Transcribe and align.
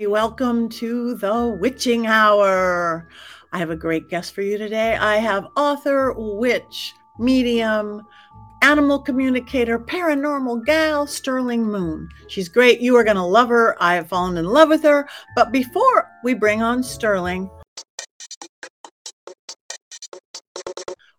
Welcome 0.00 0.68
to 0.68 1.14
the 1.14 1.48
Witching 1.48 2.06
Hour. 2.06 3.08
I 3.52 3.58
have 3.58 3.70
a 3.70 3.76
great 3.76 4.08
guest 4.08 4.32
for 4.32 4.42
you 4.42 4.56
today. 4.56 4.94
I 4.94 5.16
have 5.16 5.48
author, 5.56 6.14
witch, 6.16 6.94
medium, 7.18 8.06
animal 8.62 9.00
communicator, 9.00 9.76
paranormal 9.76 10.64
gal, 10.64 11.08
Sterling 11.08 11.64
Moon. 11.64 12.08
She's 12.28 12.48
great. 12.48 12.80
You 12.80 12.94
are 12.94 13.02
going 13.02 13.16
to 13.16 13.24
love 13.24 13.48
her. 13.48 13.74
I 13.82 13.96
have 13.96 14.08
fallen 14.08 14.36
in 14.36 14.44
love 14.44 14.68
with 14.68 14.84
her. 14.84 15.08
But 15.34 15.50
before 15.50 16.08
we 16.22 16.32
bring 16.32 16.62
on 16.62 16.84
Sterling, 16.84 17.50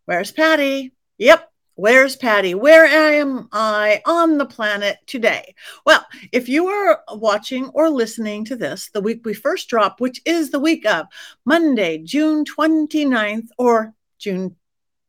where's 0.05 0.31
Patti? 0.31 0.93
Yep, 1.17 1.51
Where's 1.79 2.17
Patti? 2.17 2.55
Where 2.55 2.83
am 2.83 3.47
I 3.53 4.01
on 4.05 4.37
the 4.37 4.45
planet 4.45 4.97
today? 5.05 5.55
Well, 5.85 6.05
if 6.33 6.49
you 6.49 6.67
are 6.67 7.01
watching 7.13 7.69
or 7.69 7.89
listening 7.89 8.43
to 8.45 8.57
this 8.57 8.89
the 8.89 8.99
week 8.99 9.21
we 9.23 9.33
first 9.33 9.69
drop, 9.69 10.01
which 10.01 10.21
is 10.25 10.51
the 10.51 10.59
week 10.59 10.85
of 10.85 11.05
Monday, 11.45 11.99
June 11.99 12.43
29th 12.43 13.47
or 13.57 13.93
June 14.17 14.57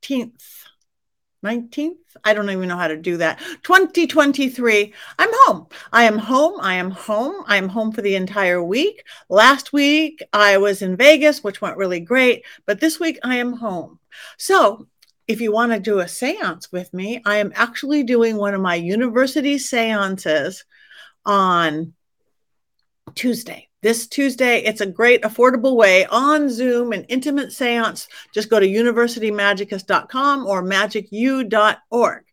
10th, 0.03 0.63
19th? 1.45 1.97
I 2.23 2.35
don't 2.35 2.49
even 2.49 2.69
know 2.69 2.77
how 2.77 2.87
to 2.87 2.97
do 2.97 3.17
that. 3.17 3.41
2023. 3.65 4.95
I'm 5.19 5.31
home. 5.33 5.67
I 5.93 6.05
am 6.05 6.19
home. 6.19 6.61
I 6.61 6.75
am 6.75 6.93
home. 6.93 7.43
I 7.49 7.57
am 7.57 7.69
home 7.69 7.91
for 7.91 8.03
the 8.03 8.15
entire 8.15 8.63
week. 8.63 9.03
Last 9.29 9.73
week 9.73 10.23
I 10.33 10.59
was 10.59 10.83
in 10.83 10.97
Vegas, 10.97 11.43
which 11.43 11.61
went 11.61 11.79
really 11.79 11.99
great, 11.99 12.45
but 12.65 12.79
this 12.79 13.01
week 13.01 13.19
I 13.25 13.39
am 13.39 13.55
home. 13.55 13.99
So 14.39 14.87
if 15.31 15.41
you 15.41 15.53
want 15.53 15.71
to 15.71 15.79
do 15.79 16.01
a 16.01 16.09
seance 16.09 16.73
with 16.73 16.93
me, 16.93 17.23
I 17.25 17.37
am 17.37 17.53
actually 17.55 18.03
doing 18.03 18.37
one 18.37 18.53
of 18.53 18.61
my 18.61 18.75
university 18.75 19.59
seances 19.59 20.65
on 21.25 21.93
Tuesday. 23.15 23.69
This 23.81 24.09
Tuesday, 24.09 24.59
it's 24.59 24.81
a 24.81 24.87
great 24.87 25.23
affordable 25.23 25.77
way 25.77 26.05
on 26.07 26.51
Zoom, 26.51 26.93
an 26.93 27.05
intimate 27.05 27.53
seance. 27.53 28.09
Just 28.35 28.51
go 28.51 28.59
to 28.59 28.67
universitymagicus.com 28.67 30.47
or 30.47 30.65
magicu.org. 30.65 32.25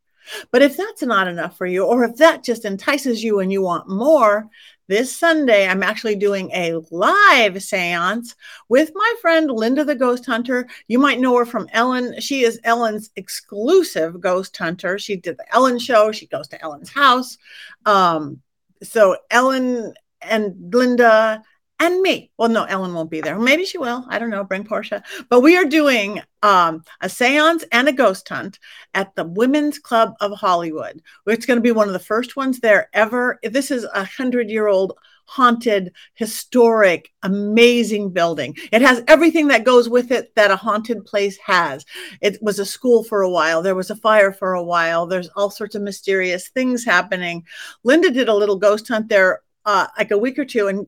But 0.52 0.62
if 0.64 0.76
that's 0.76 1.04
not 1.04 1.28
enough 1.28 1.56
for 1.56 1.68
you, 1.68 1.86
or 1.86 2.04
if 2.04 2.16
that 2.16 2.44
just 2.44 2.66
entices 2.66 3.24
you 3.24 3.42
and 3.42 3.52
you 3.52 3.62
want 3.62 3.88
more, 3.88 4.50
this 4.88 5.16
Sunday, 5.16 5.68
I'm 5.68 5.84
actually 5.84 6.16
doing 6.16 6.50
a 6.52 6.76
live 6.92 7.62
seance 7.62 8.36
with 8.70 8.92
my 8.96 9.14
friend 9.22 9.52
Linda 9.52 9.84
the 9.84 9.96
Ghost 9.96 10.26
Hunter. 10.26 10.68
You 10.88 11.00
might 11.00 11.20
know 11.20 11.36
her 11.38 11.46
from 11.46 11.68
Ellen. 11.74 12.20
She 12.20 12.44
is 12.44 12.60
Ellen's 12.64 13.12
exclusive 13.16 14.22
ghost 14.22 14.56
hunter. 14.56 14.98
She 14.98 15.18
did 15.18 15.38
the 15.38 15.56
Ellen 15.56 15.80
show, 15.80 16.12
she 16.12 16.28
goes 16.28 16.48
to 16.50 16.62
Ellen's 16.62 16.90
house. 16.90 17.38
Um, 17.86 18.42
so, 18.84 19.18
Ellen 19.30 19.94
and 20.22 20.74
Linda 20.74 21.44
and 21.80 22.02
me. 22.02 22.32
Well, 22.38 22.50
no, 22.50 22.64
Ellen 22.64 22.94
won't 22.94 23.12
be 23.12 23.22
there. 23.22 23.38
Maybe 23.38 23.66
she 23.66 23.78
will. 23.78 24.06
I 24.10 24.20
don't 24.20 24.30
know. 24.30 24.44
Bring 24.44 24.64
Portia. 24.64 25.04
But 25.30 25.42
we 25.42 25.58
are 25.58 25.66
doing 25.66 26.22
um, 26.42 26.84
a 27.02 27.10
seance 27.10 27.64
and 27.72 27.88
a 27.88 27.94
ghost 27.94 28.28
hunt 28.28 28.60
at 28.94 29.16
the 29.16 29.26
Women's 29.26 29.78
Club 29.80 30.14
of 30.20 30.32
Hollywood. 30.34 31.02
It's 31.28 31.46
going 31.46 31.58
to 31.58 31.62
be 31.62 31.72
one 31.72 31.88
of 31.88 31.94
the 31.94 32.00
first 32.00 32.36
ones 32.36 32.60
there 32.60 32.90
ever. 32.94 33.40
This 33.44 33.72
is 33.72 33.86
a 33.94 34.04
hundred 34.04 34.50
year 34.50 34.68
old 34.68 34.94
haunted, 35.28 35.92
historic, 36.14 37.12
amazing 37.22 38.10
building. 38.12 38.56
It 38.72 38.82
has 38.82 39.04
everything 39.08 39.50
that 39.50 39.66
goes 39.66 39.90
with 39.90 40.12
it 40.12 40.34
that 40.36 40.52
a 40.52 40.56
haunted 40.56 41.06
place 41.06 41.38
has. 41.46 41.86
It 42.22 42.42
was 42.42 42.60
a 42.60 42.66
school 42.66 43.04
for 43.04 43.22
a 43.22 43.30
while. 43.30 43.62
There 43.62 43.76
was 43.76 43.90
a 43.90 43.96
fire 43.96 44.32
for 44.32 44.54
a 44.54 44.64
while. 44.64 45.06
There's 45.06 45.30
all 45.36 45.50
sorts 45.50 45.76
of 45.76 45.82
mysterious 45.82 46.48
things 46.50 46.86
happening. 46.86 47.46
Linda 47.84 48.10
did 48.10 48.30
a 48.30 48.34
little 48.34 48.56
ghost 48.56 48.88
hunt 48.88 49.10
there 49.10 49.42
uh, 49.66 49.88
like 49.98 50.12
a 50.12 50.18
week 50.18 50.40
or 50.40 50.46
two, 50.46 50.70
and 50.70 50.88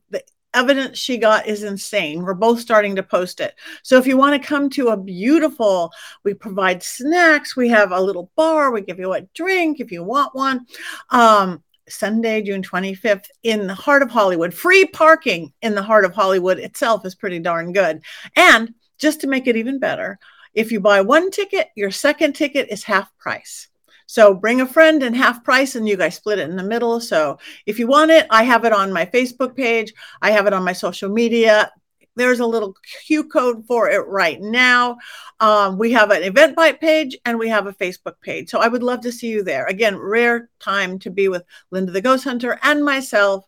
evidence 0.53 0.97
she 0.97 1.17
got 1.17 1.47
is 1.47 1.63
insane. 1.63 2.23
We're 2.23 2.33
both 2.33 2.59
starting 2.59 2.95
to 2.95 3.03
post 3.03 3.39
it. 3.39 3.55
So 3.83 3.97
if 3.97 4.07
you 4.07 4.17
want 4.17 4.41
to 4.41 4.47
come 4.47 4.69
to 4.71 4.89
a 4.89 4.97
beautiful, 4.97 5.91
we 6.23 6.33
provide 6.33 6.83
snacks, 6.83 7.55
we 7.55 7.69
have 7.69 7.91
a 7.91 8.01
little 8.01 8.31
bar, 8.35 8.71
we 8.71 8.81
give 8.81 8.99
you 8.99 9.13
a 9.13 9.21
drink 9.33 9.79
if 9.79 9.91
you 9.91 10.03
want 10.03 10.35
one. 10.35 10.65
Um, 11.09 11.63
Sunday, 11.87 12.41
June 12.41 12.61
25th, 12.61 13.25
in 13.43 13.67
the 13.67 13.73
heart 13.73 14.03
of 14.03 14.11
Hollywood. 14.11 14.53
Free 14.53 14.85
parking 14.85 15.51
in 15.61 15.75
the 15.75 15.81
heart 15.81 16.05
of 16.05 16.13
Hollywood 16.13 16.59
itself 16.59 17.05
is 17.05 17.15
pretty 17.15 17.39
darn 17.39 17.73
good. 17.73 18.01
And 18.35 18.73
just 18.99 19.21
to 19.21 19.27
make 19.27 19.47
it 19.47 19.55
even 19.55 19.79
better, 19.79 20.19
if 20.53 20.71
you 20.71 20.79
buy 20.79 21.01
one 21.01 21.31
ticket, 21.31 21.69
your 21.75 21.91
second 21.91 22.33
ticket 22.33 22.69
is 22.69 22.83
half 22.83 23.15
price. 23.17 23.67
So 24.09 24.33
bring 24.33 24.59
a 24.59 24.65
friend 24.65 25.03
and 25.03 25.15
half 25.15 25.43
price, 25.43 25.75
and 25.75 25.87
you 25.87 25.95
guys 25.95 26.15
split 26.15 26.39
it 26.39 26.49
in 26.49 26.55
the 26.55 26.63
middle. 26.63 26.99
So 26.99 27.37
if 27.67 27.77
you 27.77 27.85
want 27.85 28.09
it, 28.09 28.25
I 28.31 28.41
have 28.41 28.65
it 28.65 28.73
on 28.73 28.91
my 28.91 29.05
Facebook 29.05 29.55
page, 29.55 29.93
I 30.23 30.31
have 30.31 30.47
it 30.47 30.53
on 30.53 30.63
my 30.63 30.73
social 30.73 31.11
media. 31.11 31.71
There's 32.15 32.39
a 32.39 32.45
little 32.47 32.75
Q 33.05 33.25
code 33.25 33.67
for 33.67 33.87
it 33.87 33.99
right 34.07 34.41
now. 34.41 34.97
Um, 35.39 35.77
we 35.77 35.91
have 35.91 36.09
an 36.09 36.23
Eventbrite 36.23 36.79
page 36.79 37.15
and 37.23 37.37
we 37.37 37.49
have 37.49 37.67
a 37.67 37.73
Facebook 37.73 38.19
page. 38.21 38.49
So 38.49 38.59
I 38.59 38.67
would 38.67 38.81
love 38.81 39.01
to 39.01 39.11
see 39.11 39.27
you 39.27 39.43
there. 39.43 39.67
Again, 39.67 39.95
rare 39.95 40.49
time 40.59 40.97
to 40.99 41.11
be 41.11 41.27
with 41.27 41.43
Linda 41.69 41.91
the 41.91 42.01
Ghost 42.01 42.23
Hunter 42.23 42.57
and 42.63 42.83
myself 42.83 43.45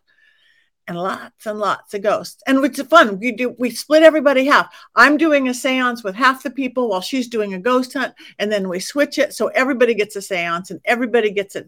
and 0.88 0.98
lots 0.98 1.46
and 1.46 1.58
lots 1.58 1.94
of 1.94 2.02
ghosts. 2.02 2.42
And 2.46 2.64
it's 2.64 2.82
fun. 2.82 3.18
We 3.18 3.32
do 3.32 3.54
we 3.58 3.70
split 3.70 4.02
everybody 4.02 4.46
half. 4.46 4.74
I'm 4.96 5.16
doing 5.16 5.48
a 5.48 5.52
séance 5.52 6.02
with 6.02 6.14
half 6.14 6.42
the 6.42 6.50
people 6.50 6.88
while 6.88 7.00
she's 7.00 7.28
doing 7.28 7.54
a 7.54 7.58
ghost 7.58 7.92
hunt, 7.92 8.14
and 8.38 8.50
then 8.50 8.68
we 8.68 8.80
switch 8.80 9.18
it 9.18 9.32
so 9.32 9.48
everybody 9.48 9.94
gets 9.94 10.16
a 10.16 10.20
séance 10.20 10.70
and 10.70 10.80
everybody 10.84 11.30
gets 11.30 11.56
a, 11.56 11.64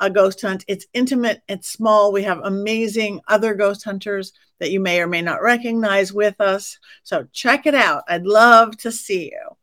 a 0.00 0.10
ghost 0.10 0.40
hunt. 0.42 0.64
It's 0.68 0.86
intimate, 0.92 1.42
it's 1.48 1.70
small. 1.70 2.12
We 2.12 2.22
have 2.24 2.40
amazing 2.44 3.20
other 3.28 3.54
ghost 3.54 3.84
hunters 3.84 4.32
that 4.58 4.70
you 4.70 4.80
may 4.80 5.00
or 5.00 5.06
may 5.06 5.22
not 5.22 5.42
recognize 5.42 6.12
with 6.12 6.40
us. 6.40 6.78
So 7.02 7.26
check 7.32 7.66
it 7.66 7.74
out. 7.74 8.04
I'd 8.08 8.26
love 8.26 8.76
to 8.78 8.90
see 8.90 9.30
you. 9.30 9.56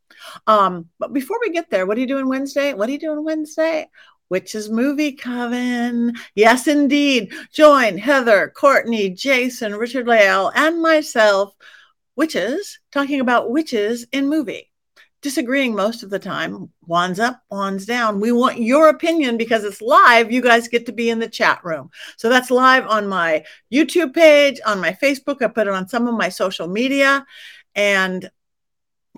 Um, 0.46 0.88
but 0.98 1.12
before 1.12 1.38
we 1.40 1.50
get 1.50 1.68
there, 1.70 1.86
what 1.86 1.96
are 1.96 2.00
you 2.00 2.06
doing 2.06 2.28
Wednesday? 2.28 2.72
What 2.72 2.88
are 2.88 2.92
you 2.92 2.98
doing 2.98 3.24
Wednesday? 3.24 3.88
Witches 4.34 4.68
Movie 4.68 5.12
Coven. 5.12 6.12
Yes, 6.34 6.66
indeed. 6.66 7.32
Join 7.52 7.96
Heather, 7.96 8.52
Courtney, 8.56 9.10
Jason, 9.10 9.76
Richard 9.76 10.08
Leal, 10.08 10.50
and 10.56 10.82
myself, 10.82 11.54
witches, 12.16 12.80
talking 12.90 13.20
about 13.20 13.52
witches 13.52 14.08
in 14.10 14.28
movie. 14.28 14.72
Disagreeing 15.22 15.76
most 15.76 16.02
of 16.02 16.10
the 16.10 16.18
time, 16.18 16.68
wands 16.84 17.20
up, 17.20 17.44
wands 17.48 17.86
down. 17.86 18.18
We 18.18 18.32
want 18.32 18.58
your 18.58 18.88
opinion 18.88 19.36
because 19.36 19.62
it's 19.62 19.80
live. 19.80 20.32
You 20.32 20.42
guys 20.42 20.66
get 20.66 20.84
to 20.86 20.92
be 20.92 21.10
in 21.10 21.20
the 21.20 21.28
chat 21.28 21.64
room. 21.64 21.90
So 22.16 22.28
that's 22.28 22.50
live 22.50 22.88
on 22.88 23.06
my 23.06 23.44
YouTube 23.72 24.14
page, 24.14 24.60
on 24.66 24.80
my 24.80 24.98
Facebook. 25.00 25.42
I 25.42 25.46
put 25.46 25.68
it 25.68 25.74
on 25.74 25.86
some 25.86 26.08
of 26.08 26.16
my 26.16 26.28
social 26.28 26.66
media. 26.66 27.24
And 27.76 28.28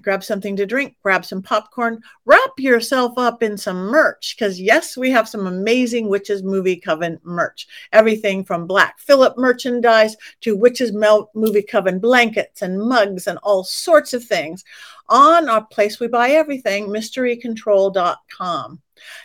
grab 0.07 0.23
something 0.23 0.55
to 0.55 0.65
drink, 0.65 0.95
grab 1.03 1.25
some 1.25 1.43
popcorn, 1.43 2.01
wrap 2.27 2.53
yourself 2.59 3.19
up 3.19 3.43
in 3.43 3.59
some 3.59 3.77
merch 3.89 4.37
because, 4.39 4.61
yes, 4.61 4.97
we 4.97 5.11
have 5.11 5.29
some 5.29 5.49
amazing 5.49 6.09
Witches 6.09 6.45
Movie 6.45 6.77
Coven 6.77 7.19
merch. 7.25 7.67
Everything 7.93 8.45
from 8.45 8.69
Black 8.69 9.01
Phillip 9.01 9.37
merchandise 9.37 10.17
to 10.43 10.57
Witches 10.57 10.93
Movie 10.93 11.63
Coven 11.63 11.99
blankets 11.99 12.63
and 12.63 12.81
mugs 12.81 13.27
and 13.27 13.37
all 13.43 13.65
sorts 13.65 14.15
of 14.15 14.23
things 14.23 14.65
on 15.09 15.49
our 15.49 15.65
place 15.65 15.99
we 15.99 16.07
buy 16.07 16.31
everything, 16.31 16.87
mysterycontrol.com. 16.87 18.81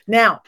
Now, 0.07 0.41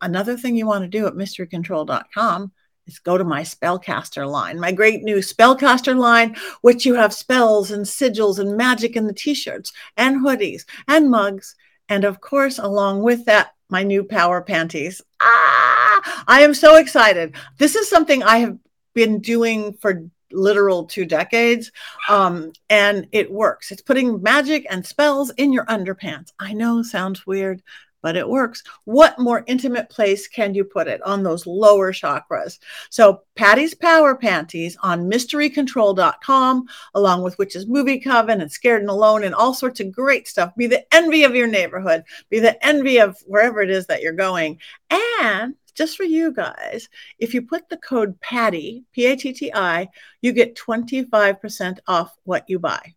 another 0.00 0.38
thing 0.38 0.56
you 0.56 0.66
want 0.66 0.84
to 0.84 0.88
do 0.88 1.06
at 1.06 1.12
mysterycontrol.com 1.12 2.52
is 2.86 2.98
go 2.98 3.18
to 3.18 3.24
my 3.24 3.42
spellcaster 3.42 4.30
line, 4.30 4.60
my 4.60 4.72
great 4.72 5.02
new 5.02 5.16
spellcaster 5.16 5.96
line, 5.96 6.36
which 6.60 6.84
you 6.84 6.94
have 6.94 7.12
spells 7.12 7.70
and 7.70 7.84
sigils 7.84 8.38
and 8.38 8.56
magic 8.56 8.96
in 8.96 9.06
the 9.06 9.12
t-shirts 9.12 9.72
and 9.96 10.24
hoodies 10.24 10.64
and 10.88 11.10
mugs. 11.10 11.54
And 11.88 12.04
of 12.04 12.20
course, 12.20 12.58
along 12.58 13.02
with 13.02 13.24
that, 13.26 13.54
my 13.68 13.82
new 13.82 14.04
power 14.04 14.42
panties. 14.42 15.02
Ah, 15.20 16.24
I 16.26 16.42
am 16.42 16.54
so 16.54 16.76
excited. 16.76 17.34
This 17.58 17.74
is 17.74 17.88
something 17.88 18.22
I 18.22 18.38
have 18.38 18.58
been 18.94 19.20
doing 19.20 19.72
for 19.74 20.08
literal 20.30 20.84
two 20.84 21.04
decades. 21.04 21.70
Um, 22.08 22.52
and 22.68 23.06
it 23.12 23.30
works. 23.30 23.70
It's 23.70 23.82
putting 23.82 24.22
magic 24.22 24.66
and 24.70 24.84
spells 24.84 25.30
in 25.30 25.52
your 25.52 25.64
underpants. 25.66 26.32
I 26.38 26.52
know 26.52 26.82
sounds 26.82 27.26
weird, 27.26 27.62
but 28.04 28.16
it 28.16 28.28
works. 28.28 28.62
What 28.84 29.18
more 29.18 29.44
intimate 29.46 29.88
place 29.88 30.28
can 30.28 30.54
you 30.54 30.62
put 30.62 30.88
it 30.88 31.00
on 31.04 31.22
those 31.22 31.46
lower 31.46 31.90
chakras? 31.90 32.58
So, 32.90 33.22
Patti's 33.34 33.72
Power 33.72 34.14
Panties 34.14 34.76
on 34.82 35.10
mysterycontrol.com, 35.10 36.66
along 36.94 37.22
with 37.22 37.38
Witches 37.38 37.66
Movie 37.66 37.98
Coven 37.98 38.42
and 38.42 38.52
Scared 38.52 38.82
and 38.82 38.90
Alone 38.90 39.24
and 39.24 39.34
all 39.34 39.54
sorts 39.54 39.80
of 39.80 39.90
great 39.90 40.28
stuff. 40.28 40.54
Be 40.54 40.66
the 40.66 40.84
envy 40.94 41.24
of 41.24 41.34
your 41.34 41.46
neighborhood, 41.46 42.04
be 42.28 42.40
the 42.40 42.62
envy 42.64 42.98
of 42.98 43.16
wherever 43.26 43.62
it 43.62 43.70
is 43.70 43.86
that 43.86 44.02
you're 44.02 44.12
going. 44.12 44.58
And 45.00 45.54
just 45.74 45.96
for 45.96 46.04
you 46.04 46.30
guys, 46.30 46.90
if 47.18 47.32
you 47.32 47.40
put 47.40 47.70
the 47.70 47.78
code 47.78 48.20
PATTI, 48.20 48.84
P 48.92 49.06
A 49.06 49.16
T 49.16 49.32
T 49.32 49.50
I, 49.54 49.88
you 50.20 50.32
get 50.32 50.56
25% 50.56 51.78
off 51.88 52.14
what 52.24 52.44
you 52.48 52.58
buy. 52.58 52.94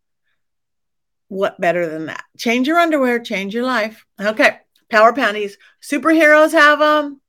What 1.30 1.60
better 1.62 1.88
than 1.88 2.07
that? 2.07 2.25
Change 2.38 2.68
your 2.68 2.77
underwear, 2.77 3.19
change 3.19 3.53
your 3.53 3.65
life. 3.65 4.06
Okay. 4.19 4.60
Power 4.89 5.13
panties. 5.13 5.57
Superheroes 5.81 6.51
have 6.51 6.80
them. 6.80 7.22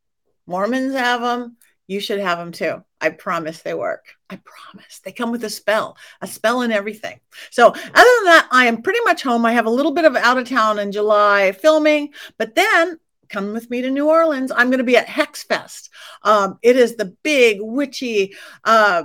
Mormons 0.46 0.94
have 0.94 1.20
them. 1.20 1.56
you 1.86 2.00
should 2.00 2.20
have 2.20 2.38
them 2.38 2.52
too. 2.52 2.82
I 3.00 3.10
promise 3.10 3.62
they 3.62 3.74
work. 3.74 4.06
I 4.30 4.40
promise. 4.44 5.00
They 5.00 5.12
come 5.12 5.30
with 5.30 5.44
a 5.44 5.50
spell, 5.50 5.96
a 6.20 6.26
spell 6.26 6.62
and 6.62 6.72
everything. 6.72 7.20
So, 7.50 7.68
other 7.68 7.76
than 7.76 8.24
that, 8.24 8.48
I 8.50 8.66
am 8.66 8.82
pretty 8.82 9.00
much 9.04 9.22
home. 9.22 9.46
I 9.46 9.52
have 9.52 9.66
a 9.66 9.70
little 9.70 9.92
bit 9.92 10.04
of 10.04 10.16
out 10.16 10.38
of 10.38 10.48
town 10.48 10.78
in 10.78 10.92
July 10.92 11.52
filming, 11.52 12.12
but 12.36 12.54
then 12.54 12.98
come 13.28 13.52
with 13.52 13.70
me 13.70 13.82
to 13.82 13.90
New 13.90 14.08
Orleans. 14.08 14.52
I'm 14.52 14.68
going 14.68 14.78
to 14.78 14.84
be 14.84 14.96
at 14.96 15.08
Hex 15.08 15.42
Fest. 15.42 15.90
Um, 16.22 16.58
it 16.62 16.76
is 16.76 16.96
the 16.96 17.16
big, 17.22 17.58
witchy, 17.60 18.34
uh, 18.64 19.04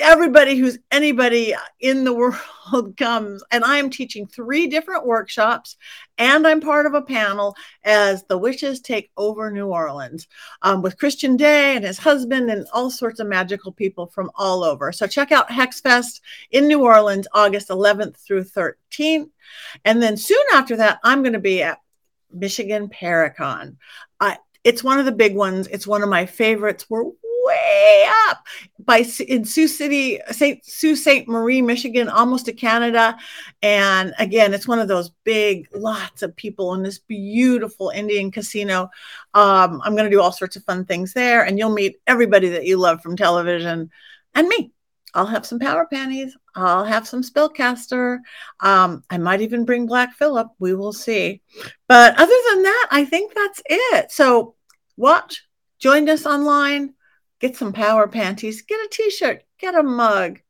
everybody 0.00 0.56
who's 0.56 0.78
anybody 0.90 1.54
in 1.80 2.04
the 2.04 2.12
world 2.72 2.96
comes. 2.96 3.42
And 3.50 3.64
I 3.64 3.78
am 3.78 3.90
teaching 3.90 4.26
three 4.26 4.66
different 4.66 5.06
workshops, 5.06 5.76
and 6.18 6.46
I'm 6.46 6.60
part 6.60 6.86
of 6.86 6.94
a 6.94 7.02
panel 7.02 7.54
as 7.84 8.24
the 8.24 8.38
witches 8.38 8.80
take 8.80 9.10
over 9.16 9.50
New 9.50 9.68
Orleans 9.68 10.28
um, 10.62 10.82
with 10.82 10.98
Christian 10.98 11.36
Day 11.36 11.76
and 11.76 11.84
his 11.84 11.98
husband 11.98 12.50
and 12.50 12.66
all 12.72 12.90
sorts 12.90 13.20
of 13.20 13.26
magical 13.26 13.72
people 13.72 14.06
from 14.06 14.30
all 14.34 14.64
over. 14.64 14.92
So 14.92 15.06
check 15.06 15.32
out 15.32 15.50
Hex 15.50 15.80
Fest 15.80 16.22
in 16.50 16.66
New 16.66 16.82
Orleans, 16.82 17.28
August 17.32 17.68
11th 17.68 18.16
through 18.16 18.44
13th. 18.44 19.30
And 19.84 20.02
then 20.02 20.16
soon 20.16 20.44
after 20.54 20.76
that, 20.76 20.98
I'm 21.04 21.22
going 21.22 21.32
to 21.32 21.38
be 21.38 21.62
at 21.62 21.78
Michigan 22.32 22.88
Paracon. 22.88 23.76
Uh, 24.20 24.36
it's 24.64 24.84
one 24.84 24.98
of 24.98 25.04
the 25.04 25.12
big 25.12 25.34
ones. 25.34 25.66
It's 25.68 25.86
one 25.86 26.02
of 26.02 26.08
my 26.08 26.26
favorites. 26.26 26.86
We're 26.88 27.04
way 27.42 28.06
up 28.28 28.44
by 28.78 29.04
in 29.26 29.44
Sioux 29.44 29.68
City, 29.68 30.20
St. 30.30 30.64
Sault 30.64 30.98
Saint 30.98 31.28
Marie, 31.28 31.62
Michigan, 31.62 32.08
almost 32.08 32.46
to 32.46 32.52
Canada. 32.52 33.16
And 33.62 34.14
again, 34.18 34.54
it's 34.54 34.68
one 34.68 34.78
of 34.78 34.88
those 34.88 35.10
big, 35.24 35.68
lots 35.74 36.22
of 36.22 36.34
people 36.36 36.74
in 36.74 36.82
this 36.82 36.98
beautiful 36.98 37.90
Indian 37.90 38.30
casino. 38.30 38.90
Um, 39.34 39.80
I'm 39.84 39.96
going 39.96 40.08
to 40.08 40.10
do 40.10 40.20
all 40.20 40.32
sorts 40.32 40.56
of 40.56 40.64
fun 40.64 40.84
things 40.84 41.12
there, 41.12 41.44
and 41.44 41.58
you'll 41.58 41.70
meet 41.70 42.00
everybody 42.06 42.48
that 42.50 42.64
you 42.64 42.76
love 42.76 43.02
from 43.02 43.16
television 43.16 43.90
and 44.34 44.48
me. 44.48 44.72
I'll 45.14 45.26
have 45.26 45.46
some 45.46 45.58
power 45.58 45.86
panties. 45.86 46.36
I'll 46.54 46.84
have 46.84 47.06
some 47.06 47.22
spellcaster. 47.22 48.18
Um, 48.60 49.04
I 49.10 49.18
might 49.18 49.40
even 49.42 49.64
bring 49.64 49.86
Black 49.86 50.14
Phillip. 50.14 50.48
We 50.58 50.74
will 50.74 50.92
see. 50.92 51.42
But 51.88 52.18
other 52.18 52.34
than 52.50 52.62
that, 52.62 52.88
I 52.90 53.04
think 53.04 53.34
that's 53.34 53.62
it. 53.66 54.10
So 54.10 54.54
watch, 54.96 55.44
join 55.78 56.08
us 56.08 56.26
online, 56.26 56.94
get 57.40 57.56
some 57.56 57.72
power 57.72 58.08
panties, 58.08 58.62
get 58.62 58.76
a 58.76 58.88
t-shirt, 58.90 59.42
get 59.58 59.74
a 59.74 59.82
mug, 59.82 60.40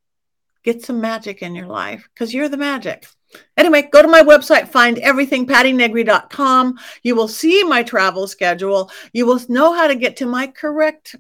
get 0.63 0.85
some 0.85 1.01
magic 1.01 1.43
in 1.43 1.55
your 1.55 1.67
life 1.67 2.09
because 2.15 2.33
you're 2.33 2.49
the 2.49 2.57
magic. 2.57 3.07
Anyway, 3.57 3.89
go 3.91 4.03
to 4.03 4.09
my 4.09 4.23
website, 4.23 4.69
find 4.69 4.99
everything, 4.99 5.47
pattinegri.com. 5.47 6.79
You 7.03 7.17
will 7.17 7.29
see 7.29 7.65
my 7.65 7.83
travel 7.83 8.27
schedule. 8.27 8.91
You 9.13 9.27
will 9.27 9.41
know 9.49 9.73
how 9.73 9.87
to 9.87 9.95
get 9.95 10.19
to 10.19 10.27
my 10.27 10.47
correct 10.47 11.17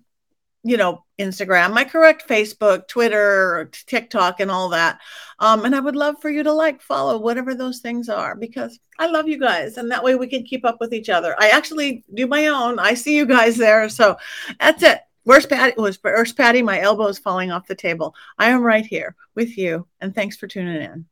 you 0.65 0.77
know, 0.77 1.05
Instagram, 1.19 1.73
my 1.73 1.85
correct 1.85 2.29
Facebook, 2.29 2.87
Twitter, 2.87 3.69
TikTok, 3.87 4.39
and 4.39 4.51
all 4.51 4.69
that. 4.69 5.01
Um, 5.41 5.65
and 5.65 5.75
I 5.75 5.81
would 5.81 5.97
love 5.97 6.21
for 6.21 6.31
you 6.31 6.43
to 6.45 6.53
like, 6.53 6.81
follow, 6.81 7.19
whatever 7.19 7.55
those 7.55 7.81
things 7.81 8.09
are, 8.09 8.37
because 8.37 8.79
I 8.99 9.07
love 9.07 9.27
you 9.27 9.39
guys. 9.39 9.77
And 9.77 9.91
that 9.91 10.05
way 10.05 10.15
we 10.15 10.29
can 10.29 10.45
keep 10.45 10.65
up 10.65 10.79
with 10.79 10.95
each 10.95 11.09
other. 11.09 11.35
I 11.39 11.49
actually 11.49 12.05
do 12.15 12.27
my 12.29 12.47
own. 12.47 12.79
I 12.79 12.95
see 12.95 13.17
you 13.17 13.27
guys 13.27 13.57
there. 13.57 13.89
So 13.89 14.17
that's 14.61 14.83
it. 14.83 15.01
Where's 15.25 15.47
Patti? 15.47 15.75
Where's 15.77 16.33
Patti? 16.33 16.63
My 16.63 16.81
elbow 16.81 17.07
is 17.07 17.19
falling 17.19 17.51
off 17.51 17.67
the 17.67 17.75
table. 17.75 18.15
I 18.39 18.51
am 18.51 18.63
right 18.63 18.87
here 18.87 19.17
with 19.35 19.57
you. 19.57 19.87
And 20.01 20.15
thanks 20.15 20.37
for 20.37 20.47
tuning 20.47 20.83
in. 20.83 21.07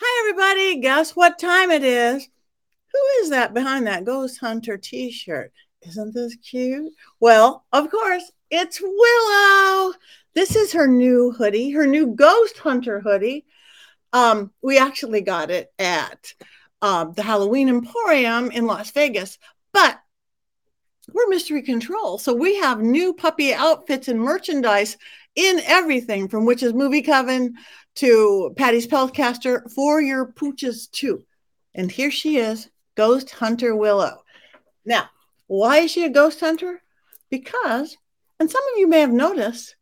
Hi, 0.00 0.20
everybody. 0.20 0.80
Guess 0.80 1.14
what 1.16 1.38
time 1.38 1.70
it 1.70 1.84
is? 1.84 2.28
Who 2.92 3.22
is 3.22 3.30
that 3.30 3.54
behind 3.54 3.86
that 3.86 4.04
Ghost 4.04 4.38
Hunter 4.38 4.76
t 4.76 5.10
shirt? 5.10 5.52
Isn't 5.82 6.14
this 6.14 6.36
cute? 6.36 6.92
Well, 7.20 7.64
of 7.72 7.90
course, 7.90 8.30
it's 8.50 8.80
Willow. 8.80 9.94
This 10.34 10.54
is 10.56 10.72
her 10.72 10.86
new 10.86 11.32
hoodie, 11.32 11.70
her 11.70 11.86
new 11.86 12.08
Ghost 12.14 12.58
Hunter 12.58 13.00
hoodie. 13.00 13.46
Um, 14.12 14.52
we 14.62 14.78
actually 14.78 15.22
got 15.22 15.50
it 15.50 15.72
at 15.78 16.34
um, 16.82 17.12
the 17.14 17.22
Halloween 17.22 17.68
Emporium 17.68 18.50
in 18.50 18.66
Las 18.66 18.90
Vegas, 18.90 19.38
but 19.72 19.98
we're 21.12 21.28
mystery 21.28 21.62
control. 21.62 22.18
So 22.18 22.34
we 22.34 22.56
have 22.56 22.80
new 22.80 23.14
puppy 23.14 23.54
outfits 23.54 24.08
and 24.08 24.20
merchandise 24.20 24.96
in 25.34 25.60
everything 25.64 26.28
from 26.28 26.44
Witches 26.44 26.74
Movie 26.74 27.02
Coven 27.02 27.54
to 27.96 28.54
Patti's 28.56 28.86
Spellcaster 28.86 29.70
for 29.72 30.00
your 30.00 30.26
pooches 30.26 30.90
too. 30.90 31.24
And 31.74 31.90
here 31.90 32.10
she 32.10 32.36
is 32.36 32.68
ghost 32.94 33.30
hunter 33.30 33.74
Willow. 33.74 34.22
Now, 34.84 35.08
why 35.46 35.78
is 35.78 35.90
she 35.90 36.04
a 36.04 36.10
ghost 36.10 36.40
hunter? 36.40 36.82
Because, 37.30 37.96
and 38.38 38.50
some 38.50 38.62
of 38.72 38.78
you 38.78 38.88
may 38.88 39.00
have 39.00 39.12
noticed, 39.12 39.76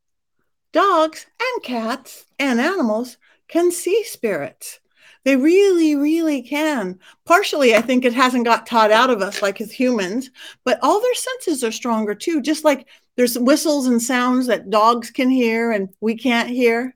dogs 0.73 1.27
and 1.41 1.63
cats 1.63 2.27
and 2.39 2.61
animals 2.61 3.17
can 3.49 3.73
see 3.73 4.05
spirits. 4.05 4.81
They 5.25 5.37
really, 5.37 5.97
really 5.97 6.43
can. 6.43 6.99
Partially, 7.27 7.75
I 7.75 7.83
think 7.83 8.05
it 8.05 8.15
hasn't 8.15 8.47
got 8.47 8.67
taught 8.67 8.91
out 8.91 9.11
of 9.11 9.21
us 9.21 9.43
like 9.43 9.61
as 9.61 9.71
humans, 9.71 10.31
but 10.65 10.79
all 10.83 11.01
their 11.01 11.15
senses 11.15 11.63
are 11.63 11.73
stronger 11.73 12.15
too. 12.15 12.41
Just 12.41 12.65
like 12.65 12.89
there's 13.17 13.39
whistles 13.39 13.87
and 13.87 14.01
sounds 14.01 14.47
that 14.47 14.71
dogs 14.71 15.11
can 15.11 15.29
hear 15.29 15.73
and 15.73 15.91
we 16.01 16.17
can't 16.17 16.49
hear. 16.49 16.95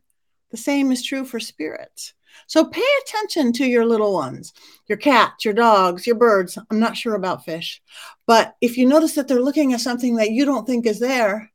The 0.50 0.56
same 0.56 0.90
is 0.90 1.02
true 1.02 1.24
for 1.24 1.38
spirits. 1.38 2.14
So 2.46 2.64
pay 2.64 2.82
attention 3.02 3.52
to 3.54 3.66
your 3.66 3.86
little 3.86 4.12
ones, 4.12 4.52
your 4.86 4.98
cats, 4.98 5.44
your 5.44 5.54
dogs, 5.54 6.06
your 6.06 6.16
birds. 6.16 6.58
I'm 6.70 6.80
not 6.80 6.96
sure 6.96 7.14
about 7.14 7.44
fish. 7.44 7.82
But 8.26 8.54
if 8.60 8.76
you 8.76 8.86
notice 8.86 9.14
that 9.14 9.28
they're 9.28 9.40
looking 9.40 9.72
at 9.72 9.80
something 9.80 10.16
that 10.16 10.30
you 10.30 10.44
don't 10.44 10.66
think 10.66 10.86
is 10.86 11.00
there, 11.00 11.50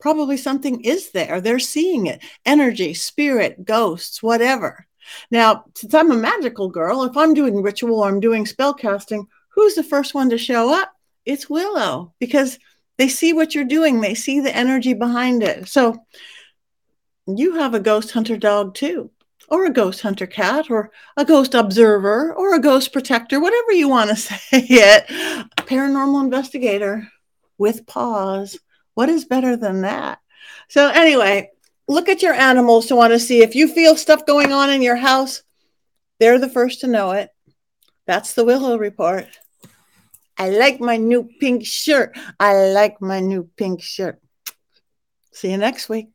probably 0.00 0.36
something 0.36 0.80
is 0.82 1.12
there. 1.12 1.40
They're 1.40 1.58
seeing 1.58 2.06
it 2.06 2.22
energy, 2.44 2.94
spirit, 2.94 3.64
ghosts, 3.64 4.22
whatever. 4.22 4.86
Now, 5.30 5.64
since 5.74 5.94
I'm 5.94 6.10
a 6.12 6.16
magical 6.16 6.68
girl, 6.68 7.04
if 7.04 7.16
I'm 7.16 7.34
doing 7.34 7.62
ritual 7.62 8.00
or 8.00 8.08
I'm 8.08 8.20
doing 8.20 8.46
spell 8.46 8.74
casting, 8.74 9.26
who's 9.50 9.74
the 9.74 9.82
first 9.82 10.14
one 10.14 10.30
to 10.30 10.38
show 10.38 10.72
up? 10.72 10.92
It's 11.24 11.50
Willow 11.50 12.14
because 12.18 12.58
they 12.98 13.08
see 13.08 13.32
what 13.32 13.54
you're 13.54 13.64
doing, 13.64 14.00
they 14.00 14.14
see 14.14 14.40
the 14.40 14.54
energy 14.54 14.94
behind 14.94 15.42
it. 15.42 15.68
So 15.68 16.04
you 17.26 17.54
have 17.54 17.74
a 17.74 17.80
ghost 17.80 18.10
hunter 18.10 18.36
dog 18.36 18.74
too 18.74 19.10
or 19.48 19.66
a 19.66 19.72
ghost 19.72 20.00
hunter 20.00 20.26
cat 20.26 20.70
or 20.70 20.90
a 21.16 21.24
ghost 21.24 21.54
observer 21.54 22.32
or 22.34 22.54
a 22.54 22.60
ghost 22.60 22.92
protector, 22.92 23.40
whatever 23.40 23.72
you 23.72 23.88
want 23.88 24.10
to 24.10 24.16
say 24.28 24.38
it, 24.52 25.04
a 25.58 25.62
paranormal 25.62 26.22
investigator 26.22 27.08
with 27.58 27.86
paws. 27.86 28.58
What 28.94 29.08
is 29.08 29.24
better 29.24 29.56
than 29.56 29.82
that? 29.82 30.18
So, 30.68 30.88
anyway, 30.88 31.50
look 31.88 32.08
at 32.08 32.22
your 32.22 32.34
animals 32.34 32.86
to 32.86 32.96
want 32.96 33.12
to 33.12 33.18
see 33.18 33.42
if 33.42 33.54
you 33.54 33.68
feel 33.68 33.96
stuff 33.96 34.26
going 34.26 34.52
on 34.52 34.70
in 34.70 34.82
your 34.82 34.96
house, 34.96 35.42
they're 36.18 36.38
the 36.38 36.48
first 36.48 36.80
to 36.80 36.86
know 36.86 37.12
it. 37.12 37.30
That's 38.06 38.34
the 38.34 38.44
Willow 38.44 38.78
Report. 38.78 39.26
I 40.38 40.50
like 40.50 40.80
my 40.80 40.96
new 40.96 41.28
pink 41.40 41.64
shirt. 41.64 42.16
I 42.40 42.70
like 42.70 43.00
my 43.00 43.20
new 43.20 43.48
pink 43.56 43.82
shirt. 43.82 44.20
See 45.32 45.50
you 45.50 45.56
next 45.56 45.88
week. 45.88 46.08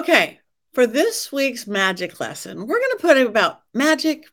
Okay, 0.00 0.40
for 0.72 0.86
this 0.86 1.30
week's 1.30 1.66
magic 1.66 2.20
lesson, 2.20 2.66
we're 2.66 2.78
going 2.78 2.96
to 2.96 3.02
put 3.02 3.18
about 3.18 3.60
magic 3.74 4.24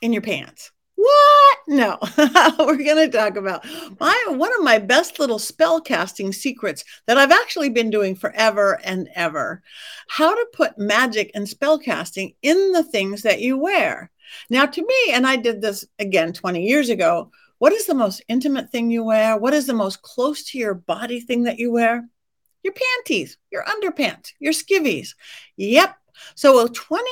in 0.00 0.14
your 0.14 0.22
pants. 0.22 0.72
What? 0.94 1.58
No, 1.68 1.98
we're 2.58 2.82
going 2.82 3.10
to 3.10 3.10
talk 3.10 3.36
about 3.36 3.66
my 4.00 4.24
one 4.28 4.50
of 4.54 4.64
my 4.64 4.78
best 4.78 5.18
little 5.18 5.38
spell 5.38 5.82
casting 5.82 6.32
secrets 6.32 6.82
that 7.06 7.18
I've 7.18 7.30
actually 7.30 7.68
been 7.68 7.90
doing 7.90 8.14
forever 8.14 8.80
and 8.82 9.10
ever. 9.14 9.62
How 10.08 10.34
to 10.34 10.46
put 10.54 10.78
magic 10.78 11.30
and 11.34 11.46
spell 11.46 11.78
casting 11.78 12.32
in 12.40 12.72
the 12.72 12.82
things 12.82 13.20
that 13.20 13.42
you 13.42 13.58
wear. 13.58 14.10
Now, 14.48 14.64
to 14.64 14.80
me, 14.80 15.12
and 15.12 15.26
I 15.26 15.36
did 15.36 15.60
this 15.60 15.84
again 15.98 16.32
20 16.32 16.64
years 16.64 16.88
ago, 16.88 17.30
what 17.58 17.74
is 17.74 17.84
the 17.84 17.92
most 17.92 18.22
intimate 18.28 18.70
thing 18.70 18.90
you 18.90 19.04
wear? 19.04 19.36
What 19.36 19.52
is 19.52 19.66
the 19.66 19.74
most 19.74 20.00
close 20.00 20.42
to 20.44 20.58
your 20.58 20.72
body 20.72 21.20
thing 21.20 21.42
that 21.42 21.58
you 21.58 21.70
wear? 21.70 22.08
Your 22.62 22.74
panties, 22.74 23.36
your 23.50 23.64
underpants, 23.64 24.32
your 24.38 24.52
skivvies. 24.52 25.14
Yep. 25.56 25.94
So 26.34 26.66
20 26.66 27.10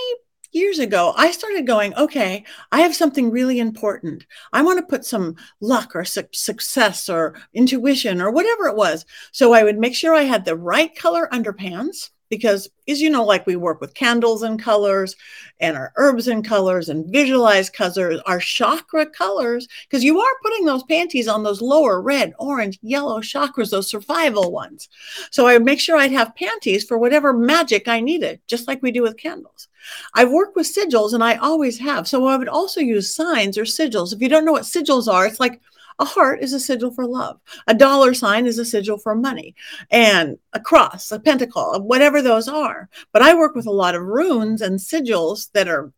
years 0.52 0.78
ago, 0.78 1.12
I 1.16 1.30
started 1.30 1.66
going, 1.66 1.94
okay, 1.94 2.44
I 2.72 2.80
have 2.80 2.94
something 2.94 3.30
really 3.30 3.58
important. 3.58 4.26
I 4.52 4.62
want 4.62 4.78
to 4.78 4.86
put 4.86 5.04
some 5.04 5.36
luck 5.60 5.94
or 5.94 6.04
su- 6.04 6.24
success 6.32 7.08
or 7.08 7.34
intuition 7.52 8.20
or 8.20 8.30
whatever 8.30 8.66
it 8.66 8.76
was. 8.76 9.04
So 9.32 9.52
I 9.52 9.64
would 9.64 9.78
make 9.78 9.94
sure 9.94 10.14
I 10.14 10.22
had 10.22 10.44
the 10.44 10.56
right 10.56 10.94
color 10.94 11.28
underpants 11.32 12.10
because 12.28 12.68
as 12.88 13.00
you 13.00 13.11
know 13.11 13.25
like 13.25 13.47
we 13.47 13.56
work 13.56 13.80
with 13.80 13.94
candles 13.94 14.42
and 14.42 14.61
colors 14.61 15.16
and 15.61 15.76
our 15.76 15.92
herbs 15.97 16.28
and 16.28 16.44
colors 16.44 16.88
and 16.88 17.11
visualize 17.12 17.70
colors 17.70 18.20
our 18.26 18.40
chakra 18.40 19.06
colors 19.06 19.68
because 19.85 20.04
you 20.04 20.20
are 20.20 20.40
putting 20.42 20.64
those 20.64 20.82
panties 20.85 21.28
on 21.28 21.42
those 21.42 21.61
lower 21.61 22.00
red 22.00 22.32
orange 22.38 22.78
yellow 22.82 23.20
chakras 23.20 23.70
those 23.70 23.88
survival 23.88 24.52
ones. 24.52 24.88
So 25.30 25.47
i 25.47 25.54
would 25.54 25.64
make 25.64 25.80
sure 25.80 25.97
i'd 25.97 26.12
have 26.12 26.37
panties 26.37 26.85
for 26.85 26.99
whatever 26.99 27.32
magic 27.32 27.88
i 27.88 28.00
needed 28.00 28.40
just 28.47 28.68
like 28.68 28.82
we 28.82 28.90
do 28.92 29.02
with 29.02 29.16
candles. 29.16 29.68
I've 30.14 30.30
worked 30.30 30.56
with 30.56 30.73
sigils 30.73 31.12
and 31.14 31.25
i 31.25 31.37
always 31.37 31.78
have. 31.78 32.08
So 32.08 32.26
i 32.26 32.37
would 32.37 32.49
also 32.49 32.80
use 32.80 33.14
signs 33.14 33.58
or 33.58 33.62
sigils. 33.62 34.12
If 34.12 34.20
you 34.20 34.28
don't 34.28 34.44
know 34.44 34.52
what 34.52 34.62
sigils 34.62 35.12
are 35.12 35.26
it's 35.26 35.40
like 35.40 35.61
a 35.98 36.04
heart 36.04 36.42
is 36.42 36.52
a 36.52 36.60
sigil 36.60 36.90
for 36.90 37.06
love. 37.06 37.40
A 37.66 37.74
dollar 37.74 38.14
sign 38.14 38.46
is 38.46 38.58
a 38.58 38.64
sigil 38.64 38.98
for 38.98 39.14
money. 39.14 39.54
And 39.90 40.38
a 40.52 40.60
cross, 40.60 41.10
a 41.10 41.18
pentacle, 41.18 41.80
whatever 41.82 42.22
those 42.22 42.48
are. 42.48 42.88
But 43.12 43.22
I 43.22 43.34
work 43.34 43.54
with 43.54 43.66
a 43.66 43.72
lot 43.72 43.94
of 43.94 44.02
runes 44.02 44.60
and 44.60 44.78
sigils 44.78 45.50
that 45.52 45.68
are 45.68 45.92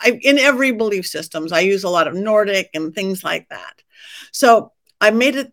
I, 0.00 0.18
in 0.22 0.38
every 0.38 0.72
belief 0.72 1.06
systems. 1.06 1.52
I 1.52 1.60
use 1.60 1.84
a 1.84 1.88
lot 1.88 2.08
of 2.08 2.14
Nordic 2.14 2.70
and 2.74 2.94
things 2.94 3.22
like 3.22 3.48
that. 3.50 3.82
So 4.32 4.72
I 5.00 5.10
made 5.10 5.36
it 5.36 5.52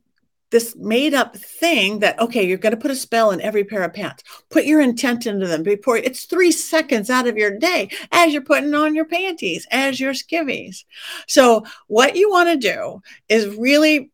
this 0.51 0.75
made 0.75 1.13
up 1.13 1.35
thing 1.35 1.99
that 1.99 2.19
okay 2.19 2.45
you're 2.45 2.57
going 2.57 2.73
to 2.73 2.79
put 2.79 2.91
a 2.91 2.95
spell 2.95 3.31
in 3.31 3.41
every 3.41 3.63
pair 3.63 3.83
of 3.83 3.93
pants 3.93 4.23
put 4.49 4.65
your 4.65 4.81
intent 4.81 5.25
into 5.25 5.47
them 5.47 5.63
before 5.63 5.97
it's 5.97 6.25
three 6.25 6.51
seconds 6.51 7.09
out 7.09 7.27
of 7.27 7.37
your 7.37 7.57
day 7.57 7.89
as 8.11 8.33
you're 8.33 8.41
putting 8.41 8.73
on 8.73 8.95
your 8.95 9.05
panties 9.05 9.67
as 9.71 9.99
your 9.99 10.13
skivvies 10.13 10.85
so 11.27 11.63
what 11.87 12.15
you 12.15 12.29
want 12.29 12.49
to 12.49 12.57
do 12.57 13.01
is 13.29 13.55
really 13.57 14.11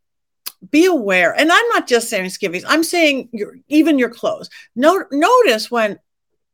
be 0.71 0.85
aware 0.85 1.33
and 1.37 1.51
i'm 1.51 1.67
not 1.69 1.87
just 1.87 2.09
saying 2.09 2.25
skivvies 2.25 2.63
i'm 2.67 2.83
saying 2.83 3.29
your 3.31 3.55
even 3.67 3.99
your 3.99 4.09
clothes 4.09 4.49
no, 4.75 5.03
notice 5.11 5.69
when 5.69 5.99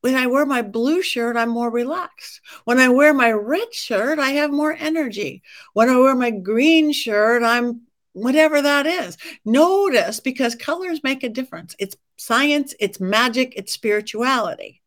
when 0.02 0.16
I 0.16 0.28
wear 0.28 0.46
my 0.46 0.62
blue 0.62 1.02
shirt, 1.02 1.36
I'm 1.36 1.50
more 1.50 1.70
relaxed. 1.70 2.40
When 2.64 2.80
I 2.80 2.88
wear 2.88 3.14
my 3.14 3.32
red 3.32 3.74
shirt, 3.74 4.18
I 4.18 4.30
have 4.30 4.50
more 4.50 4.74
energy. 4.74 5.44
When 5.74 5.90
I 5.90 5.98
wear 5.98 6.16
my 6.16 6.32
green 6.32 6.94
shirt, 6.94 7.44
I'm 7.44 7.82
whatever 8.20 8.62
that 8.62 8.86
is. 8.86 9.18
Notice 9.46 10.20
because 10.20 10.56
colors 10.56 11.04
make 11.04 11.24
a 11.24 11.30
difference. 11.30 11.76
It's 11.80 11.96
science, 12.18 12.74
it's 12.80 13.00
magic, 13.00 13.54
it's 13.56 13.74
spirituality. 13.74 14.82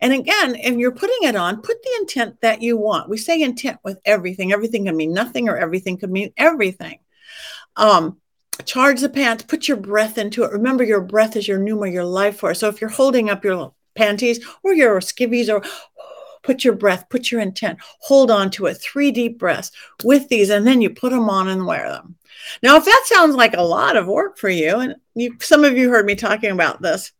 And 0.00 0.12
again, 0.12 0.54
if 0.54 0.76
you're 0.76 0.92
putting 0.92 1.28
it 1.28 1.36
on, 1.36 1.60
put 1.60 1.82
the 1.82 1.90
intent 2.00 2.40
that 2.42 2.62
you 2.62 2.76
want. 2.76 3.08
We 3.08 3.16
say 3.16 3.42
intent 3.42 3.78
with 3.82 3.98
everything. 4.04 4.52
Everything 4.52 4.84
can 4.84 4.96
mean 4.96 5.12
nothing, 5.12 5.48
or 5.48 5.56
everything 5.56 5.98
could 5.98 6.10
mean 6.10 6.32
everything. 6.36 7.00
Um, 7.76 8.18
charge 8.64 9.00
the 9.00 9.08
pants, 9.08 9.44
put 9.44 9.66
your 9.66 9.76
breath 9.76 10.16
into 10.16 10.44
it. 10.44 10.52
Remember, 10.52 10.84
your 10.84 11.00
breath 11.00 11.36
is 11.36 11.48
your 11.48 11.58
pneuma, 11.58 11.88
your 11.88 12.04
life 12.04 12.38
force. 12.38 12.60
So 12.60 12.68
if 12.68 12.80
you're 12.80 12.90
holding 12.90 13.30
up 13.30 13.44
your 13.44 13.72
panties 13.94 14.44
or 14.62 14.74
your 14.74 15.00
skivvies 15.00 15.52
or 15.52 15.66
put 16.44 16.62
your 16.62 16.74
breath, 16.74 17.08
put 17.08 17.32
your 17.32 17.40
intent, 17.40 17.78
hold 17.98 18.30
on 18.30 18.50
to 18.52 18.66
it, 18.66 18.74
three 18.74 19.10
deep 19.10 19.38
breaths 19.38 19.72
with 20.04 20.28
these, 20.28 20.50
and 20.50 20.66
then 20.66 20.80
you 20.80 20.90
put 20.90 21.10
them 21.10 21.28
on 21.28 21.48
and 21.48 21.66
wear 21.66 21.88
them. 21.88 22.16
Now, 22.62 22.76
if 22.76 22.84
that 22.84 23.04
sounds 23.06 23.34
like 23.34 23.56
a 23.56 23.62
lot 23.62 23.96
of 23.96 24.06
work 24.06 24.38
for 24.38 24.50
you, 24.50 24.78
and 24.78 24.96
you, 25.14 25.36
some 25.40 25.64
of 25.64 25.76
you 25.76 25.90
heard 25.90 26.06
me 26.06 26.14
talking 26.14 26.50
about 26.50 26.82
this, 26.82 27.12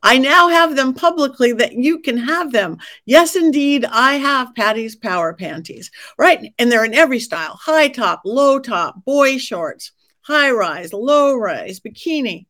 I 0.00 0.18
now 0.18 0.48
have 0.48 0.76
them 0.76 0.94
publicly 0.94 1.52
that 1.54 1.72
you 1.72 2.00
can 2.00 2.16
have 2.18 2.52
them. 2.52 2.78
Yes, 3.04 3.34
indeed, 3.34 3.84
I 3.84 4.14
have 4.14 4.54
Patti's 4.54 4.94
Power 4.94 5.34
Panties, 5.34 5.90
right? 6.16 6.52
And 6.58 6.70
they're 6.70 6.84
in 6.84 6.94
every 6.94 7.18
style 7.18 7.58
high 7.60 7.88
top, 7.88 8.22
low 8.24 8.60
top, 8.60 9.04
boy 9.04 9.38
shorts, 9.38 9.90
high 10.20 10.52
rise, 10.52 10.92
low 10.92 11.34
rise, 11.34 11.80
bikini. 11.80 12.46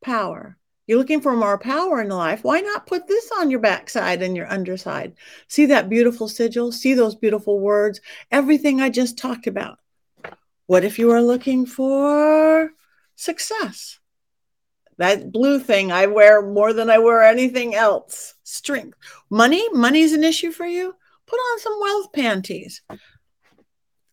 Power. 0.00 0.56
You're 0.86 0.98
looking 0.98 1.22
for 1.22 1.34
more 1.34 1.58
power 1.58 2.02
in 2.02 2.10
life. 2.10 2.44
Why 2.44 2.60
not 2.60 2.86
put 2.86 3.06
this 3.06 3.30
on 3.38 3.50
your 3.50 3.60
backside 3.60 4.20
and 4.22 4.36
your 4.36 4.50
underside? 4.50 5.14
See 5.48 5.66
that 5.66 5.88
beautiful 5.88 6.28
sigil? 6.28 6.72
See 6.72 6.92
those 6.92 7.14
beautiful 7.14 7.58
words? 7.58 8.00
Everything 8.30 8.80
I 8.80 8.90
just 8.90 9.16
talked 9.16 9.46
about. 9.46 9.78
What 10.66 10.84
if 10.84 10.98
you 10.98 11.10
are 11.10 11.22
looking 11.22 11.64
for 11.64 12.70
success? 13.16 13.98
That 14.98 15.32
blue 15.32 15.58
thing 15.58 15.90
I 15.90 16.06
wear 16.06 16.42
more 16.42 16.72
than 16.72 16.90
I 16.90 16.98
wear 16.98 17.22
anything 17.22 17.74
else. 17.74 18.34
Strength. 18.44 18.98
Money? 19.30 19.66
Money's 19.72 20.12
an 20.12 20.22
issue 20.22 20.52
for 20.52 20.66
you? 20.66 20.94
Put 21.26 21.36
on 21.36 21.58
some 21.60 21.80
wealth 21.80 22.12
panties. 22.12 22.82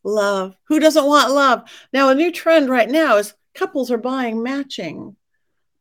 Love. 0.04 0.56
Who 0.66 0.80
doesn't 0.80 1.06
want 1.06 1.34
love? 1.34 1.64
Now, 1.94 2.10
a 2.10 2.16
new 2.16 2.32
trend 2.32 2.70
right 2.70 2.90
now 2.90 3.18
is 3.18 3.34
couples 3.54 3.92
are 3.92 3.98
buying 3.98 4.42
matching 4.42 5.18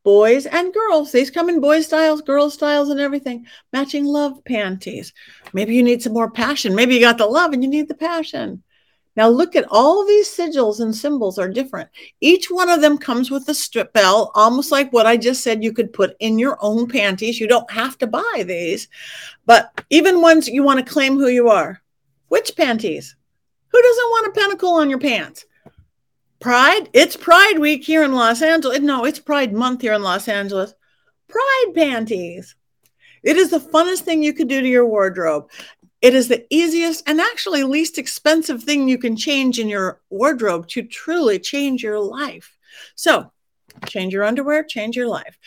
boys 0.02 0.47
and 0.47 0.73
girls. 0.73 1.12
These 1.12 1.30
come 1.30 1.49
in 1.49 1.61
boy 1.61 1.80
styles, 1.80 2.23
girl 2.23 2.50
styles, 2.50 2.88
and 2.88 3.00
everything. 3.00 3.47
Matching 3.73 4.04
love 4.04 4.45
panties. 4.45 5.12
Maybe 5.52 5.75
you 5.75 5.83
need 5.83 6.02
some 6.02 6.12
more 6.12 6.30
passion. 6.30 6.75
Maybe 6.75 6.95
you 6.95 7.00
got 7.00 7.19
the 7.19 7.26
love 7.26 7.52
and 7.52 7.62
you 7.62 7.69
need 7.69 7.88
the 7.88 7.95
passion. 7.95 8.62
Now 9.16 9.28
look 9.28 9.57
at 9.57 9.66
all 9.71 10.07
these 10.07 10.28
sigils 10.28 10.80
and 10.80 10.95
symbols 10.95 11.38
are 11.38 11.49
different. 11.49 11.90
Each 12.21 12.47
one 12.50 12.69
of 12.69 12.80
them 12.80 12.97
comes 12.97 13.30
with 13.30 13.49
a 13.49 13.54
strip 13.54 13.92
bell, 13.92 14.30
almost 14.35 14.71
like 14.71 14.92
what 14.92 15.07
I 15.07 15.16
just 15.16 15.42
said 15.42 15.64
you 15.64 15.73
could 15.73 15.92
put 15.92 16.16
in 16.21 16.38
your 16.38 16.57
own 16.61 16.88
panties. 16.88 17.40
You 17.40 17.49
don't 17.49 17.71
have 17.71 17.99
to 17.99 18.07
buy 18.07 18.45
these, 18.47 18.88
but 19.47 19.85
even 19.90 20.23
ones 20.23 20.49
you 20.49 20.62
want 20.62 20.78
to 20.85 20.92
claim 20.92 21.14
who 21.19 21.28
you 21.28 21.49
are. 21.49 21.83
Which 22.28 22.57
panties? 22.57 23.16
Who 23.69 23.83
doesn't 23.83 24.11
want 24.11 24.28
a 24.28 24.40
pentacle 24.40 24.75
on 24.75 24.88
your 24.88 25.00
pants? 25.00 25.45
Pride? 26.40 26.88
It's 26.94 27.16
Pride 27.16 27.59
Week 27.59 27.85
here 27.85 28.02
in 28.02 28.12
Los 28.12 28.40
Angeles. 28.40 28.80
No, 28.80 29.04
it's 29.04 29.18
Pride 29.18 29.52
Month 29.52 29.82
here 29.82 29.92
in 29.92 30.02
Los 30.02 30.26
Angeles. 30.26 30.73
Pride 31.28 31.73
panties. 31.75 32.56
It 33.23 33.37
is 33.37 33.50
the 33.50 33.61
funnest 33.61 34.00
thing 34.00 34.23
you 34.23 34.32
could 34.32 34.49
do 34.49 34.62
to 34.62 34.66
your 34.66 34.87
wardrobe. 34.87 35.50
It 36.00 36.14
is 36.14 36.28
the 36.28 36.47
easiest 36.49 37.06
and 37.06 37.20
actually 37.20 37.62
least 37.64 37.99
expensive 37.99 38.62
thing 38.62 38.88
you 38.88 38.97
can 38.97 39.16
change 39.16 39.59
in 39.59 39.68
your 39.68 40.00
wardrobe 40.09 40.66
to 40.68 40.82
truly 40.82 41.38
change 41.38 41.82
your 41.82 42.00
life. 42.00 42.56
So, 42.94 43.30
change 43.87 44.14
your 44.14 44.25
underwear, 44.25 44.64
change 44.64 44.97
your 44.97 45.09
life. 45.09 45.38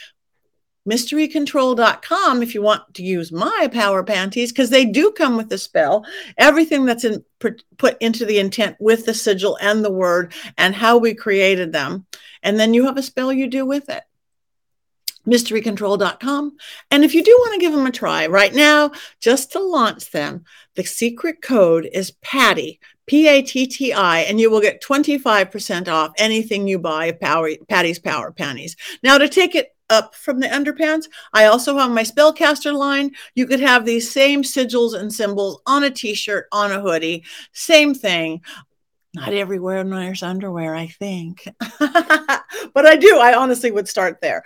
Mysterycontrol.com 0.88 2.44
if 2.44 2.54
you 2.54 2.62
want 2.62 2.94
to 2.96 3.04
use 3.04 3.32
my 3.32 3.70
power 3.72 4.04
panties 4.04 4.52
because 4.52 4.70
they 4.70 4.84
do 4.84 5.12
come 5.12 5.38
with 5.38 5.50
the 5.50 5.58
spell. 5.58 6.06
Everything 6.38 6.86
that's 6.86 7.06
in, 7.06 7.24
put 7.40 7.98
into 8.02 8.26
the 8.26 8.40
intent 8.40 8.76
with 8.80 9.06
the 9.06 9.14
sigil 9.14 9.58
and 9.62 9.84
the 9.84 9.92
word 9.92 10.34
and 10.58 10.76
how 10.76 10.98
we 10.98 11.14
created 11.14 11.72
them. 11.72 12.06
And 12.42 12.60
then 12.60 12.74
you 12.74 12.86
have 12.86 12.98
a 12.98 13.04
spell 13.04 13.32
you 13.32 13.48
do 13.48 13.66
with 13.66 13.90
it 13.90 14.04
mysterycontrol.com. 15.28 16.58
And 16.92 17.04
if 17.04 17.14
you 17.14 17.24
do 17.24 17.36
want 17.40 17.54
to 17.54 17.60
give 17.60 17.74
them 17.74 17.86
a 17.86 17.92
try 17.92 18.28
right 18.28 18.54
now, 18.54 18.92
just 19.20 19.52
to 19.54 19.60
launch 19.60 20.12
them, 20.12 20.44
the 20.76 20.84
secret 20.84 21.42
code 21.42 21.90
is 21.92 22.12
PATTI, 22.12 22.80
P 23.06 23.28
A 23.28 23.42
T 23.42 23.68
T 23.68 23.94
I, 23.94 24.22
and 24.22 24.40
you 24.40 24.50
will 24.50 24.62
get 24.62 24.82
25% 24.82 25.88
off 25.88 26.14
anything 26.18 26.68
you 26.68 26.80
buy 26.80 27.12
Power, 27.12 27.50
Patti's 27.68 28.00
Power 28.00 28.32
Panties. 28.32 28.76
Now, 29.02 29.18
to 29.18 29.28
take 29.28 29.56
it 29.56 29.76
up 29.94 30.16
from 30.16 30.40
the 30.40 30.48
underpants, 30.48 31.06
I 31.32 31.46
also 31.46 31.78
have 31.78 31.92
my 31.92 32.04
spellcaster 32.04 32.74
line. 32.74 33.12
You 33.36 33.48
could 33.48 33.62
have 33.62 33.86
these 33.86 34.12
same 34.12 34.44
sigils 34.44 35.00
and 35.00 35.14
symbols 35.14 35.62
on 35.66 35.84
a 35.84 35.90
t 35.90 36.14
shirt, 36.14 36.48
on 36.52 36.72
a 36.72 36.82
hoodie, 36.82 37.24
same 37.54 37.94
thing. 37.94 38.42
Not 39.16 39.32
everywhere 39.32 39.86
wears 39.86 40.24
underwear, 40.24 40.76
I 40.76 40.88
think. 40.88 41.48
but 41.80 42.86
I 42.86 42.96
do. 42.96 43.20
I 43.20 43.36
honestly 43.36 43.70
would 43.70 43.88
start 43.88 44.20
there. 44.22 44.44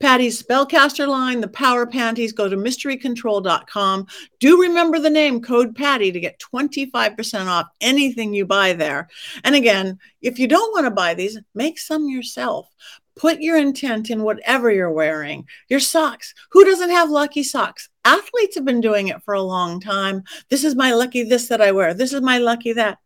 Patti's 0.00 0.42
Spellcaster 0.42 1.06
line, 1.06 1.42
the 1.42 1.48
Power 1.48 1.86
Panties, 1.86 2.32
go 2.32 2.48
to 2.48 2.56
mysterycontrol.com. 2.56 4.06
Do 4.40 4.62
remember 4.62 4.98
the 4.98 5.10
name 5.10 5.42
code 5.42 5.76
Patti 5.76 6.12
to 6.12 6.20
get 6.20 6.40
25% 6.40 7.46
off 7.46 7.66
anything 7.82 8.32
you 8.32 8.46
buy 8.46 8.72
there. 8.72 9.08
And 9.44 9.54
again, 9.54 9.98
if 10.22 10.38
you 10.38 10.48
don't 10.48 10.72
want 10.72 10.86
to 10.86 10.90
buy 10.90 11.12
these, 11.12 11.38
make 11.54 11.78
some 11.78 12.08
yourself. 12.08 12.70
Put 13.16 13.40
your 13.40 13.56
intent 13.56 14.10
in 14.10 14.22
whatever 14.22 14.70
you're 14.70 14.92
wearing. 14.92 15.46
Your 15.70 15.80
socks. 15.80 16.34
Who 16.52 16.66
doesn't 16.66 16.90
have 16.90 17.08
lucky 17.08 17.42
socks? 17.42 17.88
Athletes 18.04 18.56
have 18.56 18.66
been 18.66 18.82
doing 18.82 19.08
it 19.08 19.22
for 19.24 19.32
a 19.32 19.42
long 19.42 19.80
time. 19.80 20.22
This 20.50 20.64
is 20.64 20.74
my 20.74 20.92
lucky 20.92 21.22
this 21.22 21.48
that 21.48 21.62
I 21.62 21.72
wear. 21.72 21.94
This 21.94 22.12
is 22.12 22.20
my 22.20 22.36
lucky 22.36 22.74
that. 22.74 22.98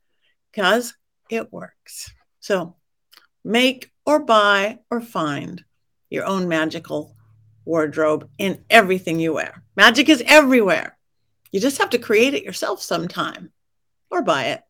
Because 0.50 0.94
it 1.30 1.52
works. 1.52 2.12
So 2.40 2.74
make 3.44 3.92
or 4.04 4.18
buy 4.18 4.80
or 4.90 5.00
find 5.00 5.64
your 6.10 6.24
own 6.24 6.48
magical 6.48 7.14
wardrobe 7.64 8.28
in 8.36 8.64
everything 8.68 9.20
you 9.20 9.34
wear. 9.34 9.62
Magic 9.76 10.08
is 10.08 10.24
everywhere. 10.26 10.98
You 11.52 11.60
just 11.60 11.78
have 11.78 11.90
to 11.90 11.98
create 11.98 12.34
it 12.34 12.42
yourself 12.42 12.82
sometime 12.82 13.52
or 14.10 14.22
buy 14.22 14.46
it. 14.46 14.62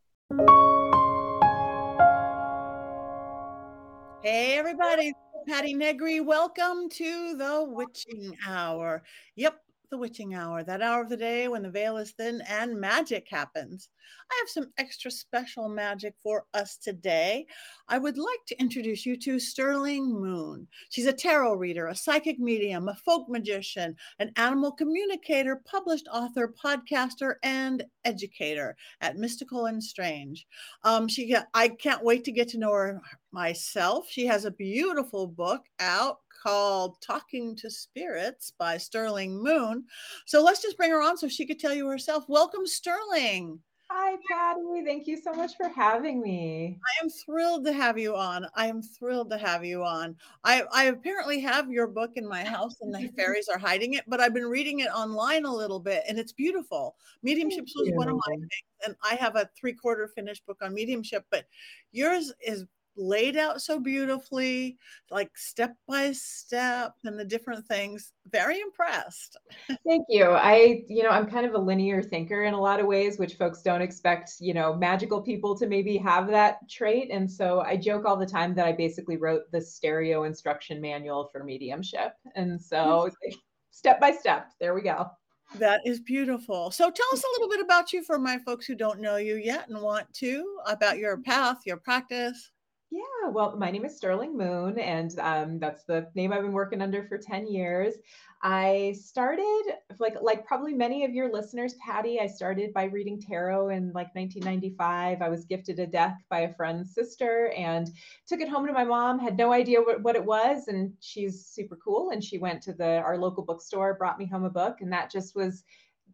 Hey, 4.22 4.58
everybody. 4.58 5.14
Patti 5.50 5.74
Negri. 5.74 6.20
Welcome 6.20 6.88
to 6.90 7.36
the 7.36 7.64
Witching 7.66 8.36
Hour. 8.46 9.02
Yep. 9.34 9.60
The 9.90 9.98
witching 9.98 10.34
hour, 10.34 10.62
that 10.62 10.82
hour 10.82 11.02
of 11.02 11.08
the 11.08 11.16
day 11.16 11.48
when 11.48 11.62
the 11.62 11.70
veil 11.70 11.96
is 11.96 12.12
thin 12.12 12.42
and 12.48 12.80
magic 12.80 13.26
happens. 13.28 13.88
I 14.30 14.36
have 14.40 14.48
some 14.48 14.72
extra 14.78 15.10
special 15.10 15.68
magic 15.68 16.14
for 16.22 16.46
us 16.54 16.76
today. 16.76 17.46
I 17.88 17.98
would 17.98 18.16
like 18.16 18.44
to 18.48 18.60
introduce 18.60 19.04
you 19.04 19.16
to 19.18 19.40
Sterling 19.40 20.12
Moon. 20.12 20.68
She's 20.90 21.06
a 21.06 21.12
tarot 21.12 21.54
reader, 21.54 21.88
a 21.88 21.94
psychic 21.94 22.38
medium, 22.38 22.88
a 22.88 22.94
folk 22.94 23.28
magician, 23.28 23.96
an 24.20 24.30
animal 24.36 24.72
communicator, 24.72 25.62
published 25.64 26.08
author, 26.12 26.54
podcaster, 26.62 27.34
and 27.42 27.84
educator 28.04 28.76
at 29.00 29.16
Mystical 29.16 29.66
and 29.66 29.82
Strange. 29.82 30.46
Um, 30.84 31.08
she, 31.08 31.36
I 31.54 31.68
can't 31.68 32.04
wait 32.04 32.24
to 32.24 32.32
get 32.32 32.48
to 32.50 32.58
know 32.58 32.72
her 32.72 33.00
myself. 33.32 34.06
She 34.08 34.26
has 34.26 34.44
a 34.44 34.50
beautiful 34.50 35.26
book 35.26 35.64
out 35.80 36.18
called 36.40 37.00
Talking 37.00 37.56
to 37.56 37.70
Spirits 37.70 38.52
by 38.58 38.78
Sterling 38.78 39.42
Moon. 39.42 39.84
So 40.26 40.42
let's 40.42 40.62
just 40.62 40.76
bring 40.76 40.90
her 40.90 41.02
on 41.02 41.16
so 41.16 41.28
she 41.28 41.46
could 41.46 41.58
tell 41.60 41.74
you 41.74 41.86
herself. 41.88 42.24
Welcome, 42.28 42.66
Sterling. 42.66 43.60
Hi, 43.92 44.16
Patti. 44.30 44.84
Thank 44.86 45.08
you 45.08 45.20
so 45.20 45.32
much 45.32 45.56
for 45.56 45.68
having 45.68 46.22
me. 46.22 46.78
I 46.80 47.04
am 47.04 47.10
thrilled 47.10 47.64
to 47.64 47.72
have 47.72 47.98
you 47.98 48.14
on. 48.14 48.46
I 48.54 48.66
am 48.68 48.82
thrilled 48.82 49.30
to 49.30 49.38
have 49.38 49.64
you 49.64 49.82
on. 49.82 50.14
I, 50.44 50.62
I 50.72 50.84
apparently 50.84 51.40
have 51.40 51.72
your 51.72 51.88
book 51.88 52.12
in 52.14 52.28
my 52.28 52.44
house 52.44 52.76
and 52.82 52.94
the 52.94 53.08
fairies 53.16 53.48
are 53.48 53.58
hiding 53.58 53.94
it, 53.94 54.04
but 54.06 54.20
I've 54.20 54.32
been 54.32 54.46
reading 54.46 54.78
it 54.78 54.90
online 54.94 55.44
a 55.44 55.52
little 55.52 55.80
bit 55.80 56.04
and 56.08 56.20
it's 56.20 56.32
beautiful. 56.32 56.94
Mediumship 57.24 57.66
was 57.74 57.90
one 57.94 58.08
of 58.08 58.14
my 58.14 58.36
things, 58.36 58.48
and 58.86 58.94
I 59.02 59.16
have 59.16 59.34
a 59.34 59.50
three 59.58 59.72
quarter 59.72 60.06
finished 60.14 60.46
book 60.46 60.58
on 60.62 60.72
mediumship, 60.72 61.24
but 61.28 61.46
yours 61.90 62.32
is 62.46 62.66
laid 63.00 63.36
out 63.36 63.62
so 63.62 63.80
beautifully, 63.80 64.76
like 65.10 65.30
step 65.36 65.74
by 65.88 66.12
step 66.12 66.92
and 67.04 67.18
the 67.18 67.24
different 67.24 67.66
things. 67.66 68.12
Very 68.30 68.60
impressed. 68.60 69.36
Thank 69.86 70.06
you. 70.08 70.30
I, 70.30 70.82
you 70.88 71.02
know, 71.02 71.08
I'm 71.08 71.26
kind 71.26 71.46
of 71.46 71.54
a 71.54 71.58
linear 71.58 72.02
thinker 72.02 72.44
in 72.44 72.54
a 72.54 72.60
lot 72.60 72.78
of 72.78 72.86
ways, 72.86 73.18
which 73.18 73.34
folks 73.34 73.62
don't 73.62 73.82
expect, 73.82 74.34
you 74.38 74.54
know, 74.54 74.74
magical 74.74 75.20
people 75.20 75.56
to 75.58 75.66
maybe 75.66 75.96
have 75.96 76.28
that 76.28 76.58
trait. 76.68 77.08
And 77.10 77.30
so 77.30 77.60
I 77.60 77.76
joke 77.76 78.04
all 78.04 78.16
the 78.16 78.26
time 78.26 78.54
that 78.54 78.66
I 78.66 78.72
basically 78.72 79.16
wrote 79.16 79.50
the 79.50 79.60
stereo 79.60 80.24
instruction 80.24 80.80
manual 80.80 81.28
for 81.32 81.42
mediumship. 81.42 82.12
And 82.36 82.60
so 82.60 83.10
step 83.70 83.98
by 83.98 84.12
step, 84.12 84.50
there 84.60 84.74
we 84.74 84.82
go. 84.82 85.10
That 85.56 85.80
is 85.84 85.98
beautiful. 86.00 86.70
So 86.70 86.90
tell 86.90 87.06
us 87.12 87.24
a 87.24 87.32
little 87.32 87.48
bit 87.48 87.64
about 87.64 87.92
you 87.92 88.04
for 88.04 88.18
my 88.18 88.38
folks 88.38 88.66
who 88.66 88.76
don't 88.76 89.00
know 89.00 89.16
you 89.16 89.36
yet 89.36 89.68
and 89.68 89.82
want 89.82 90.12
to, 90.14 90.58
about 90.66 90.98
your 90.98 91.18
path, 91.18 91.58
your 91.66 91.78
practice. 91.78 92.52
Yeah, 92.92 93.28
well, 93.30 93.56
my 93.56 93.70
name 93.70 93.84
is 93.84 93.96
Sterling 93.96 94.36
Moon, 94.36 94.76
and 94.80 95.16
um, 95.20 95.60
that's 95.60 95.84
the 95.84 96.08
name 96.16 96.32
I've 96.32 96.42
been 96.42 96.52
working 96.52 96.82
under 96.82 97.04
for 97.04 97.18
10 97.18 97.46
years. 97.46 97.94
I 98.42 98.96
started, 99.00 99.62
like, 100.00 100.16
like 100.20 100.44
probably 100.44 100.74
many 100.74 101.04
of 101.04 101.12
your 101.12 101.32
listeners, 101.32 101.74
Patti, 101.74 102.18
I 102.18 102.26
started 102.26 102.72
by 102.72 102.84
reading 102.84 103.20
tarot 103.20 103.68
in 103.68 103.92
like 103.92 104.12
1995. 104.16 105.22
I 105.22 105.28
was 105.28 105.44
gifted 105.44 105.78
a 105.78 105.86
deck 105.86 106.16
by 106.30 106.40
a 106.40 106.54
friend's 106.54 106.92
sister 106.92 107.52
and 107.56 107.88
took 108.26 108.40
it 108.40 108.48
home 108.48 108.66
to 108.66 108.72
my 108.72 108.84
mom, 108.84 109.20
had 109.20 109.36
no 109.36 109.52
idea 109.52 109.80
what, 109.80 110.02
what 110.02 110.16
it 110.16 110.24
was. 110.24 110.66
And 110.66 110.92
she's 110.98 111.46
super 111.46 111.76
cool. 111.76 112.10
And 112.10 112.24
she 112.24 112.38
went 112.38 112.60
to 112.62 112.72
the 112.72 112.98
our 113.02 113.18
local 113.18 113.44
bookstore, 113.44 113.94
brought 113.94 114.18
me 114.18 114.26
home 114.26 114.44
a 114.44 114.50
book, 114.50 114.80
and 114.80 114.92
that 114.92 115.12
just 115.12 115.36
was 115.36 115.62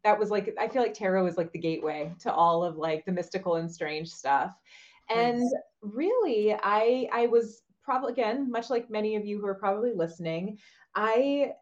that 0.04 0.18
was 0.18 0.30
like 0.30 0.54
I 0.60 0.68
feel 0.68 0.82
like 0.82 0.94
tarot 0.94 1.26
is 1.26 1.38
like 1.38 1.52
the 1.52 1.58
gateway 1.58 2.12
to 2.20 2.32
all 2.32 2.62
of 2.62 2.76
like 2.76 3.06
the 3.06 3.12
mystical 3.12 3.56
and 3.56 3.72
strange 3.72 4.10
stuff. 4.10 4.52
And 5.08 5.40
nice. 5.40 5.54
really, 5.82 6.54
I 6.54 7.08
I 7.12 7.26
was 7.26 7.62
probably 7.82 8.12
again, 8.12 8.50
much 8.50 8.70
like 8.70 8.90
many 8.90 9.16
of 9.16 9.24
you 9.24 9.40
who 9.40 9.46
are 9.46 9.54
probably 9.54 9.92
listening, 9.94 10.58
I 10.94 11.52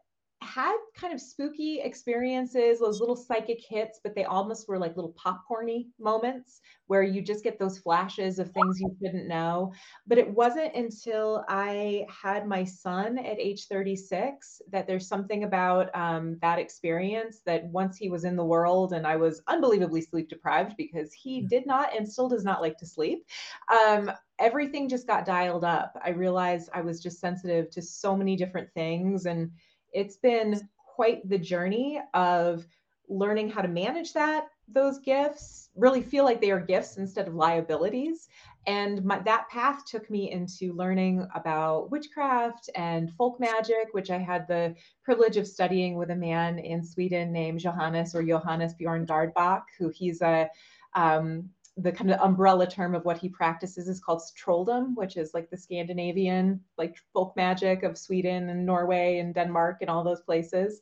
had 0.41 0.75
kind 0.95 1.13
of 1.13 1.21
spooky 1.21 1.79
experiences, 1.79 2.79
those 2.79 2.99
little 2.99 3.15
psychic 3.15 3.59
hits, 3.67 3.99
but 4.03 4.15
they 4.15 4.25
almost 4.25 4.67
were 4.67 4.77
like 4.77 4.95
little 4.95 5.13
popcorny 5.13 5.87
moments 5.99 6.61
where 6.87 7.03
you 7.03 7.21
just 7.21 7.43
get 7.43 7.57
those 7.57 7.79
flashes 7.79 8.37
of 8.37 8.51
things 8.51 8.79
you 8.79 8.95
didn't 9.01 9.27
know. 9.27 9.73
But 10.07 10.17
it 10.17 10.29
wasn't 10.29 10.75
until 10.75 11.43
I 11.47 12.05
had 12.09 12.47
my 12.47 12.63
son 12.63 13.17
at 13.17 13.39
age 13.39 13.67
36 13.67 14.61
that 14.71 14.87
there's 14.87 15.07
something 15.07 15.45
about 15.45 15.89
um, 15.95 16.37
that 16.41 16.59
experience 16.59 17.41
that 17.45 17.65
once 17.65 17.97
he 17.97 18.09
was 18.09 18.23
in 18.23 18.35
the 18.35 18.45
world 18.45 18.93
and 18.93 19.07
I 19.07 19.15
was 19.15 19.41
unbelievably 19.47 20.01
sleep 20.01 20.29
deprived 20.29 20.75
because 20.77 21.11
he 21.13 21.41
mm. 21.41 21.49
did 21.49 21.65
not 21.65 21.95
and 21.95 22.07
still 22.07 22.29
does 22.29 22.43
not 22.43 22.61
like 22.61 22.77
to 22.77 22.85
sleep. 22.85 23.25
Um, 23.71 24.11
everything 24.39 24.89
just 24.89 25.07
got 25.07 25.25
dialed 25.25 25.63
up. 25.63 25.97
I 26.03 26.09
realized 26.09 26.69
I 26.73 26.81
was 26.81 27.01
just 27.01 27.19
sensitive 27.19 27.69
to 27.71 27.81
so 27.81 28.15
many 28.15 28.35
different 28.35 28.69
things 28.73 29.25
and 29.25 29.51
it's 29.93 30.17
been 30.17 30.67
quite 30.95 31.27
the 31.27 31.37
journey 31.37 32.01
of 32.13 32.65
learning 33.09 33.49
how 33.49 33.61
to 33.61 33.67
manage 33.67 34.13
that 34.13 34.47
those 34.67 34.99
gifts 34.99 35.69
really 35.75 36.01
feel 36.01 36.23
like 36.23 36.41
they 36.41 36.51
are 36.51 36.59
gifts 36.59 36.97
instead 36.97 37.27
of 37.27 37.35
liabilities. 37.35 38.27
And 38.67 39.03
my, 39.05 39.19
that 39.19 39.47
path 39.49 39.85
took 39.85 40.09
me 40.09 40.31
into 40.31 40.73
learning 40.73 41.27
about 41.35 41.91
witchcraft 41.91 42.69
and 42.73 43.13
folk 43.13 43.39
magic 43.39 43.89
which 43.91 44.09
i 44.09 44.17
had 44.17 44.47
the 44.47 44.73
privilege 45.03 45.37
of 45.37 45.45
studying 45.45 45.95
with 45.97 46.09
a 46.09 46.15
man 46.15 46.57
in 46.57 46.83
sweden 46.83 47.31
named 47.31 47.59
johannes 47.59 48.15
or 48.15 48.23
johannes 48.23 48.73
bjorn 48.73 49.05
Gårdbäck 49.05 49.61
who 49.77 49.89
he's 49.89 50.23
a 50.23 50.49
um, 50.95 51.49
the 51.77 51.91
kind 51.91 52.09
of 52.09 52.19
umbrella 52.21 52.65
term 52.65 52.95
of 52.95 53.03
what 53.03 53.17
he 53.17 53.27
practices 53.27 53.89
is 53.89 53.99
called 53.99 54.21
trolldom, 54.37 54.95
which 54.95 55.17
is 55.17 55.33
like 55.33 55.49
the 55.49 55.57
Scandinavian, 55.57 56.61
like 56.77 56.95
folk 57.13 57.35
magic 57.35 57.83
of 57.83 57.97
Sweden 57.97 58.49
and 58.49 58.65
Norway 58.65 59.17
and 59.17 59.33
Denmark 59.33 59.79
and 59.81 59.89
all 59.89 60.03
those 60.03 60.21
places. 60.21 60.79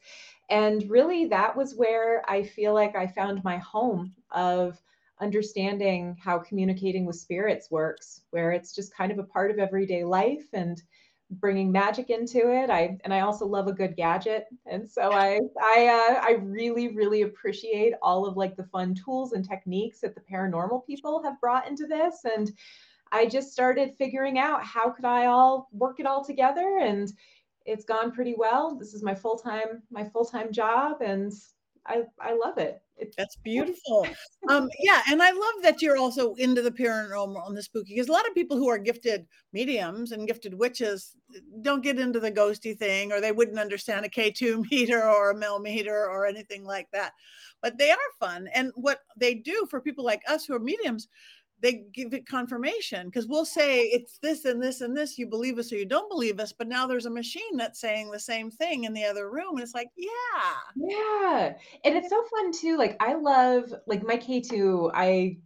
And 0.49 0.87
really, 0.89 1.25
that 1.25 1.55
was 1.55 1.75
where 1.75 2.23
I 2.29 2.43
feel 2.43 2.73
like 2.73 2.95
I 2.95 3.07
found 3.07 3.43
my 3.43 3.57
home 3.57 4.13
of 4.31 4.79
understanding 5.19 6.15
how 6.21 6.37
communicating 6.37 7.05
with 7.05 7.15
spirits 7.15 7.71
works, 7.71 8.21
where 8.29 8.51
it's 8.51 8.75
just 8.75 8.95
kind 8.95 9.11
of 9.11 9.17
a 9.17 9.23
part 9.23 9.49
of 9.49 9.57
everyday 9.57 10.03
life 10.03 10.45
and 10.53 10.81
bringing 11.39 11.71
magic 11.71 12.09
into 12.09 12.51
it. 12.51 12.69
I 12.69 12.97
and 13.03 13.13
I 13.13 13.21
also 13.21 13.45
love 13.45 13.67
a 13.67 13.73
good 13.73 13.95
gadget, 13.95 14.47
and 14.65 14.87
so 14.89 15.11
I 15.11 15.39
I 15.61 15.87
uh, 15.87 16.21
I 16.21 16.37
really 16.41 16.95
really 16.95 17.23
appreciate 17.23 17.93
all 18.01 18.25
of 18.25 18.37
like 18.37 18.55
the 18.55 18.65
fun 18.65 18.95
tools 18.95 19.33
and 19.33 19.47
techniques 19.47 20.01
that 20.01 20.15
the 20.15 20.21
paranormal 20.21 20.85
people 20.85 21.21
have 21.23 21.39
brought 21.41 21.67
into 21.67 21.87
this, 21.87 22.25
and 22.25 22.51
I 23.11 23.27
just 23.27 23.51
started 23.51 23.95
figuring 23.95 24.39
out 24.39 24.63
how 24.63 24.89
could 24.89 25.05
I 25.05 25.27
all 25.27 25.69
work 25.71 25.99
it 25.99 26.05
all 26.05 26.23
together, 26.23 26.79
and 26.81 27.11
it's 27.65 27.85
gone 27.85 28.11
pretty 28.11 28.35
well. 28.37 28.75
This 28.75 28.93
is 28.93 29.03
my 29.03 29.15
full 29.15 29.37
time 29.37 29.83
my 29.91 30.03
full 30.03 30.25
time 30.25 30.51
job, 30.51 31.01
and 31.01 31.31
I 31.85 32.03
I 32.19 32.33
love 32.33 32.57
it. 32.57 32.81
That's 33.17 33.35
beautiful. 33.37 34.07
um, 34.49 34.69
yeah, 34.79 35.01
and 35.09 35.21
I 35.21 35.31
love 35.31 35.63
that 35.63 35.81
you're 35.81 35.97
also 35.97 36.33
into 36.35 36.61
the 36.61 36.71
paranormal 36.71 37.47
and 37.47 37.57
the 37.57 37.63
spooky 37.63 37.95
because 37.95 38.09
a 38.09 38.11
lot 38.11 38.27
of 38.27 38.33
people 38.33 38.57
who 38.57 38.69
are 38.69 38.77
gifted 38.77 39.25
mediums 39.51 40.11
and 40.11 40.27
gifted 40.27 40.53
witches 40.53 41.15
don't 41.61 41.83
get 41.83 41.99
into 41.99 42.19
the 42.19 42.31
ghosty 42.31 42.77
thing, 42.77 43.11
or 43.11 43.21
they 43.21 43.31
wouldn't 43.31 43.59
understand 43.59 44.05
a 44.05 44.09
K2 44.09 44.65
meter 44.71 45.03
or 45.03 45.31
a 45.31 45.37
millimeter 45.37 46.09
or 46.09 46.25
anything 46.25 46.63
like 46.63 46.87
that. 46.93 47.13
But 47.61 47.77
they 47.77 47.91
are 47.91 47.97
fun, 48.19 48.47
and 48.53 48.71
what 48.75 48.99
they 49.17 49.35
do 49.35 49.65
for 49.69 49.81
people 49.81 50.03
like 50.03 50.21
us 50.27 50.45
who 50.45 50.55
are 50.55 50.59
mediums, 50.59 51.07
they 51.63 51.85
give 51.93 52.13
it 52.13 52.27
confirmation 52.27 53.07
because 53.07 53.25
we'll 53.25 53.45
say 53.45 53.83
it's 53.83 54.19
this 54.19 54.43
and 54.43 54.61
this 54.61 54.81
and 54.81 54.95
this. 54.95 55.17
You 55.17 55.25
believe 55.25 55.57
us 55.57 55.71
or 55.71 55.77
you 55.77 55.85
don't 55.85 56.09
believe 56.09 56.41
us, 56.41 56.51
but 56.51 56.67
now 56.67 56.85
there's 56.85 57.05
a 57.05 57.09
machine 57.09 57.55
that's 57.55 57.79
saying 57.79 58.11
the 58.11 58.19
same 58.19 58.51
thing 58.51 58.83
in 58.83 58.93
the 58.93 59.05
other 59.05 59.31
room. 59.31 59.51
And 59.51 59.61
it's 59.61 59.73
like, 59.73 59.87
yeah. 59.95 60.09
Yeah. 60.75 61.53
And 61.85 61.95
it's 61.95 62.09
so 62.09 62.21
fun 62.25 62.51
too. 62.51 62.77
Like, 62.77 62.97
I 62.99 63.13
love, 63.13 63.73
like, 63.87 64.05
my 64.05 64.17
K2, 64.17 64.91
I, 64.93 65.37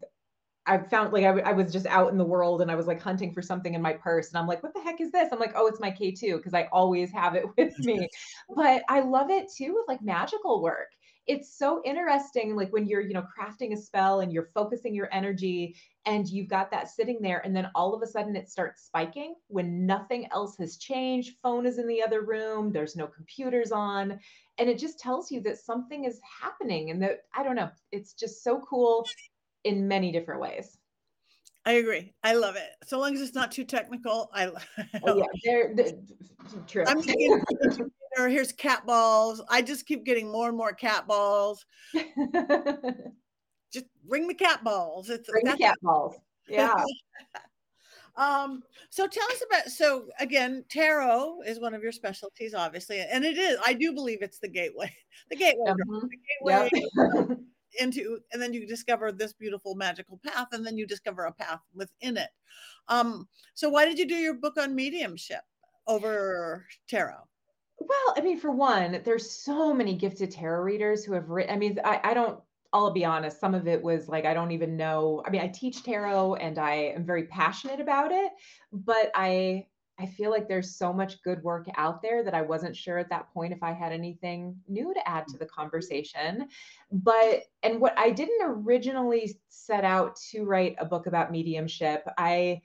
I 0.66 0.80
found 0.80 1.14
like 1.14 1.24
I, 1.24 1.40
I 1.40 1.54
was 1.54 1.72
just 1.72 1.86
out 1.86 2.12
in 2.12 2.18
the 2.18 2.26
world 2.26 2.62
and 2.62 2.70
I 2.70 2.76
was 2.76 2.88
like 2.88 3.02
hunting 3.02 3.32
for 3.32 3.42
something 3.42 3.74
in 3.74 3.82
my 3.82 3.94
purse 3.94 4.30
and 4.30 4.38
I'm 4.38 4.48
like, 4.48 4.62
what 4.64 4.74
the 4.74 4.82
heck 4.82 5.00
is 5.00 5.12
this? 5.12 5.30
I'm 5.32 5.40
like, 5.40 5.54
oh, 5.56 5.68
it's 5.68 5.80
my 5.80 5.92
K2 5.92 6.38
because 6.38 6.54
I 6.56 6.68
always 6.74 7.12
have 7.12 7.36
it 7.36 7.46
with 7.58 7.78
me. 7.80 8.10
but 8.56 8.82
I 8.90 9.02
love 9.02 9.30
it 9.30 9.50
too 9.56 9.76
with 9.76 9.88
like 9.88 10.02
magical 10.02 10.62
work 10.62 10.90
it's 11.28 11.58
so 11.58 11.82
interesting 11.86 12.56
like 12.56 12.72
when 12.72 12.88
you're 12.88 13.02
you 13.02 13.14
know 13.14 13.26
crafting 13.38 13.74
a 13.74 13.78
spell 13.78 14.22
and 14.22 14.32
you're 14.32 14.50
focusing 14.54 14.96
your 14.96 15.10
energy 15.14 15.76
and 16.06 16.28
you've 16.28 16.48
got 16.48 16.72
that 16.72 16.90
sitting 16.90 17.22
there 17.22 17.42
and 17.46 17.56
then 17.56 17.70
all 17.76 17.94
of 17.94 18.02
a 18.02 18.08
sudden 18.08 18.36
it 18.36 18.50
starts 18.50 18.86
spiking 18.86 19.36
when 19.48 19.86
nothing 19.86 20.28
else 20.32 20.56
has 20.58 20.78
changed 20.78 21.36
phone 21.44 21.66
is 21.66 21.78
in 21.78 21.88
the 21.88 22.02
other 22.02 22.22
room 22.22 22.72
there's 22.72 22.96
no 22.96 23.08
computers 23.08 23.72
on 23.72 24.18
and 24.58 24.70
it 24.70 24.80
just 24.80 25.00
tells 25.00 25.30
you 25.30 25.42
that 25.42 25.58
something 25.58 26.06
is 26.06 26.20
happening 26.42 26.90
and 26.90 27.02
that 27.02 27.24
i 27.36 27.44
don't 27.44 27.56
know 27.56 27.70
it's 27.92 28.14
just 28.14 28.44
so 28.44 28.62
cool 28.68 29.06
in 29.64 29.88
many 29.88 30.12
different 30.12 30.42
ways 30.42 30.78
I 31.66 31.74
agree. 31.74 32.14
I 32.24 32.34
love 32.34 32.56
it. 32.56 32.70
So 32.86 32.98
long 32.98 33.14
as 33.14 33.20
it's 33.20 33.36
not 33.36 33.52
too 33.52 33.66
technical. 33.66 34.30
I 34.34 34.46
oh, 35.04 35.18
yeah, 35.18 35.26
they're, 35.44 35.76
they're 35.76 35.92
true. 36.66 36.86
I'm 36.88 37.02
thinking, 37.02 37.42
here's 38.26 38.52
cat 38.52 38.86
balls. 38.86 39.42
I 39.50 39.62
just 39.62 39.86
keep 39.86 40.04
getting 40.06 40.32
more 40.32 40.48
and 40.48 40.58
more 40.58 40.74
cat 40.74 41.08
balls. 41.08 41.66
just 43.72 43.86
bring 44.08 44.28
the 44.28 44.34
cat 44.34 44.64
balls. 44.64 45.10
It's 45.10 45.30
bring 45.30 45.46
the 45.46 45.58
cat 45.58 45.78
balls. 45.82 46.16
Yeah. 46.50 46.74
Um, 48.16 48.64
so 48.90 49.06
tell 49.06 49.26
us 49.26 49.44
about 49.46 49.70
so 49.70 50.08
again, 50.20 50.66
tarot 50.70 51.42
is 51.46 51.60
one 51.60 51.76
of 51.76 51.84
your 51.84 51.92
specialties, 51.92 52.56
obviously, 52.56 53.00
and 53.00 53.24
it 53.24 53.38
is. 53.38 53.60
I 53.64 53.74
do 53.74 53.94
believe 53.94 54.24
it's 54.24 54.40
the 54.40 54.48
gateway, 54.48 54.92
the 55.30 55.36
gateway, 55.36 55.70
mm-hmm. 55.70 56.08
the 56.08 56.18
gateway 56.58 57.38
into, 57.80 58.18
and 58.34 58.42
then 58.42 58.56
you 58.56 58.66
discover 58.66 59.12
this 59.12 59.34
beautiful 59.34 59.76
magical 59.76 60.20
path, 60.26 60.48
and 60.52 60.66
then 60.66 60.80
you 60.80 60.88
discover 60.88 61.26
a 61.26 61.32
path 61.32 61.60
within 61.76 62.18
it. 62.18 62.30
Um, 62.88 63.28
so 63.54 63.70
why 63.70 63.86
did 63.86 64.00
you 64.00 64.08
do 64.08 64.16
your 64.16 64.34
book 64.34 64.58
on 64.58 64.74
mediumship 64.74 65.42
over 65.86 66.66
tarot? 66.90 67.28
Well, 67.80 68.14
I 68.16 68.22
mean, 68.22 68.40
for 68.40 68.52
one, 68.52 69.02
there's 69.04 69.30
so 69.30 69.74
many 69.74 69.96
gifted 69.96 70.32
tarot 70.32 70.64
readers 70.64 71.06
who 71.06 71.14
have 71.14 71.30
written. 71.30 71.54
I 71.54 71.58
mean, 71.58 71.80
I, 71.84 72.00
I 72.04 72.14
don't 72.14 72.40
I'll 72.74 72.92
be 72.92 73.06
honest, 73.06 73.40
some 73.40 73.56
of 73.56 73.68
it 73.68 73.82
was 73.82 74.08
like, 74.08 74.26
I 74.26 74.34
don't 74.34 74.52
even 74.52 74.78
know. 74.78 75.24
I 75.26 75.30
mean, 75.30 75.42
I 75.42 75.48
teach 75.48 75.84
tarot 75.84 76.36
and 76.36 76.60
I 76.60 76.74
am 76.96 77.06
very 77.06 77.24
passionate 77.24 77.80
about 77.80 78.12
it, 78.12 78.32
but 78.72 79.12
I, 79.16 79.68
I 80.00 80.06
feel 80.06 80.30
like 80.30 80.48
there's 80.48 80.76
so 80.76 80.94
much 80.94 81.22
good 81.24 81.42
work 81.42 81.66
out 81.76 82.02
there 82.02 82.24
that 82.24 82.34
I 82.34 82.42
wasn't 82.42 82.76
sure 82.76 82.98
at 82.98 83.10
that 83.10 83.34
point 83.34 83.54
if 83.54 83.64
I 83.64 83.72
had 83.72 83.94
anything 83.94 84.56
new 84.68 84.94
to 84.94 85.10
add 85.10 85.28
to 85.30 85.38
the 85.38 85.46
conversation. 85.46 86.50
But, 86.92 87.44
and 87.64 87.80
what 87.80 87.98
I 87.98 88.12
didn't 88.12 88.42
originally 88.44 89.40
set 89.50 89.84
out 89.84 90.18
to 90.32 90.44
write 90.44 90.76
a 90.78 90.86
book 90.86 91.08
about 91.08 91.32
mediumship, 91.32 92.08
I, 92.18 92.62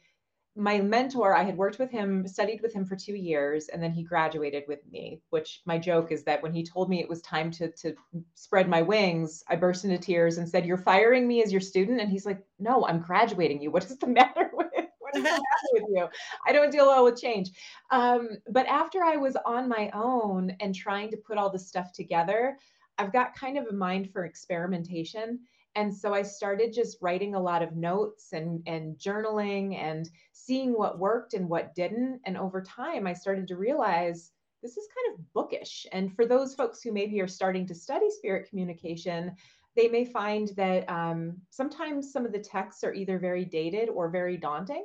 my 0.55 0.81
mentor, 0.81 1.35
I 1.35 1.45
had 1.45 1.57
worked 1.57 1.79
with 1.79 1.91
him, 1.91 2.27
studied 2.29 2.61
with 2.61 2.75
him 2.75 2.85
for 2.85 2.95
two 2.95 3.15
years, 3.15 3.69
and 3.69 3.83
then 3.83 3.93
he 3.93 4.03
graduated 4.03 4.65
with 4.69 4.81
me. 4.91 5.21
Which 5.31 5.63
my 5.65 5.79
joke 5.79 6.13
is 6.13 6.25
that 6.25 6.43
when 6.43 6.53
he 6.53 6.63
told 6.63 6.91
me 6.91 7.01
it 7.01 7.09
was 7.09 7.23
time 7.23 7.51
to 7.53 7.71
to 7.71 7.95
spread 8.35 8.69
my 8.69 8.83
wings, 8.83 9.43
I 9.49 9.57
burst 9.57 9.85
into 9.85 9.99
tears 9.99 10.39
and 10.39 10.49
said, 10.49 10.67
"You're 10.67 10.77
firing 10.77 11.27
me 11.27 11.43
as 11.43 11.53
your 11.53 11.61
student?" 11.61 12.01
And 12.01 12.11
he's 12.11 12.27
like, 12.27 12.45
"No, 12.59 12.87
I'm 12.87 13.01
graduating 13.01 13.63
you. 13.63 13.71
What 13.71 13.85
is 13.85 13.97
the 13.99 14.07
matter 14.19 14.51
with 14.53 14.69
what 14.99 15.17
is 15.17 15.23
the 15.23 15.31
matter 15.31 15.43
with 15.73 15.85
you? 15.89 16.09
I 16.47 16.53
don't 16.53 16.71
deal 16.71 16.87
well 16.87 17.05
with 17.05 17.21
change." 17.21 17.51
Um, 17.91 18.29
but 18.51 18.67
after 18.67 19.03
I 19.03 19.17
was 19.17 19.37
on 19.47 19.69
my 19.69 19.91
own 19.95 20.55
and 20.61 20.75
trying 20.75 21.11
to 21.13 21.17
put 21.17 21.39
all 21.39 21.49
this 21.49 21.67
stuff 21.67 21.93
together, 21.93 22.59
I've 22.99 23.13
got 23.13 23.35
kind 23.35 23.57
of 23.57 23.67
a 23.69 23.73
mind 23.73 24.11
for 24.13 24.27
experimentation 24.27 25.41
and 25.75 25.95
so 25.95 26.13
i 26.13 26.23
started 26.23 26.73
just 26.73 26.99
writing 27.01 27.35
a 27.35 27.41
lot 27.41 27.63
of 27.63 27.77
notes 27.77 28.33
and 28.33 28.63
and 28.67 28.97
journaling 28.99 29.77
and 29.77 30.11
seeing 30.33 30.73
what 30.73 30.99
worked 30.99 31.35
and 31.35 31.49
what 31.49 31.75
didn't. 31.75 32.21
And 32.25 32.37
over 32.37 32.63
time 32.63 33.07
i 33.07 33.13
started 33.13 33.49
to 33.49 33.57
realize 33.57 34.33
this 34.63 34.77
is 34.77 34.89
kind 34.95 35.19
of 35.19 35.33
bookish. 35.33 35.87
And 35.91 36.15
for 36.15 36.25
those 36.25 36.55
folks 36.55 36.83
who 36.83 36.93
maybe 36.93 37.21
are 37.21 37.27
starting 37.27 37.67
to 37.67 37.75
study 37.75 38.11
spirit 38.11 38.49
communication 38.49 39.37
they 39.75 39.89
may 39.89 40.05
find 40.05 40.49
that 40.57 40.87
um, 40.91 41.39
sometimes 41.49 42.13
some 42.13 42.27
of 42.27 42.33
the 42.33 42.39
texts 42.39 42.85
are 42.85 42.93
either 42.93 43.19
very 43.19 43.47
dated 43.47 43.89
or 43.89 44.11
very 44.11 44.37
daunting. 44.37 44.85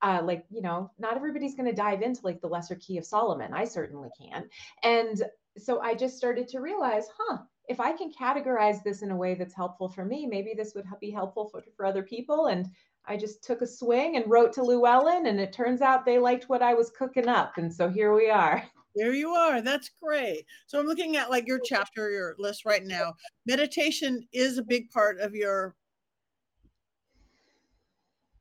Uh, 0.00 0.20
like 0.22 0.44
you 0.48 0.62
know 0.62 0.90
not 0.98 1.16
everybody's 1.16 1.56
going 1.56 1.68
to 1.68 1.74
dive 1.74 2.02
into 2.02 2.20
like 2.22 2.40
the 2.40 2.46
lesser 2.46 2.76
key 2.76 2.98
of 2.98 3.04
solomon. 3.04 3.52
I 3.52 3.64
certainly 3.64 4.10
can 4.20 4.48
and 4.84 5.22
so 5.58 5.80
i 5.80 5.94
just 5.94 6.16
started 6.16 6.46
to 6.48 6.60
realize 6.60 7.06
huh 7.18 7.38
if 7.68 7.80
I 7.80 7.92
can 7.92 8.10
categorize 8.10 8.82
this 8.82 9.02
in 9.02 9.10
a 9.10 9.16
way 9.16 9.34
that's 9.34 9.54
helpful 9.54 9.88
for 9.88 10.04
me, 10.04 10.26
maybe 10.26 10.54
this 10.56 10.74
would 10.74 10.86
be 11.00 11.10
helpful 11.10 11.48
for, 11.48 11.62
for 11.76 11.84
other 11.84 12.02
people. 12.02 12.46
And 12.46 12.66
I 13.06 13.16
just 13.16 13.44
took 13.44 13.62
a 13.62 13.66
swing 13.66 14.16
and 14.16 14.30
wrote 14.30 14.52
to 14.54 14.62
Llewellyn, 14.62 15.26
and 15.26 15.40
it 15.40 15.52
turns 15.52 15.80
out 15.80 16.04
they 16.04 16.18
liked 16.18 16.48
what 16.48 16.62
I 16.62 16.74
was 16.74 16.90
cooking 16.90 17.28
up. 17.28 17.58
And 17.58 17.72
so 17.72 17.88
here 17.88 18.14
we 18.14 18.30
are. 18.30 18.62
There 18.96 19.14
you 19.14 19.30
are. 19.30 19.62
That's 19.62 19.90
great. 20.02 20.44
So 20.66 20.80
I'm 20.80 20.86
looking 20.86 21.16
at 21.16 21.30
like 21.30 21.46
your 21.46 21.60
chapter, 21.64 22.10
your 22.10 22.34
list 22.38 22.64
right 22.64 22.84
now. 22.84 23.14
Meditation 23.46 24.26
is 24.32 24.58
a 24.58 24.62
big 24.62 24.90
part 24.90 25.20
of 25.20 25.34
your 25.34 25.76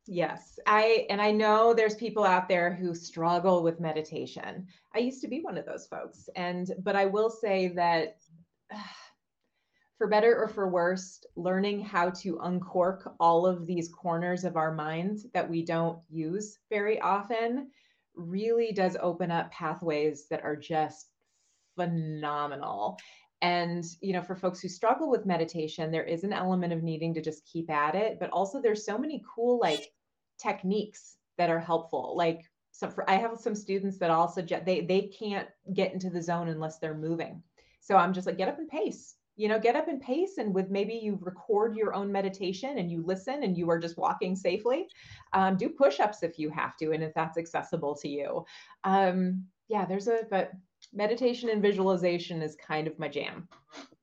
Yes, 0.09 0.57
I 0.65 1.05
and 1.09 1.21
I 1.21 1.31
know 1.31 1.73
there's 1.73 1.95
people 1.95 2.23
out 2.23 2.47
there 2.47 2.73
who 2.73 2.95
struggle 2.95 3.61
with 3.61 3.81
meditation. 3.81 4.65
I 4.95 4.99
used 4.99 5.21
to 5.21 5.27
be 5.27 5.41
one 5.41 5.57
of 5.57 5.65
those 5.65 5.85
folks 5.85 6.29
and 6.37 6.71
but 6.81 6.95
I 6.95 7.05
will 7.05 7.29
say 7.29 7.67
that 7.75 8.17
for 9.97 10.07
better 10.07 10.38
or 10.38 10.47
for 10.47 10.69
worse, 10.69 11.23
learning 11.36 11.81
how 11.81 12.12
to 12.12 12.39
uncork 12.43 13.13
all 13.19 13.47
of 13.47 13.65
these 13.65 13.89
corners 13.89 14.43
of 14.43 14.55
our 14.55 14.73
minds 14.73 15.25
that 15.33 15.49
we 15.49 15.65
don't 15.65 15.99
use 16.10 16.60
very 16.69 16.99
often 17.01 17.71
really 18.15 18.71
does 18.71 18.97
open 19.01 19.31
up 19.31 19.51
pathways 19.51 20.27
that 20.29 20.43
are 20.43 20.55
just 20.55 21.10
phenomenal. 21.75 22.97
And, 23.41 23.83
you 24.01 24.13
know, 24.13 24.21
for 24.21 24.36
folks 24.36 24.60
who 24.60 24.67
struggle 24.67 25.10
with 25.10 25.25
meditation, 25.25 25.91
there 25.91 26.03
is 26.03 26.23
an 26.23 26.33
element 26.33 26.73
of 26.73 26.83
needing 26.83 27.13
to 27.15 27.21
just 27.21 27.45
keep 27.45 27.69
at 27.69 27.95
it, 27.95 28.19
but 28.19 28.29
also 28.31 28.62
there's 28.62 28.86
so 28.86 28.97
many 28.97 29.23
cool 29.36 29.60
like 29.60 29.91
techniques 30.39 31.17
that 31.38 31.49
are 31.49 31.60
helpful. 31.60 32.15
Like 32.15 32.41
so 32.71 32.88
for 32.88 33.10
I 33.10 33.15
have 33.15 33.39
some 33.39 33.55
students 33.55 33.97
that 33.97 34.12
also 34.12 34.41
they 34.41 34.81
they 34.81 35.12
can't 35.19 35.47
get 35.73 35.93
into 35.93 36.12
the 36.12 36.21
zone 36.21 36.47
unless 36.47 36.77
they're 36.77 36.93
moving. 36.93 37.41
So 37.79 37.95
I'm 37.95 38.13
just 38.13 38.27
like 38.27 38.38
get 38.38 38.49
up 38.49 38.60
and 38.60 38.69
pace 38.69 39.15
you 39.38 39.47
know 39.47 39.60
get 39.60 39.76
up 39.76 39.88
and 39.88 40.02
pace 40.02 40.39
and 40.39 40.54
with 40.54 40.69
maybe 40.69 40.95
you 40.95 41.17
record 41.21 41.76
your 41.76 41.93
own 41.93 42.12
meditation 42.12 42.80
and 42.80 42.91
you 42.91 43.04
listen 43.06 43.43
and 43.43 43.56
you 43.56 43.69
are 43.69 43.80
just 43.80 43.97
walking 43.97 44.36
safely 44.36 44.88
um, 45.34 45.56
do 45.56 45.69
push-ups 45.69 46.23
if 46.23 46.38
you 46.38 46.50
have 46.50 46.76
to 46.76 46.91
and 46.91 47.04
if 47.04 47.13
that's 47.13 47.38
accessible 47.38 47.95
to 47.95 48.10
you. 48.10 48.43
Um, 48.84 49.45
yeah 49.69 49.86
there's 49.86 50.08
a 50.08 50.21
but 50.30 50.52
meditation 50.93 51.50
and 51.50 51.62
visualization 51.62 52.41
is 52.41 52.56
kind 52.56 52.88
of 52.88 52.97
my 52.97 53.08
jam. 53.08 53.47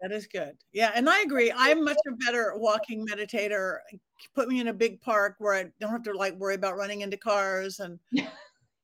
That 0.01 0.13
is 0.13 0.27
good. 0.27 0.57
Yeah 0.73 0.93
and 0.95 1.09
i 1.09 1.21
agree. 1.21 1.53
I'm 1.55 1.85
much 1.85 1.97
a 2.07 2.13
better 2.25 2.53
walking 2.57 3.07
meditator. 3.07 3.79
Put 4.35 4.49
me 4.49 4.61
in 4.61 4.69
a 4.69 4.73
big 4.73 5.01
park 5.01 5.35
where 5.39 5.55
i 5.55 5.65
don't 5.81 5.91
have 5.91 6.03
to 6.05 6.13
like 6.13 6.35
worry 6.37 6.55
about 6.55 6.77
running 6.77 7.01
into 7.01 7.17
cars 7.17 7.81
and 7.81 7.99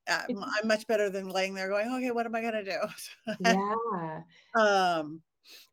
I'm, 0.08 0.24
I'm 0.62 0.66
much 0.66 0.86
better 0.88 1.10
than 1.10 1.28
laying 1.28 1.54
there 1.54 1.68
going 1.68 1.88
okay 1.94 2.10
what 2.10 2.26
am 2.26 2.34
i 2.34 2.40
going 2.40 2.54
to 2.54 2.64
do? 2.64 3.34
Yeah. 3.44 4.22
Um 4.56 5.22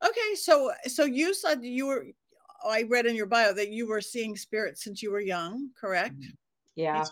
Okay, 0.06 0.36
so 0.36 0.72
so 0.86 1.06
you 1.06 1.34
said 1.34 1.64
you 1.64 1.88
were 1.88 2.06
I 2.68 2.84
read 2.84 3.06
in 3.06 3.16
your 3.16 3.26
bio 3.28 3.54
that 3.54 3.70
you 3.70 3.88
were 3.88 4.02
seeing 4.02 4.36
spirits 4.36 4.84
since 4.84 5.02
you 5.02 5.12
were 5.12 5.20
young, 5.20 5.70
correct? 5.80 6.16
Mm-hmm. 6.16 6.30
Yeah. 6.76 7.06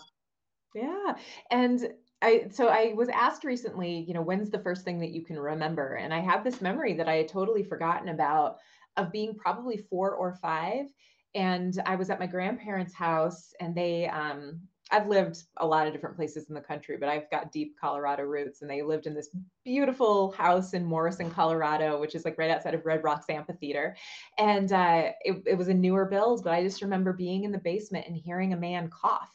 Yeah. 0.74 1.16
And 1.50 1.92
I 2.22 2.48
so 2.50 2.68
I 2.68 2.92
was 2.94 3.08
asked 3.08 3.44
recently, 3.44 4.04
you 4.08 4.14
know, 4.14 4.22
when's 4.22 4.50
the 4.50 4.58
first 4.58 4.84
thing 4.84 4.98
that 5.00 5.10
you 5.10 5.24
can 5.24 5.38
remember? 5.38 5.94
And 5.94 6.12
I 6.12 6.20
have 6.20 6.44
this 6.44 6.60
memory 6.60 6.94
that 6.94 7.08
I 7.08 7.16
had 7.16 7.28
totally 7.28 7.62
forgotten 7.62 8.08
about 8.08 8.58
of 8.96 9.12
being 9.12 9.34
probably 9.34 9.76
4 9.76 10.14
or 10.14 10.34
5 10.34 10.86
and 11.34 11.80
I 11.84 11.96
was 11.96 12.08
at 12.10 12.18
my 12.18 12.26
grandparents' 12.26 12.94
house 12.94 13.52
and 13.60 13.74
they 13.74 14.08
um 14.08 14.60
I've 14.90 15.08
lived 15.08 15.42
a 15.56 15.66
lot 15.66 15.86
of 15.86 15.92
different 15.92 16.16
places 16.16 16.48
in 16.48 16.54
the 16.54 16.60
country, 16.60 16.96
but 16.96 17.08
I've 17.08 17.28
got 17.30 17.50
deep 17.50 17.76
Colorado 17.80 18.22
roots. 18.22 18.62
And 18.62 18.70
they 18.70 18.82
lived 18.82 19.06
in 19.06 19.14
this 19.14 19.30
beautiful 19.64 20.30
house 20.32 20.74
in 20.74 20.84
Morrison, 20.84 21.30
Colorado, 21.30 22.00
which 22.00 22.14
is 22.14 22.24
like 22.24 22.38
right 22.38 22.50
outside 22.50 22.74
of 22.74 22.86
Red 22.86 23.02
Rocks 23.02 23.26
Amphitheater. 23.28 23.96
And 24.38 24.72
uh, 24.72 25.10
it, 25.22 25.42
it 25.44 25.58
was 25.58 25.68
a 25.68 25.74
newer 25.74 26.04
build, 26.04 26.44
but 26.44 26.52
I 26.52 26.62
just 26.62 26.82
remember 26.82 27.12
being 27.12 27.42
in 27.42 27.50
the 27.50 27.58
basement 27.58 28.06
and 28.06 28.16
hearing 28.16 28.52
a 28.52 28.56
man 28.56 28.88
cough. 28.88 29.32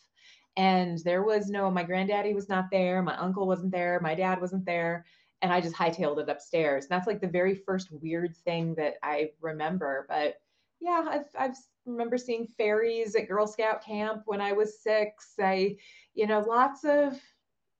And 0.56 1.00
there 1.00 1.24
was 1.24 1.50
no, 1.50 1.70
my 1.70 1.84
granddaddy 1.84 2.34
was 2.34 2.50
not 2.50 2.66
there, 2.72 3.02
my 3.02 3.18
uncle 3.18 3.48
wasn't 3.48 3.72
there, 3.72 4.00
my 4.02 4.16
dad 4.16 4.40
wasn't 4.40 4.66
there. 4.66 5.06
And 5.42 5.52
I 5.52 5.60
just 5.60 5.76
hightailed 5.76 6.20
it 6.20 6.30
upstairs. 6.30 6.86
And 6.86 6.92
that's 6.92 7.08
like 7.08 7.20
the 7.20 7.28
very 7.28 7.56
first 7.56 7.90
weird 7.92 8.38
thing 8.46 8.76
that 8.76 8.96
I 9.04 9.32
remember. 9.42 10.06
But 10.08 10.36
yeah, 10.80 11.06
I've, 11.10 11.26
I've 11.38 11.56
remember 11.86 12.17
seeing 12.17 12.48
fairies 12.58 13.15
at 13.15 13.28
Girl 13.28 13.48
Scout 13.48 13.84
camp 13.84 14.24
when 14.26 14.41
I 14.41 14.54
was 14.54 14.82
six. 14.82 15.34
I, 15.39 15.76
you 16.13 16.28
know, 16.28 16.39
lots 16.39 16.84
of, 16.84 17.20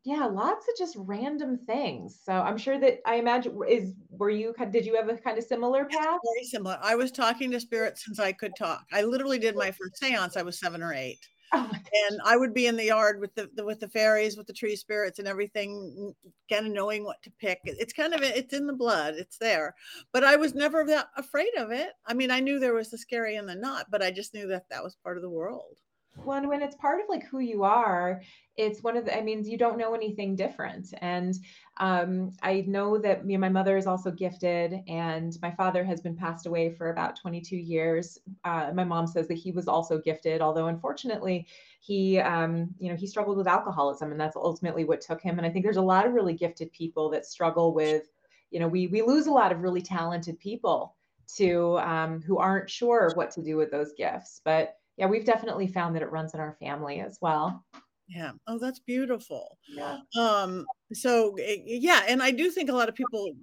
yeah, 0.04 0.26
lots 0.26 0.68
of 0.68 0.76
just 0.78 0.96
random 0.98 1.58
things. 1.58 2.20
So 2.24 2.34
I'm 2.34 2.58
sure 2.58 2.80
that 2.80 3.00
I 3.06 3.16
imagine 3.16 3.60
is 3.68 3.94
were 4.10 4.32
you 4.32 4.54
did 4.72 4.86
you 4.86 4.96
have 4.96 5.10
a 5.10 5.18
kind 5.18 5.38
of 5.38 5.44
similar 5.44 5.86
path? 5.86 6.20
Very 6.36 6.46
similar. 6.46 6.80
I 6.82 6.96
was 6.96 7.12
talking 7.12 7.52
to 7.52 7.60
spirits 7.60 8.06
since 8.06 8.20
I 8.20 8.32
could 8.32 8.56
talk. 8.58 8.84
I 8.92 9.04
literally 9.04 9.38
did 9.38 9.56
my 9.56 9.72
first 9.72 9.98
seance. 9.98 10.36
I 10.38 10.42
was 10.42 10.60
seven 10.60 10.82
or 10.82 10.94
eight. 10.94 11.20
Oh 11.54 11.70
and 12.10 12.22
I 12.24 12.38
would 12.38 12.54
be 12.54 12.68
in 12.68 12.78
the 12.78 12.86
yard 12.86 13.20
with 13.20 13.36
the, 13.36 13.50
the, 13.56 13.66
with 13.66 13.80
the 13.82 13.90
fairies, 13.90 14.38
with 14.38 14.48
the 14.48 14.54
tree 14.54 14.76
spirits, 14.76 15.20
and 15.20 15.28
everything, 15.28 16.14
kind 16.50 16.66
of 16.66 16.72
knowing 16.72 17.04
what 17.04 17.22
to 17.24 17.32
pick. 17.40 17.60
It's 17.66 17.94
kind 17.94 18.14
of 18.14 18.22
it's 18.22 18.54
in 18.54 18.68
the 18.68 18.74
blood. 18.74 19.16
It's 19.16 19.38
there, 19.38 19.76
but 20.14 20.24
I 20.24 20.38
was 20.38 20.56
never 20.56 20.86
that 20.86 21.08
afraid 21.18 21.54
of 21.58 21.72
it. 21.72 21.90
I 22.06 22.14
mean, 22.14 22.32
I 22.32 22.40
knew 22.40 22.60
there 22.60 22.74
was 22.74 22.90
the 22.90 22.98
scary 22.98 23.36
and 23.36 23.50
the 23.50 23.56
not, 23.56 23.88
but 23.92 24.02
I 24.02 24.12
just 24.12 24.34
knew 24.34 24.48
that 24.48 24.70
that 24.70 24.84
was 24.84 24.96
part 24.96 25.18
of 25.18 25.24
the 25.24 25.30
world. 25.30 25.78
Well, 26.18 26.48
when 26.48 26.62
it's 26.62 26.76
part 26.76 27.00
of 27.00 27.08
like 27.10 27.26
who 27.26 27.40
you 27.40 27.64
are, 27.64 28.22
it's 28.58 28.84
one 28.84 28.98
of 28.98 29.06
the, 29.06 29.18
I 29.18 29.22
mean, 29.22 29.44
you 29.46 29.58
don't 29.58 29.78
know 29.78 29.94
anything 29.94 30.36
different. 30.36 30.94
And 31.02 31.34
um, 31.78 32.32
I 32.44 32.64
know 32.68 32.98
that 33.00 33.26
me 33.26 33.34
and 33.34 33.42
my 33.42 33.50
mother 33.50 33.78
is 33.78 33.88
also 33.88 34.12
gifted, 34.12 34.82
and 34.88 35.36
my 35.42 35.52
father 35.52 35.84
has 35.84 36.02
been 36.02 36.16
passed 36.16 36.46
away 36.46 36.70
for 36.70 36.90
about 36.90 37.20
22 37.20 37.56
years. 37.56 38.20
Uh, 38.44 38.72
my 38.74 38.84
mom 38.84 39.08
says 39.08 39.28
that 39.30 39.38
he 39.38 39.52
was 39.52 39.68
also 39.68 40.00
gifted, 40.00 40.42
although 40.42 40.68
unfortunately, 40.68 41.48
he, 41.80 42.20
um, 42.20 42.70
you 42.78 42.90
know, 42.90 42.96
he 42.96 43.08
struggled 43.08 43.38
with 43.38 43.48
alcoholism, 43.48 44.12
and 44.12 44.20
that's 44.20 44.36
ultimately 44.36 44.84
what 44.84 45.02
took 45.02 45.22
him. 45.22 45.38
And 45.38 45.48
I 45.48 45.50
think 45.50 45.64
there's 45.64 45.78
a 45.78 45.82
lot 45.82 46.06
of 46.06 46.14
really 46.14 46.34
gifted 46.34 46.72
people 46.72 47.10
that 47.12 47.26
struggle 47.26 47.74
with, 47.74 48.04
you 48.52 48.60
know, 48.60 48.68
we 48.68 48.88
we 48.88 49.02
lose 49.02 49.28
a 49.28 49.32
lot 49.32 49.52
of 49.52 49.62
really 49.62 49.82
talented 49.82 50.38
people 50.40 50.96
to 51.38 51.80
um, 51.80 52.22
who 52.22 52.38
aren't 52.38 52.70
sure 52.70 53.12
what 53.16 53.32
to 53.32 53.42
do 53.42 53.56
with 53.56 53.72
those 53.72 53.94
gifts, 53.98 54.42
but 54.44 54.76
yeah, 55.02 55.08
we've 55.08 55.26
definitely 55.26 55.66
found 55.66 55.96
that 55.96 56.04
it 56.04 56.12
runs 56.12 56.36
in 56.36 56.40
our 56.40 56.56
family 56.60 57.00
as 57.00 57.18
well. 57.22 57.66
Yeah. 58.08 58.34
Oh, 58.46 58.60
that's 58.60 58.78
beautiful. 58.78 59.58
Yeah. 59.68 59.98
Um, 60.16 60.64
so 60.94 61.36
eh, 61.42 61.58
yeah, 61.66 62.04
and 62.08 62.22
I 62.22 62.30
do 62.30 62.52
think 62.52 62.70
a 62.70 62.74
lot 62.74 62.88
of 62.88 62.94
people 62.94 63.34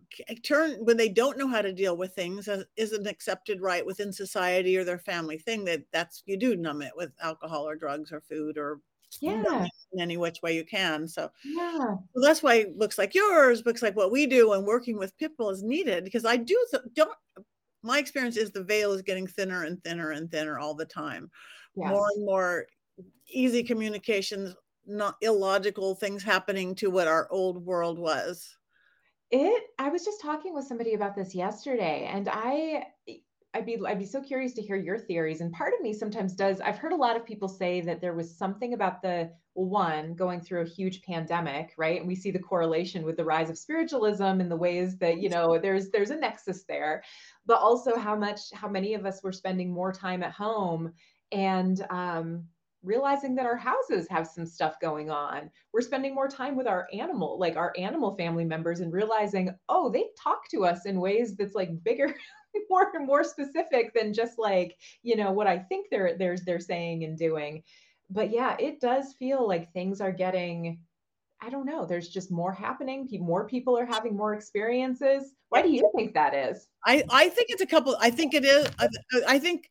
turn 0.44 0.76
when 0.84 0.96
they 0.96 1.08
don't 1.08 1.36
know 1.36 1.48
how 1.48 1.60
to 1.60 1.72
deal 1.72 1.96
with 1.96 2.14
things 2.14 2.46
as 2.46 2.64
is 2.76 2.92
an 2.92 3.08
accepted 3.08 3.60
right 3.60 3.84
within 3.84 4.12
society 4.12 4.76
or 4.76 4.84
their 4.84 5.00
family 5.00 5.36
thing 5.36 5.64
that 5.64 5.82
that's 5.92 6.22
you 6.26 6.36
do 6.36 6.54
numb 6.54 6.80
it 6.80 6.92
with 6.94 7.10
alcohol 7.20 7.66
or 7.66 7.74
drugs 7.74 8.12
or 8.12 8.20
food 8.20 8.56
or 8.56 8.78
yeah 9.20 9.66
in 9.92 10.00
any 10.00 10.16
which 10.16 10.42
way 10.42 10.54
you 10.54 10.64
can. 10.64 11.08
So 11.08 11.28
yeah, 11.44 11.96
well, 12.14 12.22
that's 12.22 12.44
why 12.44 12.66
books 12.76 12.98
like 12.98 13.16
yours, 13.16 13.62
books 13.62 13.82
like 13.82 13.96
what 13.96 14.12
we 14.12 14.26
do, 14.26 14.52
and 14.52 14.64
working 14.64 14.96
with 14.96 15.18
people 15.18 15.50
is 15.50 15.64
needed 15.64 16.04
because 16.04 16.24
I 16.24 16.36
do 16.36 16.66
th- 16.70 16.84
don't. 16.94 17.10
My 17.82 17.98
experience 17.98 18.36
is 18.36 18.50
the 18.50 18.64
veil 18.64 18.92
is 18.92 19.02
getting 19.02 19.26
thinner 19.26 19.64
and 19.64 19.82
thinner 19.82 20.10
and 20.10 20.30
thinner 20.30 20.58
all 20.58 20.74
the 20.74 20.84
time. 20.84 21.30
yes. 21.76 21.90
More 21.90 22.08
and 22.14 22.26
more 22.26 22.66
easy 23.28 23.62
communications, 23.62 24.54
not 24.86 25.16
illogical 25.22 25.94
things 25.94 26.22
happening 26.22 26.74
to 26.76 26.88
what 26.88 27.08
our 27.08 27.28
old 27.30 27.64
world 27.64 27.98
was. 27.98 28.56
It 29.30 29.64
I 29.78 29.90
was 29.90 30.04
just 30.04 30.22
talking 30.22 30.54
with 30.54 30.66
somebody 30.66 30.94
about 30.94 31.14
this 31.14 31.34
yesterday 31.34 32.08
and 32.10 32.28
I 32.32 32.86
I'd 33.54 33.66
be 33.66 33.78
I'd 33.86 33.98
be 33.98 34.06
so 34.06 34.22
curious 34.22 34.52
to 34.54 34.62
hear 34.62 34.76
your 34.76 34.98
theories 34.98 35.40
and 35.40 35.52
part 35.52 35.72
of 35.74 35.80
me 35.80 35.92
sometimes 35.94 36.34
does 36.34 36.60
I've 36.60 36.78
heard 36.78 36.92
a 36.92 36.96
lot 36.96 37.16
of 37.16 37.24
people 37.24 37.48
say 37.48 37.80
that 37.80 38.00
there 38.00 38.14
was 38.14 38.36
something 38.36 38.74
about 38.74 39.00
the 39.00 39.30
one 39.54 40.14
going 40.14 40.40
through 40.40 40.62
a 40.62 40.68
huge 40.68 41.02
pandemic, 41.02 41.72
right? 41.76 41.98
And 41.98 42.06
we 42.06 42.14
see 42.14 42.30
the 42.30 42.38
correlation 42.38 43.04
with 43.04 43.16
the 43.16 43.24
rise 43.24 43.50
of 43.50 43.58
spiritualism 43.58 44.22
and 44.22 44.50
the 44.50 44.56
ways 44.56 44.98
that, 44.98 45.20
you 45.20 45.28
know, 45.28 45.58
there's 45.58 45.90
there's 45.90 46.10
a 46.10 46.16
nexus 46.16 46.64
there, 46.68 47.02
but 47.46 47.58
also 47.58 47.96
how 47.96 48.14
much 48.14 48.40
how 48.52 48.68
many 48.68 48.94
of 48.94 49.06
us 49.06 49.22
were 49.22 49.32
spending 49.32 49.72
more 49.72 49.92
time 49.92 50.22
at 50.22 50.32
home 50.32 50.92
and 51.32 51.84
um 51.90 52.44
realizing 52.82 53.34
that 53.34 53.46
our 53.46 53.56
houses 53.56 54.06
have 54.08 54.26
some 54.26 54.46
stuff 54.46 54.78
going 54.80 55.10
on. 55.10 55.50
We're 55.72 55.80
spending 55.80 56.14
more 56.14 56.28
time 56.28 56.56
with 56.56 56.68
our 56.68 56.86
animal, 56.92 57.38
like 57.38 57.56
our 57.56 57.74
animal 57.76 58.16
family 58.16 58.44
members, 58.44 58.80
and 58.80 58.92
realizing, 58.92 59.50
oh, 59.68 59.90
they 59.90 60.06
talk 60.22 60.48
to 60.50 60.64
us 60.64 60.86
in 60.86 61.00
ways 61.00 61.36
that's 61.36 61.54
like 61.54 61.82
bigger, 61.82 62.14
more 62.70 62.90
and 62.94 63.06
more 63.06 63.24
specific 63.24 63.92
than 63.94 64.12
just 64.12 64.38
like, 64.38 64.76
you 65.02 65.16
know, 65.16 65.32
what 65.32 65.46
I 65.46 65.58
think 65.58 65.88
they're 65.90 66.16
they're 66.16 66.36
they're 66.44 66.60
saying 66.60 67.04
and 67.04 67.16
doing. 67.16 67.62
But 68.10 68.30
yeah, 68.30 68.56
it 68.58 68.80
does 68.80 69.14
feel 69.18 69.46
like 69.46 69.72
things 69.72 70.00
are 70.00 70.12
getting 70.12 70.80
I 71.40 71.50
don't 71.50 71.66
know. 71.66 71.86
There's 71.86 72.08
just 72.08 72.32
more 72.32 72.52
happening. 72.52 73.08
More 73.20 73.46
people 73.46 73.78
are 73.78 73.86
having 73.86 74.16
more 74.16 74.34
experiences. 74.34 75.34
Why 75.50 75.62
do 75.62 75.70
you 75.70 75.88
think 75.94 76.12
that 76.14 76.34
is? 76.34 76.66
I, 76.84 77.04
I 77.10 77.28
think 77.28 77.50
it's 77.50 77.62
a 77.62 77.66
couple. 77.66 77.96
I 78.00 78.10
think 78.10 78.34
it 78.34 78.44
is. 78.44 78.68
I, 78.80 78.88
I 79.26 79.38
think 79.38 79.68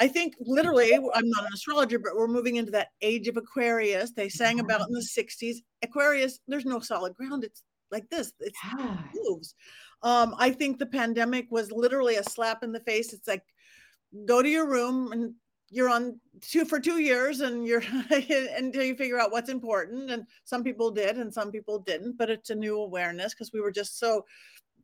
I 0.00 0.08
think 0.08 0.34
literally, 0.40 0.94
I'm 0.94 1.28
not 1.28 1.44
an 1.44 1.50
astrologer, 1.52 1.98
but 1.98 2.16
we're 2.16 2.26
moving 2.26 2.56
into 2.56 2.70
that 2.70 2.88
age 3.02 3.28
of 3.28 3.36
Aquarius. 3.36 4.12
They 4.12 4.30
sang 4.30 4.56
mm-hmm. 4.56 4.64
about 4.64 4.80
in 4.88 4.94
the 4.94 5.00
60s. 5.00 5.56
Aquarius, 5.82 6.40
there's 6.48 6.64
no 6.64 6.80
solid 6.80 7.14
ground. 7.16 7.44
It's 7.44 7.62
like 7.90 8.08
this. 8.08 8.32
It 8.40 8.54
Yeah. 8.78 8.96
moves. 9.14 9.54
Um, 10.02 10.34
I 10.38 10.50
think 10.50 10.78
the 10.78 10.86
pandemic 10.86 11.46
was 11.50 11.70
literally 11.72 12.16
a 12.16 12.24
slap 12.24 12.62
in 12.62 12.72
the 12.72 12.80
face. 12.80 13.12
It's 13.12 13.28
like 13.28 13.44
go 14.24 14.42
to 14.42 14.48
your 14.48 14.68
room 14.68 15.12
and 15.12 15.34
you're 15.70 15.88
on 15.88 16.18
two 16.40 16.64
for 16.64 16.80
two 16.80 17.00
years 17.00 17.40
and 17.40 17.66
you're 17.66 17.82
until 18.10 18.82
you 18.82 18.96
figure 18.96 19.20
out 19.20 19.32
what's 19.32 19.50
important. 19.50 20.10
And 20.10 20.26
some 20.44 20.64
people 20.64 20.90
did 20.90 21.16
and 21.18 21.32
some 21.32 21.52
people 21.52 21.78
didn't, 21.78 22.16
but 22.18 22.30
it's 22.30 22.50
a 22.50 22.54
new 22.54 22.78
awareness 22.78 23.34
because 23.34 23.52
we 23.52 23.60
were 23.60 23.70
just 23.70 23.98
so 23.98 24.24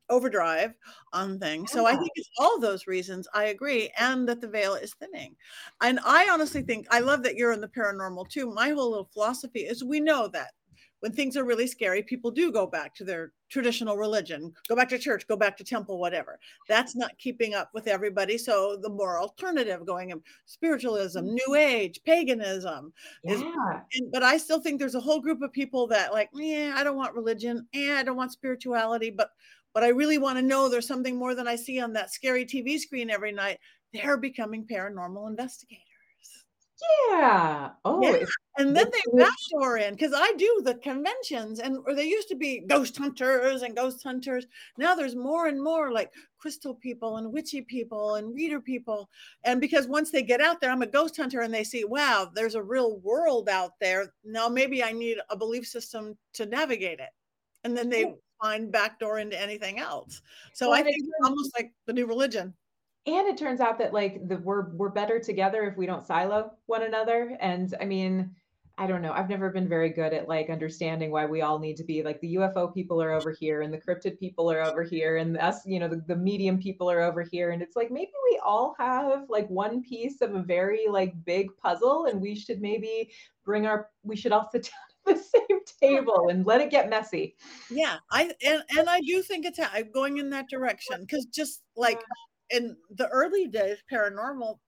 overdrive 0.08 0.74
on 1.12 1.38
things. 1.38 1.72
So 1.72 1.86
I 1.86 1.96
think 1.96 2.10
it's 2.14 2.30
all 2.38 2.60
those 2.60 2.86
reasons. 2.86 3.26
I 3.34 3.46
agree, 3.46 3.90
and 3.98 4.28
that 4.28 4.40
the 4.40 4.48
veil 4.48 4.74
is 4.74 4.94
thinning. 4.94 5.34
And 5.80 5.98
I 6.04 6.28
honestly 6.30 6.62
think 6.62 6.86
I 6.90 7.00
love 7.00 7.22
that 7.24 7.36
you're 7.36 7.52
in 7.52 7.60
the 7.60 7.68
paranormal 7.68 8.28
too. 8.28 8.50
My 8.52 8.70
whole 8.70 8.90
little 8.90 9.10
philosophy 9.12 9.60
is 9.60 9.82
we 9.82 10.00
know 10.00 10.28
that 10.28 10.52
when 11.00 11.12
things 11.12 11.36
are 11.36 11.44
really 11.44 11.66
scary, 11.66 12.02
people 12.02 12.30
do 12.30 12.50
go 12.50 12.66
back 12.66 12.94
to 12.94 13.04
their 13.04 13.32
traditional 13.50 13.96
religion, 13.96 14.52
go 14.68 14.74
back 14.74 14.88
to 14.88 14.98
church, 14.98 15.26
go 15.28 15.36
back 15.36 15.56
to 15.56 15.64
temple, 15.64 15.98
whatever. 15.98 16.38
That's 16.68 16.96
not 16.96 17.16
keeping 17.18 17.54
up 17.54 17.70
with 17.74 17.86
everybody. 17.86 18.38
So 18.38 18.78
the 18.80 18.88
more 18.88 19.20
alternative 19.20 19.86
going 19.86 20.10
in 20.10 20.22
spiritualism, 20.46 21.20
mm-hmm. 21.20 21.34
new 21.34 21.54
age, 21.54 22.00
paganism 22.04 22.92
is 23.24 23.40
Yeah. 23.42 23.80
and, 23.94 24.10
but 24.12 24.22
I 24.22 24.38
still 24.38 24.60
think 24.60 24.78
there's 24.78 24.94
a 24.94 25.00
whole 25.00 25.20
group 25.20 25.42
of 25.42 25.52
people 25.52 25.86
that 25.88 26.12
like, 26.12 26.30
yeah, 26.34 26.74
I 26.76 26.82
don't 26.82 26.96
want 26.96 27.14
religion, 27.14 27.66
yeah, 27.72 27.96
I 27.98 28.02
don't 28.02 28.16
want 28.16 28.32
spirituality, 28.32 29.10
but 29.10 29.30
but 29.74 29.84
I 29.84 29.88
really 29.88 30.16
want 30.16 30.38
to 30.38 30.42
know 30.42 30.70
there's 30.70 30.88
something 30.88 31.18
more 31.18 31.34
than 31.34 31.46
I 31.46 31.54
see 31.54 31.80
on 31.80 31.92
that 31.92 32.10
scary 32.10 32.46
TV 32.46 32.78
screen 32.78 33.10
every 33.10 33.30
night. 33.30 33.58
They're 33.92 34.16
becoming 34.16 34.66
paranormal 34.66 35.28
investigators. 35.28 35.85
Yeah. 37.10 37.70
Oh, 37.84 38.02
Yeah. 38.02 38.24
And 38.58 38.74
then 38.76 38.86
they 38.90 39.00
backdoor 39.18 39.78
in 39.78 39.94
because 39.94 40.12
I 40.14 40.32
do 40.38 40.62
the 40.64 40.74
conventions 40.76 41.60
and 41.60 41.78
or 41.86 41.94
they 41.94 42.04
used 42.06 42.28
to 42.28 42.34
be 42.34 42.60
ghost 42.60 42.96
hunters 42.96 43.62
and 43.62 43.76
ghost 43.76 44.02
hunters. 44.02 44.46
Now 44.78 44.94
there's 44.94 45.14
more 45.14 45.46
and 45.46 45.62
more 45.62 45.92
like 45.92 46.12
crystal 46.38 46.74
people 46.74 47.16
and 47.18 47.32
witchy 47.32 47.62
people 47.62 48.14
and 48.16 48.34
reader 48.34 48.60
people. 48.60 49.10
And 49.44 49.60
because 49.60 49.86
once 49.88 50.10
they 50.10 50.22
get 50.22 50.40
out 50.40 50.60
there, 50.60 50.70
I'm 50.70 50.82
a 50.82 50.86
ghost 50.86 51.16
hunter 51.16 51.40
and 51.42 51.52
they 51.52 51.64
see, 51.64 51.84
wow, 51.84 52.30
there's 52.34 52.54
a 52.54 52.62
real 52.62 52.98
world 53.00 53.48
out 53.48 53.72
there. 53.80 54.14
Now 54.24 54.48
maybe 54.48 54.82
I 54.82 54.92
need 54.92 55.18
a 55.30 55.36
belief 55.36 55.66
system 55.66 56.16
to 56.34 56.46
navigate 56.46 57.00
it. 57.00 57.10
And 57.64 57.76
then 57.76 57.88
they 57.90 58.02
Yeah. 58.02 58.12
find 58.42 58.70
backdoor 58.72 59.18
into 59.18 59.40
anything 59.40 59.78
else. 59.78 60.22
So 60.54 60.70
Well, 60.70 60.80
I 60.80 60.82
think 60.82 60.96
it's 60.98 61.08
almost 61.24 61.52
like 61.58 61.72
the 61.86 61.92
new 61.92 62.06
religion. 62.06 62.54
And 63.06 63.28
it 63.28 63.36
turns 63.36 63.60
out 63.60 63.78
that 63.78 63.92
like 63.92 64.26
the 64.28 64.38
we're 64.38 64.70
we're 64.70 64.88
better 64.88 65.20
together 65.20 65.64
if 65.64 65.76
we 65.76 65.86
don't 65.86 66.06
silo 66.06 66.52
one 66.66 66.82
another. 66.82 67.36
And 67.40 67.72
I 67.80 67.84
mean, 67.84 68.34
I 68.78 68.86
don't 68.86 69.00
know. 69.00 69.12
I've 69.12 69.30
never 69.30 69.48
been 69.48 69.68
very 69.68 69.88
good 69.88 70.12
at 70.12 70.28
like 70.28 70.50
understanding 70.50 71.10
why 71.10 71.24
we 71.24 71.40
all 71.40 71.58
need 71.58 71.76
to 71.76 71.84
be 71.84 72.02
like 72.02 72.20
the 72.20 72.34
UFO 72.34 72.74
people 72.74 73.00
are 73.00 73.12
over 73.12 73.30
here 73.30 73.62
and 73.62 73.72
the 73.72 73.80
cryptid 73.80 74.18
people 74.18 74.50
are 74.50 74.60
over 74.60 74.82
here 74.82 75.16
and 75.16 75.38
us, 75.38 75.64
you 75.64 75.80
know, 75.80 75.88
the, 75.88 76.02
the 76.08 76.16
medium 76.16 76.58
people 76.58 76.90
are 76.90 77.00
over 77.00 77.22
here. 77.22 77.52
And 77.52 77.62
it's 77.62 77.74
like 77.76 77.90
maybe 77.90 78.12
we 78.30 78.38
all 78.44 78.74
have 78.78 79.30
like 79.30 79.48
one 79.48 79.82
piece 79.82 80.20
of 80.20 80.34
a 80.34 80.42
very 80.42 80.88
like 80.90 81.14
big 81.24 81.56
puzzle 81.56 82.06
and 82.06 82.20
we 82.20 82.34
should 82.34 82.60
maybe 82.60 83.10
bring 83.44 83.66
our 83.66 83.88
we 84.02 84.16
should 84.16 84.32
all 84.32 84.50
sit 84.52 84.64
down 84.64 85.14
at 85.14 85.22
the 85.22 85.22
same 85.22 85.60
table 85.80 86.28
and 86.28 86.44
let 86.44 86.60
it 86.60 86.70
get 86.70 86.90
messy. 86.90 87.34
Yeah, 87.70 87.96
I 88.10 88.32
and, 88.44 88.62
and 88.76 88.90
I 88.90 89.00
do 89.00 89.22
think 89.22 89.46
it's 89.46 89.60
going 89.94 90.18
in 90.18 90.28
that 90.30 90.50
direction 90.50 91.00
because 91.00 91.24
just 91.26 91.62
like 91.76 92.02
in 92.50 92.76
the 92.90 93.08
early 93.08 93.46
days, 93.48 93.78
paranormal, 93.90 94.58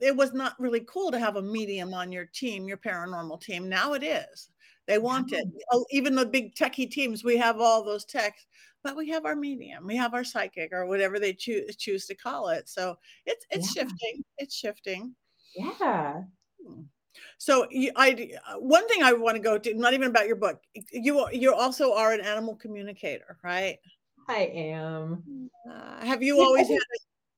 it 0.00 0.14
was 0.14 0.32
not 0.32 0.58
really 0.60 0.80
cool 0.80 1.10
to 1.10 1.18
have 1.18 1.36
a 1.36 1.42
medium 1.42 1.94
on 1.94 2.12
your 2.12 2.26
team, 2.26 2.68
your 2.68 2.76
paranormal 2.76 3.40
team. 3.40 3.68
Now 3.68 3.94
it 3.94 4.02
is. 4.02 4.50
They 4.86 4.98
want 4.98 5.32
it. 5.32 5.46
Oh, 5.72 5.86
Even 5.90 6.14
the 6.14 6.26
big 6.26 6.54
techie 6.54 6.90
teams, 6.90 7.22
we 7.24 7.36
have 7.38 7.60
all 7.60 7.84
those 7.84 8.04
techs, 8.04 8.46
but 8.82 8.96
we 8.96 9.08
have 9.10 9.24
our 9.24 9.36
medium, 9.36 9.86
we 9.86 9.96
have 9.96 10.12
our 10.12 10.24
psychic, 10.24 10.72
or 10.72 10.86
whatever 10.86 11.18
they 11.20 11.32
choose 11.32 11.76
choose 11.76 12.06
to 12.06 12.14
call 12.16 12.48
it. 12.48 12.68
So 12.68 12.98
it's 13.24 13.46
it's 13.50 13.74
Yeah. 13.76 13.82
shifting. 13.82 14.24
It's 14.38 14.54
shifting. 14.54 15.14
Yeah. 15.54 16.22
So 17.38 17.68
I 17.96 18.36
one 18.58 18.88
thing 18.88 19.02
I 19.02 19.12
want 19.12 19.36
to 19.36 19.42
go 19.42 19.58
to, 19.58 19.74
not 19.74 19.94
even 19.94 20.08
about 20.08 20.26
your 20.26 20.36
book. 20.36 20.60
You 20.92 21.28
you 21.30 21.54
also 21.54 21.94
are 21.94 22.12
an 22.12 22.20
animal 22.20 22.56
communicator, 22.56 23.38
right? 23.42 23.78
I 24.28 24.50
am. 24.54 25.50
Uh, 25.70 26.04
have 26.04 26.22
you 26.22 26.40
always 26.40 26.68
had 26.68 26.78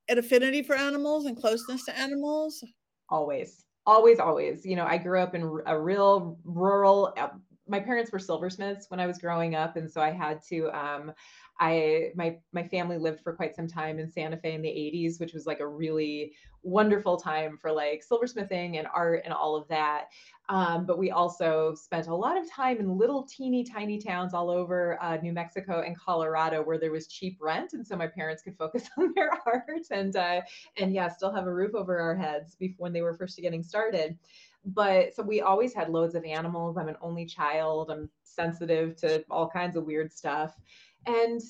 an 0.09 0.19
affinity 0.19 0.63
for 0.63 0.77
animals 0.77 1.27
and 1.27 1.37
closeness 1.37 1.85
to 1.87 1.99
animals? 1.99 2.65
Always, 3.09 3.65
always, 3.87 4.19
always. 4.19 4.65
You 4.65 4.77
know, 4.77 4.85
I 4.85 4.99
grew 4.99 5.21
up 5.21 5.35
in 5.35 5.43
a 5.67 5.81
real 5.81 6.39
rural. 6.45 7.13
Uh, 7.17 7.29
my 7.67 7.81
parents 7.81 8.13
were 8.13 8.19
silversmiths 8.19 8.87
when 8.91 9.01
I 9.01 9.07
was 9.07 9.19
growing 9.19 9.55
up, 9.55 9.77
and 9.77 9.91
so 9.91 10.01
I 10.01 10.11
had 10.11 10.41
to. 10.51 10.71
Um, 10.71 11.13
I 11.61 12.11
my 12.15 12.39
my 12.53 12.67
family 12.67 12.99
lived 12.99 13.21
for 13.21 13.33
quite 13.33 13.55
some 13.55 13.69
time 13.69 13.99
in 13.99 14.11
Santa 14.11 14.37
Fe 14.37 14.55
in 14.55 14.63
the 14.63 14.69
'80s, 14.69 15.21
which 15.21 15.33
was 15.33 15.47
like 15.47 15.61
a 15.61 15.67
really 15.67 16.33
wonderful 16.63 17.17
time 17.17 17.59
for 17.61 17.71
like 17.71 18.03
silversmithing 18.11 18.79
and 18.79 18.89
art 18.93 19.23
and 19.25 19.33
all 19.33 19.55
of 19.55 19.69
that. 19.69 20.07
Um, 20.49 20.85
but 20.87 20.99
we 20.99 21.11
also 21.11 21.75
spent 21.75 22.07
a 22.07 22.15
lot 22.15 22.37
of 22.37 22.51
time 22.51 22.79
in 22.79 22.99
little 22.99 23.23
teeny 23.23 23.65
tiny 23.65 23.99
towns 23.99 24.35
all 24.35 24.51
over 24.51 25.01
uh, 25.03 25.17
New 25.19 25.33
Mexico 25.33 25.83
and 25.87 25.99
Colorado 25.99 26.63
where 26.63 26.79
there 26.79 26.91
was 26.91 27.07
cheap 27.07 27.39
rent, 27.41 27.73
and 27.73 27.87
so 27.87 27.97
my 27.97 28.07
parents 28.07 28.43
could 28.43 28.57
focus 28.57 28.89
on 28.99 29.13
their 29.15 29.31
art 29.47 29.87
and 29.91 30.17
uh, 30.17 30.41
and 30.77 30.93
yeah, 30.93 31.09
still 31.09 31.33
have 31.33 31.47
a 31.47 31.55
roof 31.55 31.75
over 31.75 31.99
our 31.99 32.17
heads 32.17 32.57
when 32.79 32.93
they 32.93 33.03
were 33.03 33.15
first 33.15 33.39
getting 33.39 33.63
started. 33.63 34.19
But 34.67 35.15
so 35.15 35.23
we 35.23 35.43
always 35.43 35.75
had 35.75 35.91
loads 35.91 36.15
of 36.15 36.25
animals. 36.25 36.79
I'm 36.79 36.89
an 36.89 36.97
only 37.03 37.27
child. 37.27 37.91
I'm 37.91 38.09
sensitive 38.23 38.97
to 38.97 39.25
all 39.31 39.49
kinds 39.49 39.77
of 39.77 39.85
weird 39.85 40.13
stuff. 40.13 40.59
And 41.07 41.41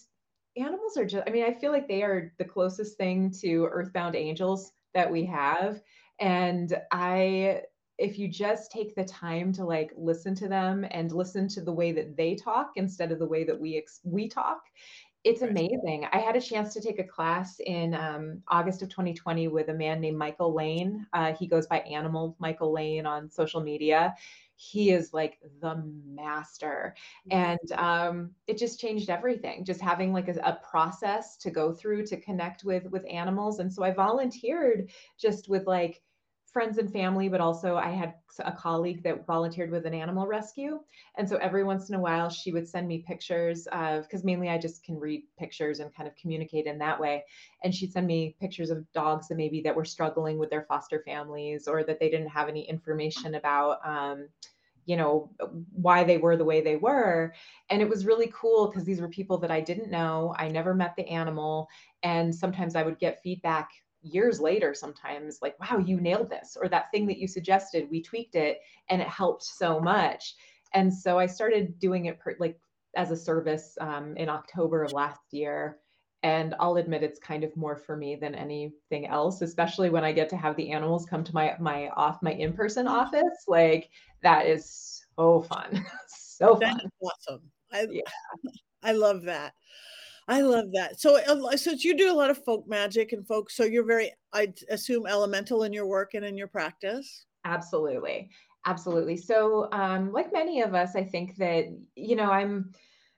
animals 0.56 0.96
are 0.96 1.04
just, 1.04 1.26
I 1.26 1.30
mean, 1.30 1.44
I 1.44 1.52
feel 1.52 1.72
like 1.72 1.88
they 1.88 2.02
are 2.02 2.32
the 2.38 2.44
closest 2.44 2.96
thing 2.96 3.32
to 3.40 3.68
earthbound 3.70 4.16
angels 4.16 4.72
that 4.94 5.10
we 5.10 5.24
have. 5.26 5.80
And 6.20 6.72
I, 6.92 7.62
if 7.98 8.18
you 8.18 8.28
just 8.28 8.70
take 8.70 8.94
the 8.94 9.04
time 9.04 9.52
to 9.54 9.64
like 9.64 9.92
listen 9.96 10.34
to 10.36 10.48
them 10.48 10.86
and 10.90 11.12
listen 11.12 11.48
to 11.48 11.60
the 11.60 11.72
way 11.72 11.92
that 11.92 12.16
they 12.16 12.34
talk 12.34 12.72
instead 12.76 13.12
of 13.12 13.18
the 13.18 13.26
way 13.26 13.44
that 13.44 13.58
we 13.58 13.78
ex- 13.78 14.00
we 14.04 14.28
talk, 14.28 14.62
It's 15.24 15.40
amazing. 15.40 16.06
I 16.12 16.18
had 16.18 16.36
a 16.36 16.40
chance 16.40 16.74
to 16.74 16.82
take 16.82 16.98
a 16.98 17.04
class 17.04 17.58
in 17.58 17.94
um, 17.94 18.42
August 18.48 18.82
of 18.82 18.90
2020 18.90 19.48
with 19.48 19.70
a 19.70 19.74
man 19.74 19.98
named 19.98 20.18
Michael 20.18 20.54
Lane. 20.54 21.06
Uh, 21.14 21.32
he 21.32 21.46
goes 21.46 21.66
by 21.66 21.78
Animal 21.78 22.36
Michael 22.38 22.72
Lane 22.72 23.06
on 23.06 23.30
social 23.30 23.62
media. 23.62 24.14
He 24.56 24.90
is 24.90 25.14
like 25.14 25.38
the 25.62 25.82
master. 26.06 26.94
And 27.30 27.72
um, 27.72 28.32
it 28.46 28.58
just 28.58 28.78
changed 28.78 29.08
everything. 29.08 29.64
Just 29.64 29.80
having 29.80 30.12
like 30.12 30.28
a, 30.28 30.38
a 30.44 30.60
process 30.62 31.38
to 31.38 31.50
go 31.50 31.72
through 31.72 32.04
to 32.08 32.20
connect 32.20 32.62
with 32.64 32.84
with 32.90 33.06
animals. 33.10 33.60
And 33.60 33.72
so 33.72 33.82
I 33.82 33.92
volunteered 33.92 34.90
just 35.18 35.48
with 35.48 35.66
like 35.66 36.02
friends 36.54 36.78
and 36.78 36.90
family, 36.90 37.28
but 37.28 37.40
also 37.42 37.76
I 37.76 37.90
had 37.90 38.14
a 38.38 38.52
colleague 38.52 39.02
that 39.02 39.26
volunteered 39.26 39.70
with 39.70 39.84
an 39.84 39.92
animal 39.92 40.26
rescue. 40.26 40.80
And 41.16 41.28
so 41.28 41.36
every 41.36 41.64
once 41.64 41.90
in 41.90 41.96
a 41.96 42.00
while, 42.00 42.30
she 42.30 42.52
would 42.52 42.66
send 42.66 42.88
me 42.88 43.04
pictures 43.06 43.66
of, 43.72 44.04
because 44.04 44.24
mainly 44.24 44.48
I 44.48 44.56
just 44.56 44.84
can 44.84 44.98
read 44.98 45.24
pictures 45.38 45.80
and 45.80 45.94
kind 45.94 46.08
of 46.08 46.14
communicate 46.16 46.66
in 46.66 46.78
that 46.78 46.98
way. 46.98 47.24
And 47.62 47.74
she'd 47.74 47.92
send 47.92 48.06
me 48.06 48.36
pictures 48.40 48.70
of 48.70 48.90
dogs 48.92 49.28
that 49.28 49.36
maybe 49.36 49.60
that 49.62 49.76
were 49.76 49.84
struggling 49.84 50.38
with 50.38 50.48
their 50.48 50.62
foster 50.62 51.02
families 51.04 51.68
or 51.68 51.84
that 51.84 52.00
they 52.00 52.08
didn't 52.08 52.28
have 52.28 52.48
any 52.48 52.66
information 52.68 53.34
about. 53.34 53.78
Um, 53.84 54.28
you 54.86 54.96
know 54.96 55.30
why 55.72 56.04
they 56.04 56.18
were 56.18 56.36
the 56.36 56.44
way 56.44 56.60
they 56.60 56.76
were 56.76 57.32
and 57.70 57.80
it 57.80 57.88
was 57.88 58.04
really 58.04 58.30
cool 58.34 58.68
because 58.68 58.84
these 58.84 59.00
were 59.00 59.08
people 59.08 59.38
that 59.38 59.50
i 59.50 59.58
didn't 59.58 59.90
know 59.90 60.34
i 60.38 60.46
never 60.46 60.74
met 60.74 60.94
the 60.96 61.08
animal 61.08 61.66
and 62.02 62.34
sometimes 62.34 62.76
i 62.76 62.82
would 62.82 62.98
get 62.98 63.22
feedback 63.22 63.70
years 64.04 64.38
later 64.38 64.74
sometimes 64.74 65.38
like 65.40 65.58
wow 65.58 65.78
you 65.78 66.00
nailed 66.00 66.28
this 66.28 66.56
or 66.60 66.68
that 66.68 66.90
thing 66.90 67.06
that 67.06 67.18
you 67.18 67.26
suggested 67.26 67.88
we 67.90 68.02
tweaked 68.02 68.34
it 68.34 68.60
and 68.90 69.00
it 69.00 69.08
helped 69.08 69.42
so 69.42 69.80
much. 69.80 70.34
And 70.74 70.92
so 70.92 71.18
i 71.18 71.26
started 71.26 71.78
doing 71.78 72.06
it 72.06 72.20
per, 72.20 72.36
like 72.38 72.58
as 72.96 73.10
a 73.10 73.16
service 73.16 73.76
um, 73.80 74.16
in 74.16 74.28
october 74.28 74.84
of 74.84 74.92
last 74.92 75.20
year. 75.30 75.78
And 76.22 76.54
i'll 76.60 76.76
admit 76.76 77.02
it's 77.02 77.18
kind 77.18 77.44
of 77.44 77.56
more 77.56 77.76
for 77.76 77.96
me 77.96 78.16
than 78.16 78.34
anything 78.34 79.06
else 79.06 79.42
especially 79.42 79.90
when 79.90 80.04
i 80.04 80.12
get 80.12 80.28
to 80.30 80.36
have 80.36 80.56
the 80.56 80.70
animals 80.70 81.06
come 81.06 81.24
to 81.24 81.34
my 81.34 81.54
my 81.58 81.88
off 81.96 82.22
my 82.22 82.32
in-person 82.32 82.86
mm-hmm. 82.86 82.94
office. 82.94 83.44
Like 83.48 83.88
that 84.22 84.46
is 84.46 85.04
so 85.16 85.42
fun. 85.42 85.84
So 86.36 86.56
fun. 86.56 86.80
awesome. 87.00 87.42
I 87.72 87.86
yeah. 87.88 88.02
i 88.82 88.90
love 88.90 89.22
that 89.22 89.54
I 90.26 90.40
love 90.40 90.72
that. 90.72 91.00
So, 91.00 91.18
since 91.56 91.84
you 91.84 91.96
do 91.96 92.10
a 92.10 92.16
lot 92.16 92.30
of 92.30 92.42
folk 92.44 92.66
magic 92.66 93.12
and 93.12 93.26
folk, 93.26 93.50
so 93.50 93.64
you're 93.64 93.84
very, 93.84 94.12
I 94.32 94.52
assume, 94.70 95.06
elemental 95.06 95.64
in 95.64 95.72
your 95.72 95.86
work 95.86 96.14
and 96.14 96.24
in 96.24 96.36
your 96.36 96.48
practice. 96.48 97.26
Absolutely, 97.44 98.30
absolutely. 98.64 99.18
So, 99.18 99.68
um, 99.72 100.12
like 100.12 100.32
many 100.32 100.62
of 100.62 100.74
us, 100.74 100.96
I 100.96 101.04
think 101.04 101.36
that 101.36 101.66
you 101.96 102.16
know, 102.16 102.30
I'm. 102.30 102.72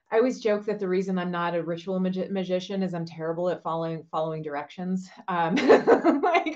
I 0.09 0.19
always 0.19 0.39
joke 0.39 0.63
that 0.67 0.79
the 0.79 0.87
reason 0.87 1.19
I'm 1.19 1.31
not 1.31 1.53
a 1.53 1.61
ritual 1.61 1.99
magi- 1.99 2.29
magician 2.29 2.81
is 2.81 2.93
I'm 2.93 3.05
terrible 3.05 3.49
at 3.49 3.61
following 3.61 4.05
following 4.09 4.41
directions. 4.41 5.09
Um, 5.27 5.55
like 6.23 6.55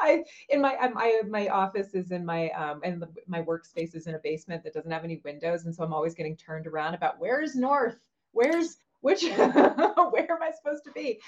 I 0.00 0.22
in 0.50 0.60
my 0.60 0.76
my 0.88 1.20
my 1.26 1.48
office 1.48 1.94
is 1.94 2.10
in 2.10 2.26
my 2.26 2.50
um 2.50 2.80
and 2.84 3.02
my 3.26 3.40
workspace 3.42 3.94
is 3.94 4.06
in 4.06 4.16
a 4.16 4.18
basement 4.18 4.62
that 4.64 4.74
doesn't 4.74 4.90
have 4.90 5.04
any 5.04 5.22
windows, 5.24 5.64
and 5.64 5.74
so 5.74 5.82
I'm 5.82 5.94
always 5.94 6.14
getting 6.14 6.36
turned 6.36 6.66
around 6.66 6.94
about 6.94 7.18
where's 7.18 7.54
north, 7.56 7.96
where's 8.32 8.76
which 9.00 9.22
where 9.24 10.32
am 10.32 10.42
I 10.42 10.50
supposed 10.54 10.84
to 10.84 10.92
be? 10.92 11.20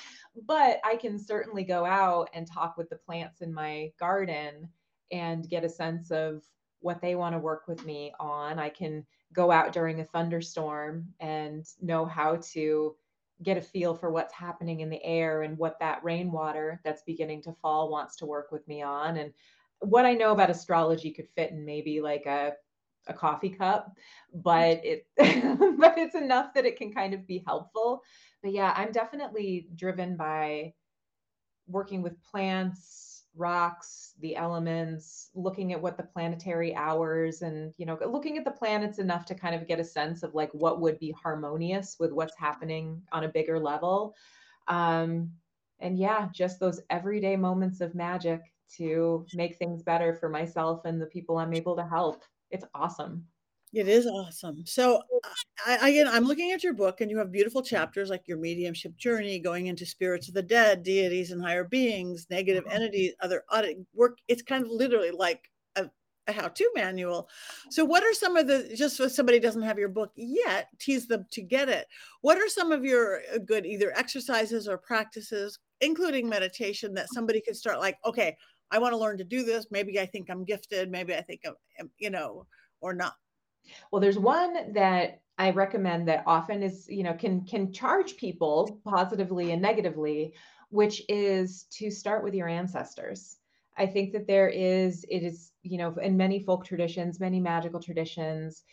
But 0.46 0.80
I 0.84 0.96
can 0.96 1.18
certainly 1.18 1.64
go 1.64 1.84
out 1.84 2.30
and 2.34 2.46
talk 2.46 2.76
with 2.76 2.88
the 2.90 2.96
plants 2.96 3.40
in 3.40 3.52
my 3.52 3.92
garden 3.98 4.68
and 5.10 5.48
get 5.48 5.64
a 5.64 5.68
sense 5.68 6.10
of 6.10 6.42
what 6.80 7.00
they 7.00 7.14
want 7.14 7.34
to 7.34 7.38
work 7.38 7.68
with 7.68 7.84
me 7.84 8.12
on. 8.18 8.58
I 8.58 8.68
can 8.68 9.06
go 9.32 9.50
out 9.50 9.72
during 9.72 10.00
a 10.00 10.04
thunderstorm 10.04 11.06
and 11.20 11.64
know 11.80 12.04
how 12.04 12.36
to 12.52 12.94
get 13.42 13.56
a 13.56 13.62
feel 13.62 13.94
for 13.94 14.10
what's 14.10 14.34
happening 14.34 14.80
in 14.80 14.90
the 14.90 15.02
air 15.04 15.42
and 15.42 15.58
what 15.58 15.78
that 15.80 16.04
rainwater 16.04 16.80
that's 16.84 17.02
beginning 17.02 17.42
to 17.42 17.56
fall 17.60 17.90
wants 17.90 18.16
to 18.16 18.26
work 18.26 18.52
with 18.52 18.66
me 18.68 18.82
on 18.82 19.16
and 19.16 19.32
what 19.80 20.06
I 20.06 20.14
know 20.14 20.30
about 20.30 20.50
astrology 20.50 21.10
could 21.10 21.28
fit 21.34 21.50
in 21.50 21.64
maybe 21.64 22.00
like 22.00 22.26
a 22.26 22.52
a 23.06 23.12
coffee 23.14 23.50
cup, 23.50 23.96
but 24.34 24.80
it 24.84 25.06
but 25.16 25.98
it's 25.98 26.14
enough 26.14 26.54
that 26.54 26.66
it 26.66 26.76
can 26.76 26.92
kind 26.92 27.14
of 27.14 27.26
be 27.26 27.42
helpful. 27.46 28.02
But 28.42 28.52
yeah, 28.52 28.72
I'm 28.76 28.92
definitely 28.92 29.68
driven 29.74 30.16
by 30.16 30.74
working 31.66 32.02
with 32.02 32.22
plants, 32.22 33.24
rocks, 33.36 34.14
the 34.20 34.36
elements, 34.36 35.30
looking 35.34 35.72
at 35.72 35.80
what 35.80 35.96
the 35.96 36.02
planetary 36.02 36.74
hours 36.74 37.42
and 37.42 37.72
you 37.78 37.86
know, 37.86 37.98
looking 38.06 38.38
at 38.38 38.44
the 38.44 38.50
planets 38.50 38.98
enough 38.98 39.24
to 39.26 39.34
kind 39.34 39.54
of 39.54 39.66
get 39.66 39.80
a 39.80 39.84
sense 39.84 40.22
of 40.22 40.34
like 40.34 40.52
what 40.52 40.80
would 40.80 40.98
be 40.98 41.12
harmonious 41.12 41.96
with 41.98 42.12
what's 42.12 42.36
happening 42.36 43.02
on 43.12 43.24
a 43.24 43.28
bigger 43.28 43.58
level. 43.58 44.14
Um, 44.68 45.32
and 45.80 45.98
yeah, 45.98 46.28
just 46.32 46.60
those 46.60 46.80
everyday 46.90 47.36
moments 47.36 47.80
of 47.80 47.94
magic 47.94 48.40
to 48.76 49.26
make 49.34 49.56
things 49.56 49.82
better 49.82 50.14
for 50.14 50.28
myself 50.28 50.84
and 50.84 51.00
the 51.00 51.06
people 51.06 51.38
I'm 51.38 51.52
able 51.52 51.76
to 51.76 51.84
help 51.84 52.24
it's 52.52 52.64
awesome. 52.74 53.26
It 53.72 53.88
is 53.88 54.06
awesome. 54.06 54.66
So, 54.66 55.02
I, 55.66 55.88
again, 55.88 56.06
I'm 56.06 56.24
looking 56.24 56.52
at 56.52 56.62
your 56.62 56.74
book, 56.74 57.00
and 57.00 57.10
you 57.10 57.16
have 57.16 57.32
beautiful 57.32 57.62
chapters 57.62 58.10
like 58.10 58.28
your 58.28 58.36
mediumship 58.36 58.94
journey, 58.98 59.38
going 59.38 59.66
into 59.66 59.86
spirits 59.86 60.28
of 60.28 60.34
the 60.34 60.42
dead, 60.42 60.82
deities 60.82 61.30
and 61.30 61.42
higher 61.42 61.64
beings, 61.64 62.26
negative 62.28 62.64
mm-hmm. 62.64 62.74
entities, 62.74 63.14
other 63.20 63.44
audit 63.50 63.78
work. 63.94 64.18
It's 64.28 64.42
kind 64.42 64.62
of 64.62 64.70
literally 64.70 65.10
like 65.10 65.50
a, 65.76 65.88
a 66.26 66.32
how-to 66.32 66.70
manual. 66.74 67.30
So, 67.70 67.82
what 67.82 68.04
are 68.04 68.12
some 68.12 68.36
of 68.36 68.46
the 68.46 68.74
just 68.76 68.98
so 68.98 69.08
somebody 69.08 69.40
doesn't 69.40 69.62
have 69.62 69.78
your 69.78 69.88
book 69.88 70.12
yet, 70.16 70.68
tease 70.78 71.06
them 71.06 71.24
to 71.30 71.40
get 71.40 71.70
it? 71.70 71.86
What 72.20 72.36
are 72.36 72.48
some 72.50 72.72
of 72.72 72.84
your 72.84 73.20
uh, 73.34 73.38
good 73.38 73.64
either 73.64 73.96
exercises 73.96 74.68
or 74.68 74.76
practices, 74.76 75.58
including 75.80 76.28
meditation, 76.28 76.92
that 76.92 77.08
somebody 77.14 77.40
could 77.40 77.56
start 77.56 77.80
like, 77.80 77.96
okay, 78.04 78.36
I 78.72 78.78
want 78.78 78.92
to 78.92 78.98
learn 78.98 79.18
to 79.18 79.24
do 79.24 79.44
this. 79.44 79.66
Maybe 79.70 80.00
I 80.00 80.06
think 80.06 80.30
I'm 80.30 80.44
gifted. 80.44 80.90
Maybe 80.90 81.14
I 81.14 81.20
think 81.20 81.42
I'm, 81.78 81.90
you 81.98 82.10
know, 82.10 82.46
or 82.80 82.94
not. 82.94 83.14
Well, 83.92 84.00
there's 84.00 84.18
one 84.18 84.72
that 84.72 85.20
I 85.38 85.50
recommend 85.50 86.08
that 86.08 86.24
often 86.26 86.62
is, 86.62 86.88
you 86.88 87.02
know, 87.02 87.14
can 87.14 87.44
can 87.44 87.72
charge 87.72 88.16
people 88.16 88.80
positively 88.84 89.52
and 89.52 89.62
negatively, 89.62 90.34
which 90.70 91.02
is 91.08 91.64
to 91.78 91.90
start 91.90 92.24
with 92.24 92.34
your 92.34 92.48
ancestors. 92.48 93.36
I 93.76 93.86
think 93.86 94.12
that 94.12 94.26
there 94.26 94.48
is, 94.48 95.04
it 95.08 95.22
is, 95.22 95.52
you 95.62 95.78
know, 95.78 95.94
in 96.02 96.16
many 96.16 96.42
folk 96.42 96.64
traditions, 96.64 97.20
many 97.20 97.40
magical 97.40 97.80
traditions, 97.80 98.64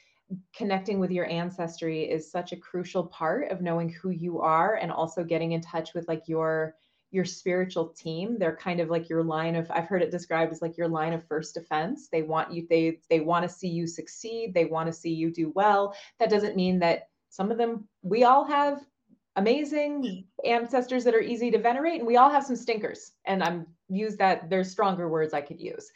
connecting 0.54 1.00
with 1.00 1.12
your 1.12 1.26
ancestry 1.30 2.04
is 2.04 2.32
such 2.32 2.52
a 2.52 2.58
crucial 2.58 3.06
part 3.08 3.50
of 3.52 3.62
knowing 3.62 3.90
who 3.90 4.10
you 4.10 4.42
are 4.42 4.76
and 4.76 4.92
also 4.92 5.24
getting 5.24 5.54
in 5.54 5.62
touch 5.62 5.94
with 5.94 6.08
like 6.08 6.28
your 6.28 6.76
your 7.12 7.26
spiritual 7.26 7.88
team 7.89 8.38
they're 8.38 8.56
kind 8.56 8.80
of 8.80 8.89
like 8.89 9.10
your 9.10 9.24
line 9.24 9.56
of 9.56 9.69
i've 9.72 9.88
heard 9.88 10.02
it 10.02 10.12
described 10.12 10.52
as 10.52 10.62
like 10.62 10.78
your 10.78 10.88
line 10.88 11.13
of 11.13 11.28
first 11.28 11.54
defense. 11.54 12.10
They 12.12 12.22
want 12.22 12.52
you 12.52 12.65
they 12.69 13.00
they 13.10 13.19
want 13.19 13.43
to 13.43 13.50
see 13.50 13.67
you 13.67 13.88
succeed 13.88 14.54
they 14.54 14.65
want 14.65 14.88
to 14.88 14.93
see 14.93 15.13
you 15.13 15.32
do 15.32 15.52
well. 15.56 15.95
That 16.19 16.30
doesn't 16.30 16.56
mean 16.56 16.80
that 16.80 17.10
some 17.30 17.52
of 17.52 17.58
them 17.58 17.88
we 18.02 18.24
all 18.24 18.45
have 18.45 18.80
amazing 19.36 20.26
ancestors 20.43 21.04
that 21.04 21.13
are 21.13 21.22
easy 21.22 21.52
to 21.52 21.60
venerate 21.60 22.00
and 22.00 22.08
we 22.08 22.17
all 22.17 22.30
have 22.30 22.45
some 22.45 22.56
stinkers 22.56 23.12
and 23.26 23.43
i'm 23.43 23.65
use 23.88 24.17
that 24.17 24.50
there's 24.50 24.69
stronger 24.69 25.08
words 25.08 25.34
i 25.34 25.41
could 25.41 25.60
use. 25.60 25.91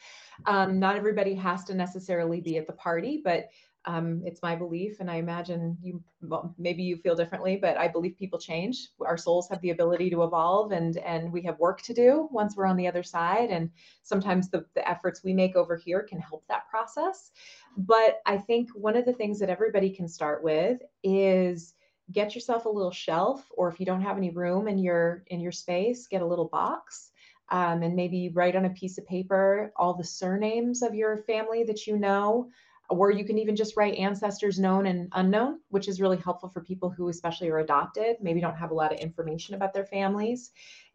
Um, 0.45 0.80
not 0.80 0.95
everybody 0.95 1.36
has 1.36 1.63
to 1.65 1.76
necessarily 1.76 2.41
be 2.41 2.58
at 2.58 2.67
the 2.67 2.73
party 2.73 3.21
but 3.23 3.49
um, 3.86 4.22
it's 4.26 4.41
my 4.41 4.56
belief, 4.56 5.00
and 5.00 5.12
I 5.12 5.15
imagine 5.15 5.78
you 5.82 6.02
well, 6.22 6.56
maybe 6.58 6.84
you 6.84 6.96
feel 6.96 7.15
differently, 7.15 7.58
but 7.58 7.78
I 7.78 7.89
believe 7.89 8.17
people 8.17 8.39
change. 8.39 8.89
Our 9.06 9.17
souls 9.17 9.50
have 9.50 9.60
the 9.60 9.72
ability 9.72 10.10
to 10.12 10.24
evolve, 10.24 10.72
and 10.72 10.98
and 10.98 11.32
we 11.34 11.41
have 11.43 11.60
work 11.60 11.82
to 11.84 11.93
do 11.93 12.30
once 12.32 12.56
we're 12.56 12.65
on 12.65 12.78
the 12.78 12.88
other 12.88 13.04
side. 13.04 13.50
And 13.50 13.69
sometimes 14.04 14.50
the, 14.50 14.65
the 14.74 14.88
efforts 14.88 15.24
we 15.24 15.34
make 15.34 15.58
over 15.58 15.76
here 15.76 16.02
can 16.02 16.19
help 16.19 16.46
that 16.48 16.69
process. 16.69 17.32
But 17.76 18.22
I 18.26 18.38
think 18.38 18.69
one 18.72 18.96
of 18.96 19.06
the 19.06 19.13
things 19.13 19.39
that 19.39 19.50
everybody 19.50 19.89
can 19.89 20.08
start 20.08 20.43
with 20.43 20.80
is 21.04 21.74
get 22.12 22.36
yourself 22.36 22.65
a 22.65 22.69
little 22.69 22.91
shelf, 22.91 23.46
or 23.58 23.67
if 23.67 23.82
you 23.82 23.86
don't 23.86 24.02
have 24.02 24.17
any 24.17 24.30
room 24.30 24.69
in 24.69 24.78
your 24.78 25.24
in 25.28 25.41
your 25.41 25.52
space, 25.52 26.08
get 26.08 26.22
a 26.22 26.28
little 26.28 26.48
box. 26.48 27.10
Um, 27.50 27.84
and 27.84 27.96
maybe 27.96 28.32
write 28.34 28.56
on 28.56 28.65
a 28.65 28.69
piece 28.69 28.98
of 28.98 29.06
paper 29.06 29.74
all 29.76 29.93
the 29.93 30.04
surnames 30.04 30.82
of 30.82 30.96
your 30.96 31.17
family 31.24 31.65
that 31.65 31.86
you 31.86 31.98
know 31.98 32.50
or 32.89 33.12
you 33.12 33.26
can 33.26 33.38
even 33.38 33.56
just 33.56 33.78
write 33.78 33.96
ancestors 33.96 34.60
known 34.60 34.86
and 34.86 35.10
unknown, 35.13 35.60
which 35.69 35.88
is 35.88 36.02
really 36.02 36.17
helpful 36.17 36.50
for 36.50 36.62
people 36.62 36.89
who, 36.89 37.10
especially, 37.10 37.50
are 37.50 37.60
adopted, 37.60 38.17
maybe 38.22 38.41
don't 38.41 38.58
have 38.58 38.72
a 38.72 38.76
lot 38.76 38.93
of 38.93 39.00
information 39.00 39.56
about 39.56 39.74
their 39.74 39.86
families. 39.86 40.52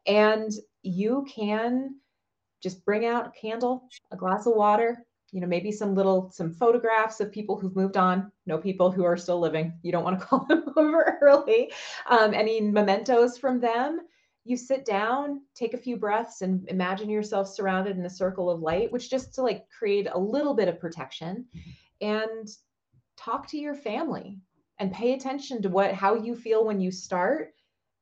And 0.07 0.51
you 0.83 1.27
can 1.29 1.97
just 2.63 2.85
bring 2.85 3.07
out 3.07 3.29
a 3.29 3.41
candle, 3.41 3.89
a 4.11 4.17
glass 4.17 4.47
of 4.47 4.55
water, 4.55 5.07
you 5.33 5.41
know, 5.41 5.47
maybe 5.47 5.71
some 5.71 5.95
little 5.95 6.31
some 6.31 6.53
photographs 6.53 7.21
of 7.21 7.31
people 7.31 7.59
who've 7.59 7.77
moved 7.77 7.97
on, 7.97 8.33
no 8.47 8.59
people 8.59 8.91
who 8.91 9.05
are 9.05 9.17
still 9.17 9.39
living. 9.39 9.75
You 9.83 9.93
don't 9.93 10.05
want 10.05 10.19
to 10.19 10.27
call 10.27 10.47
them 10.47 10.65
over 10.77 11.19
early. 11.21 11.73
Um, 12.07 12.33
any 12.33 12.61
mementos 12.61 13.37
from 13.37 13.61
them 13.61 14.01
you 14.49 14.57
sit 14.57 14.85
down, 14.85 15.43
take 15.55 15.75
a 15.75 15.79
few 15.79 15.97
breaths, 15.97 16.43
and 16.43 16.67
imagine 16.69 17.11
yourself 17.11 17.49
surrounded 17.49 17.99
in 17.99 18.07
a 18.07 18.11
circle 18.11 18.51
of 18.51 18.61
light, 18.61 18.91
which 18.91 19.11
just 19.11 19.35
to 19.35 19.43
like 19.43 19.69
create 19.69 20.09
a 20.11 20.19
little 20.19 20.55
bit 20.55 20.69
of 20.69 20.81
protection. 20.81 21.47
And 22.01 22.49
talk 23.17 23.49
to 23.49 23.59
your 23.59 23.75
family 23.75 24.39
and 24.79 24.93
pay 24.93 25.13
attention 25.13 25.61
to 25.63 25.69
what 25.69 25.93
how 25.93 26.15
you 26.15 26.37
feel 26.37 26.65
when 26.65 26.81
you 26.81 26.91
start 26.91 27.53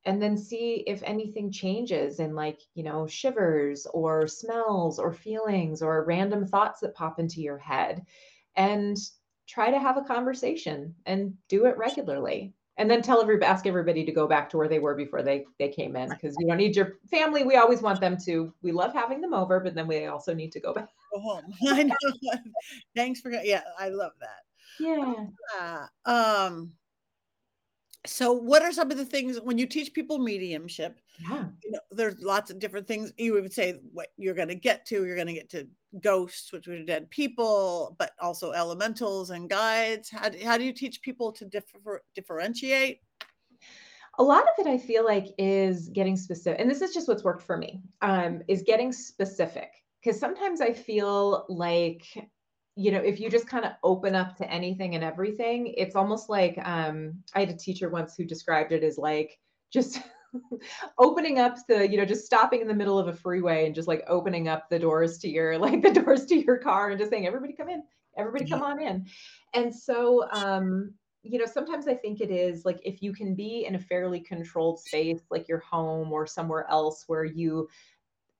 and 0.04 0.22
then 0.22 0.36
see 0.36 0.84
if 0.86 1.02
anything 1.02 1.50
changes 1.50 2.20
in 2.20 2.34
like 2.34 2.60
you 2.74 2.84
know 2.84 3.06
shivers 3.06 3.86
or 3.92 4.26
smells 4.26 4.98
or 4.98 5.12
feelings 5.12 5.82
or 5.82 6.04
random 6.04 6.46
thoughts 6.46 6.80
that 6.80 6.94
pop 6.94 7.18
into 7.18 7.40
your 7.40 7.58
head. 7.58 8.02
And 8.54 8.96
try 9.46 9.70
to 9.70 9.78
have 9.78 9.96
a 9.96 10.04
conversation 10.04 10.94
and 11.06 11.34
do 11.48 11.66
it 11.66 11.76
regularly 11.76 12.52
and 12.78 12.90
then 12.90 13.02
tell 13.02 13.20
everybody 13.20 13.46
ask 13.46 13.66
everybody 13.66 14.04
to 14.04 14.12
go 14.12 14.26
back 14.26 14.50
to 14.50 14.56
where 14.56 14.68
they 14.68 14.78
were 14.78 14.94
before 14.94 15.22
they 15.22 15.44
they 15.58 15.68
came 15.68 15.96
in 15.96 16.08
because 16.10 16.36
you 16.38 16.46
don't 16.46 16.58
need 16.58 16.76
your 16.76 16.98
family. 17.10 17.44
We 17.44 17.56
always 17.56 17.82
want 17.82 18.00
them 18.00 18.16
to 18.26 18.52
we 18.62 18.72
love 18.72 18.92
having 18.92 19.20
them 19.20 19.34
over 19.34 19.60
but 19.60 19.74
then 19.74 19.86
we 19.86 20.06
also 20.06 20.34
need 20.34 20.52
to 20.52 20.60
go 20.60 20.72
back. 20.72 20.88
Go 21.14 21.20
home. 21.20 21.44
I 21.68 21.84
know. 21.84 21.94
Thanks 22.96 23.20
for 23.20 23.30
yeah 23.30 23.62
i 23.78 23.88
love 23.88 24.12
that. 24.20 24.42
Yeah. 24.80 25.26
Uh, 25.58 25.86
um 26.10 26.72
so 28.06 28.32
what 28.32 28.62
are 28.62 28.72
some 28.72 28.90
of 28.90 28.96
the 28.96 29.04
things 29.04 29.40
when 29.40 29.58
you 29.58 29.66
teach 29.66 29.92
people 29.92 30.18
mediumship 30.18 31.00
yeah. 31.18 31.44
you 31.62 31.70
know 31.70 31.80
there's 31.90 32.20
lots 32.20 32.50
of 32.50 32.58
different 32.58 32.86
things 32.86 33.12
you 33.18 33.32
would 33.32 33.52
say 33.52 33.80
what 33.92 34.08
you're 34.16 34.34
going 34.34 34.48
to 34.48 34.54
get 34.54 34.84
to 34.86 35.04
you're 35.04 35.16
going 35.16 35.26
to 35.26 35.32
get 35.32 35.50
to 35.50 35.66
ghosts 36.00 36.52
which 36.52 36.68
are 36.68 36.84
dead 36.84 37.08
people 37.10 37.96
but 37.98 38.12
also 38.20 38.52
elementals 38.52 39.30
and 39.30 39.48
guides. 39.48 40.10
How 40.10 40.28
do, 40.28 40.38
how 40.44 40.58
do 40.58 40.64
you 40.64 40.72
teach 40.72 41.02
people 41.02 41.32
to 41.32 41.44
differ, 41.44 42.02
differentiate? 42.14 43.00
A 44.18 44.22
lot 44.22 44.44
of 44.44 44.48
it 44.58 44.66
i 44.66 44.78
feel 44.78 45.04
like 45.04 45.26
is 45.36 45.88
getting 45.90 46.16
specific 46.16 46.58
and 46.58 46.70
this 46.70 46.80
is 46.80 46.94
just 46.94 47.06
what's 47.06 47.22
worked 47.22 47.42
for 47.42 47.58
me 47.58 47.82
um, 48.00 48.42
is 48.48 48.62
getting 48.62 48.90
specific 48.90 49.68
because 50.02 50.18
sometimes 50.18 50.62
i 50.62 50.72
feel 50.72 51.44
like 51.50 52.06
you 52.76 52.92
know, 52.92 53.00
if 53.00 53.18
you 53.18 53.30
just 53.30 53.48
kind 53.48 53.64
of 53.64 53.72
open 53.82 54.14
up 54.14 54.36
to 54.36 54.50
anything 54.50 54.94
and 54.94 55.02
everything, 55.02 55.68
it's 55.78 55.96
almost 55.96 56.28
like 56.28 56.58
um, 56.62 57.14
I 57.34 57.40
had 57.40 57.48
a 57.48 57.56
teacher 57.56 57.88
once 57.88 58.14
who 58.14 58.24
described 58.24 58.70
it 58.72 58.84
as 58.84 58.98
like 58.98 59.38
just 59.72 60.02
opening 60.98 61.38
up 61.38 61.56
the, 61.68 61.88
you 61.88 61.96
know, 61.96 62.04
just 62.04 62.26
stopping 62.26 62.60
in 62.60 62.68
the 62.68 62.74
middle 62.74 62.98
of 62.98 63.08
a 63.08 63.14
freeway 63.14 63.64
and 63.64 63.74
just 63.74 63.88
like 63.88 64.04
opening 64.08 64.46
up 64.48 64.68
the 64.68 64.78
doors 64.78 65.16
to 65.18 65.28
your, 65.28 65.58
like 65.58 65.82
the 65.82 65.90
doors 65.90 66.26
to 66.26 66.36
your 66.36 66.58
car 66.58 66.90
and 66.90 66.98
just 66.98 67.10
saying, 67.10 67.26
everybody 67.26 67.54
come 67.54 67.70
in, 67.70 67.82
everybody 68.18 68.44
come 68.44 68.62
on 68.62 68.80
in. 68.80 69.06
And 69.54 69.74
so, 69.74 70.28
um, 70.30 70.92
you 71.22 71.38
know, 71.38 71.46
sometimes 71.46 71.88
I 71.88 71.94
think 71.94 72.20
it 72.20 72.30
is 72.30 72.64
like 72.64 72.78
if 72.84 73.02
you 73.02 73.12
can 73.12 73.34
be 73.34 73.64
in 73.66 73.74
a 73.74 73.80
fairly 73.80 74.20
controlled 74.20 74.80
space, 74.80 75.22
like 75.30 75.48
your 75.48 75.58
home 75.58 76.12
or 76.12 76.26
somewhere 76.26 76.66
else 76.70 77.04
where 77.06 77.24
you 77.24 77.68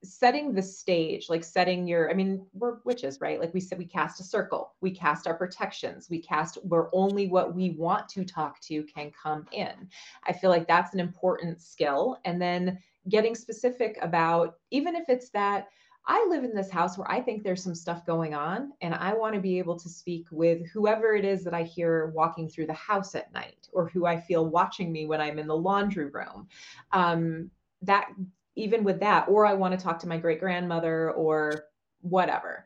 setting 0.05 0.53
the 0.53 0.62
stage, 0.62 1.28
like 1.28 1.42
setting 1.42 1.86
your, 1.86 2.11
I 2.11 2.14
mean, 2.14 2.47
we're 2.53 2.78
witches, 2.84 3.20
right? 3.20 3.40
Like 3.40 3.55
we 3.55 3.61
said, 3.61 3.78
we 3.78 3.86
cast 3.86 4.20
a 4.20 4.24
circle, 4.24 4.74
we 4.80 4.90
cast 4.90 5.26
our 5.26 5.34
protections, 5.34 6.09
we 6.09 6.20
cast 6.20 6.59
where 6.64 6.88
only 6.92 7.28
what 7.28 7.55
we 7.55 7.70
want 7.70 8.09
to 8.11 8.24
talk 8.24 8.61
to 8.62 8.84
can 8.84 9.11
come 9.11 9.47
in. 9.53 9.88
I 10.24 10.32
feel 10.32 10.51
like 10.51 10.68
that's 10.68 10.94
an 10.94 11.01
important 11.01 11.61
skill. 11.61 12.18
And 12.24 12.40
then 12.40 12.78
getting 13.09 13.34
specific 13.34 13.99
about, 14.03 14.57
even 14.70 14.94
if 14.94 15.09
it's 15.09 15.30
that, 15.30 15.68
I 16.09 16.24
live 16.28 16.44
in 16.44 16.55
this 16.55 16.70
house 16.70 16.97
where 16.97 17.11
I 17.11 17.20
think 17.20 17.42
there's 17.42 17.64
some 17.64 17.74
stuff 17.74 18.07
going 18.07 18.32
on, 18.32 18.72
and 18.80 18.94
I 18.94 19.12
want 19.12 19.34
to 19.34 19.40
be 19.40 19.59
able 19.59 19.76
to 19.76 19.88
speak 19.88 20.26
with 20.30 20.64
whoever 20.68 21.14
it 21.16 21.24
is 21.24 21.42
that 21.42 21.55
I 21.55 21.64
hear 21.64 22.12
walking 22.14 22.49
through 22.49 22.68
the 22.68 22.74
house 22.74 23.16
at 23.16 23.32
night, 23.32 23.68
or 23.72 23.88
who 23.88 24.07
I 24.07 24.20
feel 24.20 24.47
watching 24.47 24.92
me 24.92 25.07
when 25.07 25.20
I'm 25.20 25.40
in 25.40 25.49
the 25.49 25.57
laundry 25.57 26.07
room. 26.07 26.47
Um, 26.92 27.51
that 27.82 28.09
even 28.57 28.85
with 28.85 29.01
that, 29.01 29.29
or 29.29 29.47
I 29.47 29.55
want 29.55 29.79
to 29.79 29.83
talk 29.83 29.99
to 30.01 30.09
my 30.09 30.17
great 30.17 30.41
grandmother 30.41 31.13
or 31.13 31.65
whatever. 32.01 32.65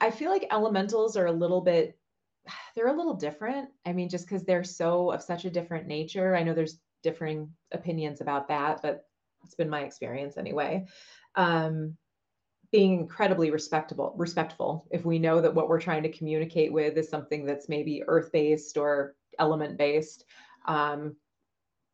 I 0.00 0.10
feel 0.10 0.30
like 0.30 0.46
elementals 0.50 1.16
are 1.16 1.26
a 1.26 1.32
little 1.32 1.60
bit, 1.60 1.98
they're 2.74 2.88
a 2.88 2.96
little 2.96 3.14
different. 3.14 3.68
I 3.84 3.92
mean, 3.92 4.08
just 4.08 4.26
because 4.26 4.44
they're 4.44 4.64
so 4.64 5.10
of 5.10 5.22
such 5.22 5.44
a 5.44 5.50
different 5.50 5.86
nature. 5.86 6.34
I 6.34 6.42
know 6.42 6.54
there's 6.54 6.80
differing 7.02 7.50
opinions 7.72 8.20
about 8.20 8.48
that, 8.48 8.80
but 8.82 9.04
it's 9.44 9.54
been 9.54 9.70
my 9.70 9.82
experience 9.82 10.36
anyway. 10.36 10.86
Um, 11.34 11.96
being 12.72 12.98
incredibly 12.98 13.50
respectable, 13.50 14.12
respectful. 14.16 14.86
If 14.90 15.04
we 15.04 15.18
know 15.18 15.40
that 15.40 15.54
what 15.54 15.68
we're 15.68 15.80
trying 15.80 16.02
to 16.02 16.12
communicate 16.12 16.72
with 16.72 16.96
is 16.96 17.08
something 17.08 17.46
that's 17.46 17.68
maybe 17.68 18.02
earth 18.06 18.32
based 18.32 18.76
or 18.76 19.14
element 19.38 19.78
based, 19.78 20.24
um, 20.66 21.14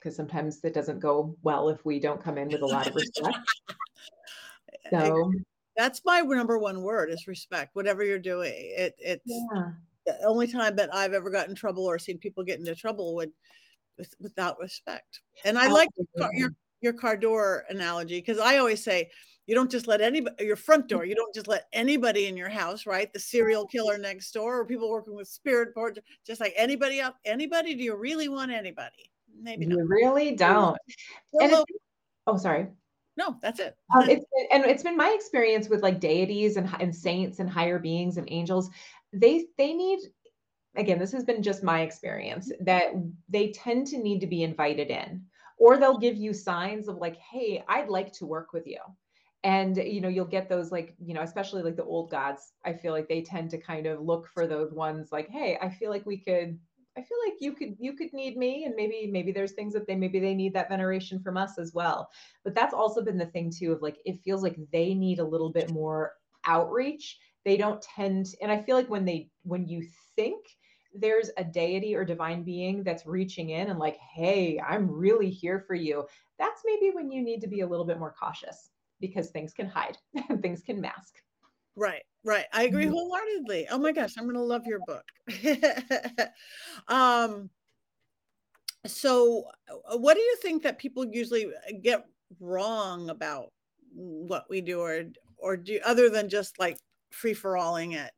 because 0.03 0.17
sometimes 0.17 0.65
it 0.65 0.75
doesn't 0.75 1.01
go 1.01 1.37
well 1.43 1.69
if 1.69 1.85
we 1.85 2.01
don't 2.01 2.23
come 2.23 2.39
in 2.39 2.49
with 2.49 2.63
a 2.63 2.67
lot 2.67 2.89
of 2.89 2.95
respect. 2.95 3.39
so 4.91 5.33
that's 5.77 6.03
my 6.05 6.21
number 6.21 6.59
one 6.59 6.83
word 6.83 7.11
is 7.11 7.27
respect. 7.27 7.75
Whatever 7.75 8.03
you're 8.05 8.19
doing, 8.19 8.53
it 8.55 8.95
it's 8.99 9.23
yeah. 9.25 9.71
the 10.07 10.19
only 10.27 10.47
time 10.47 10.77
that 10.77 10.93
I've 10.95 11.13
ever 11.13 11.31
gotten 11.31 11.51
in 11.51 11.57
trouble 11.57 11.85
or 11.85 11.99
seen 11.99 12.19
people 12.19 12.43
get 12.43 12.59
into 12.59 12.75
trouble 12.75 13.15
with, 13.15 13.31
with 13.97 14.13
without 14.21 14.59
respect. 14.59 15.21
And 15.45 15.59
I 15.59 15.69
like 15.69 15.89
your 16.35 16.51
your 16.81 16.93
car 16.93 17.17
door 17.17 17.65
analogy 17.69 18.19
because 18.19 18.39
I 18.39 18.59
always 18.59 18.83
say 18.83 19.09
you 19.47 19.55
don't 19.55 19.71
just 19.71 19.87
let 19.87 20.01
anybody 20.01 20.45
your 20.45 20.57
front 20.57 20.89
door 20.89 21.05
you 21.05 21.15
don't 21.15 21.35
just 21.35 21.49
let 21.49 21.67
anybody 21.73 22.27
in 22.27 22.37
your 22.37 22.49
house 22.49 22.87
right 22.87 23.13
the 23.13 23.19
serial 23.19 23.67
killer 23.67 23.99
next 23.99 24.33
door 24.33 24.61
or 24.61 24.65
people 24.65 24.91
working 24.91 25.15
with 25.15 25.29
spirit 25.29 25.75
board 25.75 26.01
just 26.25 26.41
like 26.41 26.55
anybody 26.57 27.01
up 27.01 27.17
anybody 27.25 27.75
do 27.75 27.83
you 27.83 27.97
really 27.97 28.29
want 28.29 28.53
anybody 28.53 29.12
maybe 29.41 29.67
you 29.67 29.85
really 29.85 30.35
don't. 30.35 30.77
Oh, 32.27 32.37
sorry. 32.37 32.69
No, 33.17 33.37
that's 33.43 33.61
it. 33.61 33.77
Um, 33.95 34.09
it's 34.09 34.25
been, 34.35 34.47
and 34.53 34.65
it's 34.65 34.83
been 34.83 34.97
my 34.97 35.11
experience 35.11 35.69
with 35.69 35.83
like 35.83 36.01
deities 36.01 36.57
and, 36.57 36.69
and 36.81 36.95
saints 36.95 37.41
and 37.41 37.51
higher 37.51 37.79
beings 37.79 38.17
and 38.17 38.27
angels. 38.31 38.71
They 39.13 39.47
they 39.59 39.75
need 39.75 40.01
again. 40.77 40.99
This 40.99 41.13
has 41.13 41.25
been 41.25 41.43
just 41.43 41.63
my 41.63 41.83
experience 41.83 42.51
that 42.61 42.93
they 43.29 43.53
tend 43.53 43.89
to 43.89 43.99
need 43.99 44.21
to 44.21 44.27
be 44.27 44.43
invited 44.43 44.89
in, 44.91 45.25
or 45.59 45.77
they'll 45.77 45.99
give 45.99 46.17
you 46.17 46.33
signs 46.33 46.89
of 46.89 46.97
like, 46.97 47.17
"Hey, 47.17 47.63
I'd 47.69 47.89
like 47.89 48.13
to 48.15 48.27
work 48.27 48.53
with 48.53 48.67
you." 48.67 48.79
and 49.45 49.77
you 49.77 50.01
know 50.01 50.09
you'll 50.09 50.25
get 50.25 50.49
those 50.49 50.71
like 50.71 50.95
you 51.05 51.15
know 51.15 51.23
especially 51.23 51.63
like 51.63 51.77
the 51.77 51.85
old 51.85 52.11
gods 52.11 52.53
i 52.65 52.73
feel 52.73 52.93
like 52.93 53.09
they 53.09 53.23
tend 53.23 53.51
to 53.51 53.59
kind 53.59 53.87
of 53.87 54.01
look 54.01 54.29
for 54.29 54.47
those 54.47 54.73
ones 54.73 55.11
like 55.11 55.29
hey 55.29 55.59
i 55.61 55.69
feel 55.69 55.91
like 55.91 56.07
we 56.07 56.17
could 56.17 56.59
I 56.97 57.03
feel 57.03 57.19
like 57.27 57.41
you 57.41 57.55
could 57.55 57.77
you 57.79 57.95
could 57.95 58.13
need 58.13 58.37
me 58.37 58.65
and 58.65 58.75
maybe 58.75 59.07
maybe 59.11 59.33
there's 59.33 59.53
things 59.53 59.73
that 59.73 59.87
they 59.87 59.97
maybe 59.97 60.21
they 60.21 60.35
need 60.35 60.55
that 60.55 60.69
veneration 60.69 61.21
from 61.23 61.37
us 61.37 61.59
as 61.59 61.73
well. 61.73 62.11
But 62.45 62.55
that's 62.55 62.75
also 62.75 63.03
been 63.03 63.19
the 63.19 63.27
thing 63.27 63.51
too 63.51 63.73
of 63.73 63.83
like 63.83 63.99
it 64.05 64.21
feels 64.23 64.43
like 64.43 64.59
they 64.73 64.95
need 64.95 65.19
a 65.19 65.25
little 65.25 65.51
bit 65.51 65.71
more 65.71 66.13
outreach. 66.45 67.19
They 67.45 67.57
don't 67.57 67.81
tend 67.83 68.27
and 68.43 68.53
I 68.53 68.61
feel 68.63 68.77
like 68.77 68.91
when 68.91 69.05
they 69.07 69.31
when 69.43 69.67
you 69.67 69.87
think 70.17 70.45
there's 70.95 71.31
a 71.39 71.45
deity 71.45 71.95
or 71.95 72.05
divine 72.05 72.45
being 72.45 72.83
that's 72.85 73.07
reaching 73.07 73.51
in 73.51 73.71
and 73.71 73.79
like, 73.79 73.97
"Hey, 73.97 74.61
I'm 74.61 74.91
really 74.91 75.31
here 75.31 75.61
for 75.61 75.75
you." 75.75 76.07
That's 76.39 76.63
maybe 76.67 76.91
when 76.91 77.11
you 77.11 77.23
need 77.23 77.41
to 77.41 77.47
be 77.47 77.61
a 77.61 77.67
little 77.67 77.87
bit 77.87 77.99
more 77.99 78.13
cautious 78.13 78.71
because 79.01 79.31
things 79.31 79.55
can 79.55 79.67
hide 79.69 79.97
and 80.29 80.43
things 80.43 80.63
can 80.63 80.81
mask. 80.81 81.15
Right, 81.77 82.05
right. 82.25 82.45
I 82.53 82.65
agree 82.65 82.85
mm-hmm. 82.85 82.93
wholeheartedly. 82.93 83.69
Oh 83.71 83.79
my 83.79 83.93
gosh, 83.93 84.15
I'm 84.17 84.25
going 84.25 84.37
to 84.37 84.43
love 84.43 84.67
your 84.67 84.81
book. 84.87 85.05
um 86.89 87.51
so 88.87 89.45
uh, 89.71 89.97
what 89.97 90.15
do 90.15 90.21
you 90.21 90.37
think 90.43 90.63
that 90.63 90.79
people 90.79 91.07
usually 91.07 91.47
uh, 91.47 91.73
get 91.83 92.05
wrong 92.41 93.11
about 93.11 93.53
what 93.95 94.47
we 94.49 94.61
do 94.61 94.81
or 94.81 95.05
or 95.39 95.57
do 95.57 95.79
other 95.85 96.09
than 96.09 96.29
just 96.29 96.59
like 96.59 96.79
free 97.11 97.35
for 97.35 97.57
alling 97.57 97.93
it? 97.93 98.11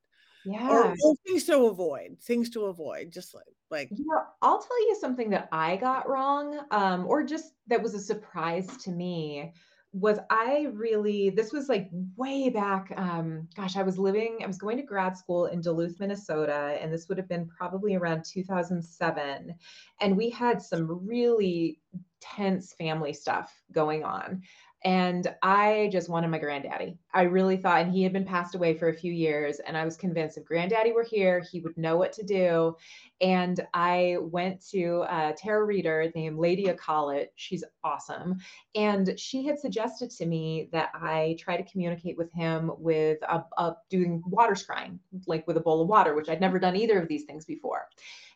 Yeah. 0.47 0.69
Or, 0.69 0.95
or, 1.03 1.15
things 1.27 1.45
to 1.45 1.67
avoid, 1.67 2.19
things 2.21 2.51
to 2.51 2.67
avoid, 2.67 3.11
just 3.11 3.35
like 3.35 3.45
like 3.71 3.89
you 3.91 4.05
know, 4.07 4.23
I'll 4.43 4.61
tell 4.61 4.89
you 4.89 4.97
something 5.01 5.31
that 5.31 5.49
I 5.51 5.77
got 5.77 6.09
wrong, 6.09 6.61
um, 6.71 7.07
or 7.07 7.23
just 7.25 7.55
that 7.67 7.83
was 7.83 7.95
a 7.95 7.99
surprise 7.99 8.77
to 8.85 8.91
me 8.91 9.53
was 9.95 10.19
I 10.29 10.67
really, 10.73 11.31
this 11.31 11.53
was 11.53 11.69
like 11.69 11.89
way 12.17 12.49
back. 12.49 12.93
Um, 12.97 13.47
gosh, 13.55 13.77
I 13.77 13.85
was 13.85 13.97
living, 13.97 14.39
I 14.43 14.47
was 14.47 14.59
going 14.59 14.77
to 14.77 14.83
grad 14.83 15.17
school 15.17 15.47
in 15.47 15.61
Duluth, 15.61 16.01
Minnesota, 16.01 16.77
and 16.81 16.93
this 16.93 17.09
would 17.09 17.17
have 17.17 17.29
been 17.29 17.47
probably 17.47 17.95
around 17.95 18.25
2007. 18.25 19.55
And 20.01 20.17
we 20.17 20.31
had 20.31 20.61
some 20.61 21.07
really 21.07 21.79
tense 22.21 22.73
family 22.73 23.13
stuff 23.13 23.55
going 23.71 24.03
on. 24.03 24.43
And 24.85 25.35
I 25.43 25.89
just 25.91 26.11
wanted 26.11 26.29
my 26.29 26.39
granddaddy. 26.39 26.99
I 27.15 27.23
really 27.23 27.57
thought, 27.57 27.81
and 27.81 27.91
he 27.91 28.03
had 28.03 28.13
been 28.13 28.27
passed 28.27 28.55
away 28.55 28.75
for 28.75 28.89
a 28.89 28.95
few 28.95 29.13
years. 29.13 29.59
And 29.61 29.79
I 29.79 29.85
was 29.85 29.97
convinced 29.97 30.37
if 30.37 30.45
granddaddy 30.45 30.93
were 30.93 31.03
here, 31.03 31.41
he 31.41 31.61
would 31.61 31.79
know 31.79 31.97
what 31.97 32.13
to 32.15 32.23
do. 32.23 32.77
And 33.23 33.67
I 33.73 34.19
went 34.21 34.67
to 34.73 35.07
a 35.09 35.33
tarot 35.35 35.65
reader 35.65 36.13
named 36.15 36.39
Lady 36.39 36.67
Akalit. 36.67 37.29
She's 37.35 37.65
awesome. 37.83 38.41
And 38.75 39.19
she 39.19 39.47
had 39.47 39.59
suggested 39.59 40.11
to 40.11 40.27
me 40.27 40.69
that 40.73 40.91
I 40.93 41.37
try 41.39 41.57
to 41.57 41.71
communicate 41.71 42.19
with 42.19 42.31
him 42.33 42.71
with 42.77 43.23
a, 43.23 43.43
a 43.57 43.77
doing 43.89 44.23
water 44.27 44.55
scrying, 44.55 44.99
like 45.27 45.47
with 45.47 45.57
a 45.57 45.61
bowl 45.61 45.81
of 45.81 45.89
water, 45.89 46.15
which 46.15 46.29
I'd 46.29 46.43
never 46.43 46.59
done 46.59 46.77
either 46.77 47.01
of 47.01 47.09
these 47.09 47.25
things 47.25 47.47
before 47.47 47.89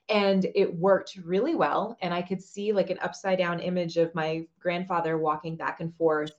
and 0.09 0.47
it 0.55 0.75
worked 0.75 1.17
really 1.25 1.55
well 1.55 1.97
and 2.01 2.13
i 2.13 2.23
could 2.23 2.43
see 2.43 2.73
like 2.73 2.91
an 2.91 2.99
upside 3.01 3.39
down 3.39 3.61
image 3.61 3.97
of 3.97 4.15
my 4.15 4.47
grandfather 4.61 5.19
walking 5.19 5.57
back 5.57 5.81
and 5.81 5.95
forth 5.97 6.33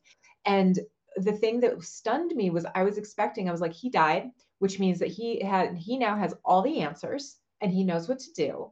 and 0.45 0.79
the 1.17 1.31
thing 1.31 1.59
that 1.59 1.81
stunned 1.83 2.35
me 2.35 2.49
was 2.49 2.65
i 2.75 2.83
was 2.83 2.97
expecting 2.97 3.47
i 3.47 3.51
was 3.51 3.61
like 3.61 3.73
he 3.73 3.89
died 3.89 4.29
which 4.59 4.79
means 4.79 4.99
that 4.99 5.07
he 5.09 5.41
had 5.41 5.75
he 5.75 5.97
now 5.97 6.15
has 6.15 6.33
all 6.43 6.61
the 6.61 6.79
answers 6.79 7.37
and 7.61 7.71
he 7.71 7.83
knows 7.83 8.07
what 8.07 8.19
to 8.19 8.33
do 8.33 8.69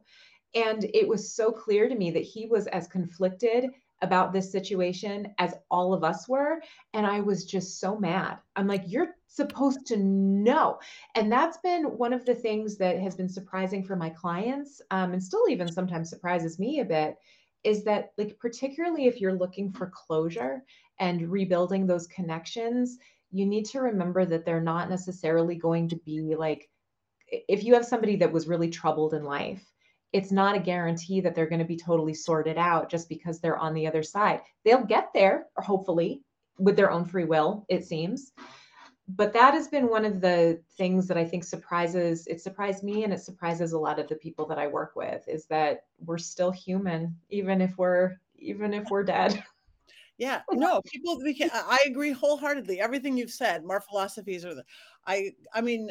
and 0.54 0.84
it 0.94 1.06
was 1.06 1.34
so 1.34 1.52
clear 1.52 1.88
to 1.88 1.94
me 1.94 2.10
that 2.10 2.22
he 2.22 2.46
was 2.46 2.66
as 2.68 2.88
conflicted 2.88 3.70
about 4.02 4.32
this 4.32 4.50
situation 4.50 5.34
as 5.38 5.54
all 5.70 5.92
of 5.92 6.04
us 6.04 6.28
were. 6.28 6.62
And 6.94 7.06
I 7.06 7.20
was 7.20 7.44
just 7.44 7.80
so 7.80 7.98
mad. 7.98 8.38
I'm 8.56 8.66
like, 8.66 8.84
you're 8.86 9.14
supposed 9.28 9.86
to 9.86 9.96
know. 9.96 10.78
And 11.14 11.30
that's 11.30 11.58
been 11.58 11.84
one 11.84 12.12
of 12.12 12.24
the 12.24 12.34
things 12.34 12.76
that 12.78 12.98
has 12.98 13.14
been 13.14 13.28
surprising 13.28 13.84
for 13.84 13.94
my 13.94 14.10
clients 14.10 14.82
um, 14.90 15.12
and 15.12 15.22
still 15.22 15.48
even 15.48 15.70
sometimes 15.70 16.10
surprises 16.10 16.58
me 16.58 16.80
a 16.80 16.84
bit 16.84 17.16
is 17.64 17.84
that, 17.84 18.12
like, 18.16 18.38
particularly 18.38 19.06
if 19.06 19.20
you're 19.20 19.32
looking 19.32 19.72
for 19.72 19.92
closure 19.92 20.62
and 20.98 21.30
rebuilding 21.30 21.86
those 21.86 22.06
connections, 22.06 22.98
you 23.30 23.44
need 23.46 23.66
to 23.66 23.80
remember 23.80 24.24
that 24.24 24.44
they're 24.44 24.60
not 24.60 24.88
necessarily 24.88 25.54
going 25.54 25.88
to 25.88 25.96
be 25.96 26.34
like, 26.34 26.68
if 27.26 27.62
you 27.64 27.74
have 27.74 27.84
somebody 27.84 28.16
that 28.16 28.32
was 28.32 28.48
really 28.48 28.70
troubled 28.70 29.12
in 29.12 29.24
life, 29.24 29.62
it's 30.12 30.32
not 30.32 30.56
a 30.56 30.60
guarantee 30.60 31.20
that 31.20 31.34
they're 31.34 31.48
going 31.48 31.58
to 31.58 31.64
be 31.64 31.76
totally 31.76 32.14
sorted 32.14 32.56
out 32.56 32.90
just 32.90 33.08
because 33.08 33.40
they're 33.40 33.58
on 33.58 33.74
the 33.74 33.86
other 33.86 34.02
side. 34.02 34.40
They'll 34.64 34.84
get 34.84 35.10
there, 35.12 35.46
or 35.56 35.62
hopefully, 35.62 36.22
with 36.58 36.76
their 36.76 36.90
own 36.90 37.04
free 37.04 37.24
will, 37.24 37.66
it 37.68 37.84
seems. 37.84 38.32
But 39.08 39.32
that 39.32 39.54
has 39.54 39.68
been 39.68 39.88
one 39.88 40.04
of 40.04 40.20
the 40.20 40.60
things 40.76 41.08
that 41.08 41.16
I 41.16 41.24
think 41.24 41.42
surprises, 41.42 42.26
it 42.26 42.42
surprised 42.42 42.84
me 42.84 43.04
and 43.04 43.12
it 43.12 43.20
surprises 43.20 43.72
a 43.72 43.78
lot 43.78 43.98
of 43.98 44.06
the 44.06 44.16
people 44.16 44.46
that 44.48 44.58
I 44.58 44.66
work 44.66 44.92
with 44.96 45.26
is 45.26 45.46
that 45.46 45.84
we're 46.04 46.18
still 46.18 46.50
human, 46.50 47.16
even 47.30 47.62
if 47.62 47.78
we're 47.78 48.16
even 48.36 48.74
if 48.74 48.90
we're 48.90 49.04
dead. 49.04 49.42
Yeah, 50.20 50.42
no, 50.50 50.82
people. 50.84 51.16
We 51.22 51.32
can, 51.32 51.48
I 51.52 51.78
agree 51.86 52.10
wholeheartedly. 52.10 52.80
Everything 52.80 53.16
you've 53.16 53.30
said, 53.30 53.64
more 53.64 53.80
philosophies 53.80 54.44
are 54.44 54.52
the. 54.52 54.64
I. 55.06 55.30
I 55.54 55.60
mean, 55.60 55.90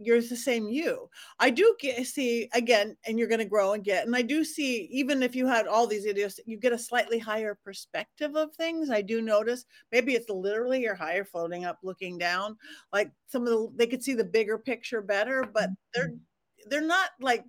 you're 0.00 0.20
the 0.20 0.36
same 0.36 0.68
you. 0.68 1.08
I 1.38 1.50
do 1.50 1.74
get, 1.80 2.06
see 2.06 2.48
again, 2.54 2.96
and 3.06 3.18
you're 3.18 3.28
going 3.28 3.38
to 3.40 3.44
grow 3.44 3.72
and 3.72 3.82
get, 3.82 4.06
and 4.06 4.14
I 4.14 4.22
do 4.22 4.44
see 4.44 4.88
even 4.92 5.22
if 5.22 5.34
you 5.34 5.46
had 5.46 5.66
all 5.66 5.86
these 5.86 6.06
ideas, 6.06 6.38
you 6.46 6.56
get 6.56 6.72
a 6.72 6.78
slightly 6.78 7.18
higher 7.18 7.58
perspective 7.64 8.36
of 8.36 8.54
things. 8.54 8.90
I 8.90 9.02
do 9.02 9.20
notice 9.20 9.64
maybe 9.90 10.14
it's 10.14 10.30
literally 10.30 10.80
you're 10.80 10.94
higher 10.94 11.24
floating 11.24 11.64
up, 11.64 11.78
looking 11.82 12.18
down. 12.18 12.56
Like 12.92 13.10
some 13.26 13.42
of 13.42 13.48
the 13.48 13.72
they 13.76 13.86
could 13.86 14.02
see 14.02 14.14
the 14.14 14.24
bigger 14.24 14.58
picture 14.58 15.02
better, 15.02 15.44
but 15.52 15.70
they're 15.94 16.10
mm-hmm. 16.10 16.68
they're 16.70 16.80
not 16.80 17.10
like 17.20 17.44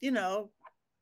you 0.00 0.10
know 0.10 0.50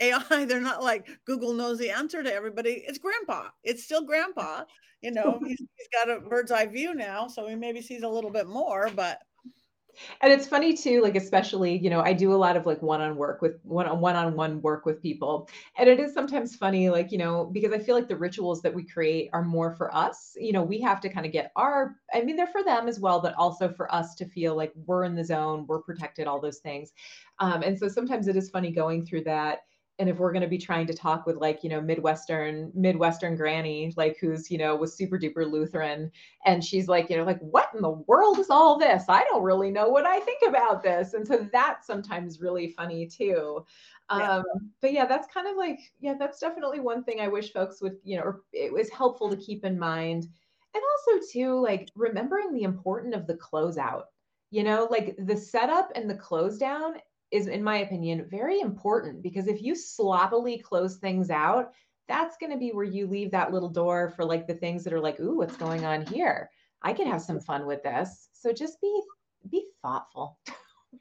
AI, 0.01 0.45
they're 0.45 0.61
not 0.61 0.83
like 0.83 1.09
Google 1.25 1.53
knows 1.53 1.79
the 1.79 1.91
answer 1.91 2.23
to 2.23 2.35
everybody. 2.35 2.85
It's 2.87 2.99
grandpa. 2.99 3.49
It's 3.63 3.85
still 3.85 4.05
grandpa. 4.05 4.65
You 5.01 5.11
know, 5.11 5.41
he's, 5.45 5.59
he's 5.59 5.89
got 5.93 6.17
a 6.17 6.21
bird's 6.21 6.53
eye 6.53 6.67
view 6.67 6.95
now, 6.95 7.27
so 7.27 7.49
he 7.49 7.57
maybe 7.57 7.83
sees 7.83 8.03
a 8.03 8.09
little 8.09 8.31
bit 8.31 8.47
more, 8.47 8.89
but 8.95 9.19
and 10.21 10.33
it's 10.33 10.47
funny 10.47 10.75
too 10.77 11.03
like 11.03 11.17
especially 11.17 11.79
you 11.79 11.91
know 11.91 12.01
i 12.01 12.13
do 12.13 12.33
a 12.33 12.37
lot 12.37 12.57
of 12.57 12.67
like 12.67 12.81
one-on 12.83 13.17
work 13.17 13.43
with 13.43 13.59
one 13.63 13.87
on 13.87 14.01
one-on-one 14.01 14.61
work 14.63 14.87
with 14.87 15.03
people. 15.03 15.49
And 15.77 15.89
it 15.89 16.01
is 16.01 16.15
sometimes 16.15 16.57
funny 16.57 16.89
like 16.91 17.13
you 17.13 17.19
know 17.19 17.51
because 17.53 17.73
i 17.73 17.79
feel 17.79 17.95
like 17.95 18.09
the 18.09 18.17
rituals 18.17 18.63
that 18.63 18.75
we 18.75 18.85
create 18.85 19.31
are 19.33 19.45
more 19.45 19.73
for 19.75 19.95
us. 19.95 20.37
You 20.37 20.53
know 20.53 20.63
we 20.63 20.81
have 20.81 21.01
to 21.03 21.09
kind 21.09 21.27
of 21.27 21.33
get 21.33 21.53
our 21.57 21.97
i 22.13 22.23
mean 22.23 22.37
they're 22.37 22.47
for 22.47 22.63
them 22.65 22.89
as 22.89 23.01
well 23.01 23.21
but 23.21 23.35
also 23.35 23.73
for 23.73 23.93
us 23.95 24.15
to 24.17 24.27
feel 24.27 24.57
like 24.57 24.73
we're 24.87 25.05
in 25.05 25.15
the 25.15 25.25
zone 25.25 25.67
we're 25.69 25.83
protected 25.83 26.27
all 26.27 26.41
those 26.41 26.59
things. 26.59 26.93
Um, 27.39 27.63
and 27.63 27.79
so 27.79 27.89
sometimes 27.89 28.29
it 28.29 28.37
is 28.37 28.51
funny 28.51 28.71
going 28.71 29.05
through 29.05 29.25
that 29.25 29.61
and 29.99 30.09
if 30.09 30.19
we're 30.19 30.33
going 30.33 30.43
to 30.43 30.49
be 30.49 30.59
trying 30.59 30.87
to 30.87 30.95
talk 30.95 31.27
with 31.27 31.37
like 31.37 31.63
you 31.63 31.71
know 31.71 31.81
midwestern 31.81 32.71
midwestern 32.75 33.37
granny 33.37 33.93
like 33.97 34.17
who's 34.21 34.51
you 34.51 34.59
know 34.59 34.75
was 34.75 34.97
super 34.97 35.19
duper 35.19 35.51
lutheran 35.51 36.11
and 36.47 36.65
she's 36.65 36.89
like 36.89 37.11
you 37.11 37.17
know 37.17 37.25
like 37.25 37.41
what 37.41 37.69
in 37.75 37.83
the 37.83 37.91
world 37.91 38.39
is 38.39 38.51
all 38.51 38.79
this? 38.79 39.05
I 39.09 39.25
don't 39.25 39.43
really 39.43 39.71
know 39.71 39.89
what 39.89 40.07
i 40.07 40.21
think 40.21 40.41
about 40.47 40.83
this. 40.83 41.15
And 41.15 41.27
so 41.27 41.49
that's 41.53 41.87
sometimes 41.87 42.41
really 42.41 42.69
funny 42.69 43.07
too. 43.07 43.65
Yeah. 44.11 44.39
um 44.39 44.45
but 44.81 44.93
yeah 44.93 45.07
that's 45.07 45.33
kind 45.33 45.47
of 45.47 45.57
like 45.57 45.79
yeah 46.01 46.15
that's 46.19 46.41
definitely 46.41 46.81
one 46.81 47.03
thing 47.05 47.21
i 47.21 47.29
wish 47.29 47.53
folks 47.53 47.81
would 47.81 47.97
you 48.05 48.17
know 48.19 48.35
it 48.53 48.73
was 48.73 48.91
helpful 48.91 49.31
to 49.31 49.37
keep 49.37 49.65
in 49.65 49.79
mind. 49.79 50.27
And 50.75 50.83
also 51.13 51.27
too 51.31 51.61
like 51.61 51.91
remembering 51.95 52.53
the 52.53 52.63
importance 52.63 53.15
of 53.15 53.27
the 53.27 53.35
closeout 53.35 54.05
you 54.51 54.63
know 54.65 54.89
like 54.91 55.17
the 55.19 55.37
setup 55.37 55.91
and 55.95 56.09
the 56.09 56.15
close 56.15 56.59
down 56.59 56.95
is, 57.33 57.49
in 57.49 57.65
my 57.65 57.79
opinion, 57.79 58.27
very 58.31 58.61
important 58.61 59.23
because 59.23 59.49
if 59.49 59.63
you 59.63 59.75
sloppily 59.75 60.59
close 60.59 60.97
things 60.97 61.31
out, 61.31 61.73
that's 62.07 62.37
going 62.37 62.53
to 62.53 62.59
be 62.59 62.71
where 62.71 62.85
you 62.85 63.07
leave 63.07 63.31
that 63.31 63.53
little 63.53 63.71
door 63.71 64.13
for 64.15 64.25
like 64.25 64.47
the 64.47 64.55
things 64.55 64.85
that 64.85 64.93
are 64.93 65.01
like, 65.01 65.19
ooh, 65.19 65.39
what's 65.39 65.57
going 65.57 65.85
on 65.85 66.05
here? 66.07 66.51
I 66.83 66.93
can 66.93 67.07
have 67.07 67.23
some 67.23 67.41
fun 67.41 67.67
with 67.67 67.83
this. 67.83 68.29
So 68.33 68.53
just 68.53 68.81
be 68.81 69.01
be 69.51 69.67
thoughtful. 69.83 70.39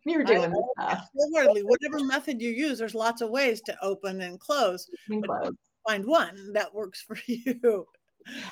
You're 0.06 0.24
doing 0.24 0.54
stuff. 0.80 1.10
Whatever 1.14 2.04
method 2.06 2.42
you 2.42 2.50
use, 2.50 2.80
there's 2.80 2.96
lots 2.96 3.22
of 3.22 3.30
ways 3.30 3.62
to 3.64 3.78
open 3.84 4.22
and 4.22 4.40
close. 4.40 4.90
close. 5.26 5.52
Find 5.88 6.06
one 6.06 6.54
that 6.54 6.74
works 6.74 7.02
for 7.02 7.18
you. 7.28 7.86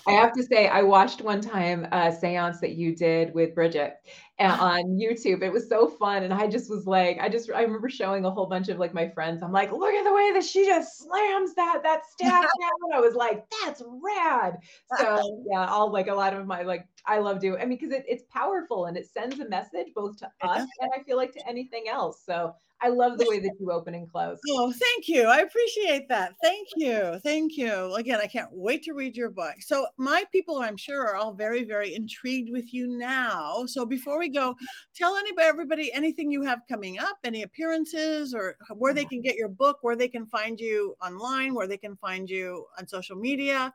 I 0.07 0.11
have 0.13 0.33
to 0.33 0.43
say, 0.43 0.67
I 0.67 0.81
watched 0.81 1.21
one 1.21 1.41
time 1.41 1.87
a 1.91 2.11
seance 2.11 2.59
that 2.59 2.71
you 2.71 2.95
did 2.95 3.33
with 3.33 3.55
Bridget 3.55 3.97
on 4.39 4.97
YouTube. 4.97 5.41
It 5.43 5.51
was 5.51 5.67
so 5.67 5.87
fun. 5.87 6.23
And 6.23 6.33
I 6.33 6.47
just 6.47 6.69
was 6.69 6.87
like, 6.87 7.17
I 7.19 7.29
just, 7.29 7.51
I 7.51 7.61
remember 7.61 7.89
showing 7.89 8.25
a 8.25 8.31
whole 8.31 8.45
bunch 8.45 8.69
of 8.69 8.79
like 8.79 8.93
my 8.93 9.09
friends. 9.09 9.43
I'm 9.43 9.51
like, 9.51 9.71
look 9.71 9.93
at 9.93 10.03
the 10.03 10.13
way 10.13 10.31
that 10.33 10.43
she 10.43 10.65
just 10.65 10.99
slams 10.99 11.53
that, 11.55 11.81
that 11.83 12.05
staff 12.09 12.45
down. 12.61 12.93
I 12.93 12.99
was 12.99 13.15
like, 13.15 13.45
that's 13.63 13.83
rad. 13.85 14.57
So 14.97 15.43
yeah, 15.49 15.67
all 15.67 15.91
like 15.91 16.07
a 16.07 16.13
lot 16.13 16.33
of 16.33 16.45
my, 16.47 16.61
like, 16.61 16.87
I 17.05 17.19
love 17.19 17.39
doing, 17.39 17.61
I 17.61 17.65
mean, 17.65 17.77
because 17.77 17.93
it, 17.93 18.05
it's 18.07 18.23
powerful 18.31 18.85
and 18.85 18.97
it 18.97 19.07
sends 19.07 19.39
a 19.39 19.47
message 19.49 19.87
both 19.95 20.17
to 20.19 20.29
us 20.41 20.67
and 20.79 20.91
I 20.95 21.03
feel 21.03 21.17
like 21.17 21.33
to 21.33 21.47
anything 21.47 21.85
else. 21.89 22.21
So 22.25 22.55
I 22.81 22.89
love 22.89 23.17
the 23.17 23.25
way 23.27 23.39
that 23.39 23.51
you 23.59 23.71
open 23.71 23.93
and 23.93 24.09
close. 24.09 24.39
Oh, 24.49 24.71
thank 24.71 25.09
you. 25.09 25.23
I 25.23 25.39
appreciate 25.39 26.07
that. 26.09 26.35
Thank 26.41 26.67
you. 26.77 27.19
Thank 27.23 27.57
you. 27.57 27.93
Again, 27.95 28.19
I 28.21 28.27
can't 28.27 28.49
wait 28.51 28.83
to 28.83 28.93
read 28.93 29.17
your 29.17 29.29
book. 29.29 29.55
So, 29.59 29.87
my 29.97 30.23
people, 30.31 30.59
I'm 30.59 30.77
sure, 30.77 31.07
are 31.07 31.15
all 31.15 31.33
very, 31.33 31.65
very 31.65 31.93
intrigued 31.93 32.51
with 32.51 32.73
you 32.73 32.87
now. 32.87 33.65
So, 33.65 33.85
before 33.85 34.17
we 34.17 34.28
go, 34.29 34.55
tell 34.95 35.15
anybody, 35.15 35.47
everybody, 35.47 35.93
anything 35.93 36.31
you 36.31 36.41
have 36.43 36.59
coming 36.69 36.99
up, 36.99 37.17
any 37.23 37.43
appearances, 37.43 38.33
or 38.33 38.55
where 38.75 38.93
they 38.93 39.05
can 39.05 39.21
get 39.21 39.35
your 39.35 39.49
book, 39.49 39.77
where 39.81 39.95
they 39.95 40.07
can 40.07 40.25
find 40.25 40.59
you 40.59 40.95
online, 41.03 41.53
where 41.53 41.67
they 41.67 41.77
can 41.77 41.95
find 41.97 42.29
you 42.29 42.65
on 42.77 42.87
social 42.87 43.15
media. 43.15 43.73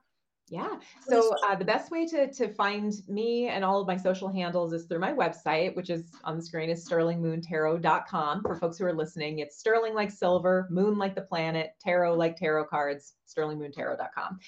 Yeah. 0.48 0.76
So 1.08 1.34
uh, 1.46 1.56
the 1.56 1.64
best 1.64 1.90
way 1.90 2.06
to 2.06 2.30
to 2.30 2.52
find 2.52 2.92
me 3.08 3.48
and 3.48 3.64
all 3.64 3.80
of 3.80 3.86
my 3.86 3.96
social 3.96 4.30
handles 4.30 4.74
is 4.74 4.84
through 4.84 4.98
my 4.98 5.12
website, 5.12 5.74
which 5.74 5.88
is 5.88 6.12
on 6.22 6.36
the 6.36 6.42
screen 6.42 6.68
is 6.68 6.86
sterlingmoontarot.com. 6.86 8.42
For 8.42 8.54
folks 8.54 8.78
who 8.78 8.84
are 8.84 8.92
listening, 8.92 9.38
it's 9.38 9.56
sterling 9.56 9.94
like 9.94 10.10
silver, 10.10 10.68
moon 10.70 10.98
like 10.98 11.14
the 11.14 11.22
planet, 11.22 11.70
tarot 11.80 12.14
like 12.14 12.36
tarot 12.36 12.66
cards, 12.66 13.14
sterlingmoontarot.com. 13.26 14.38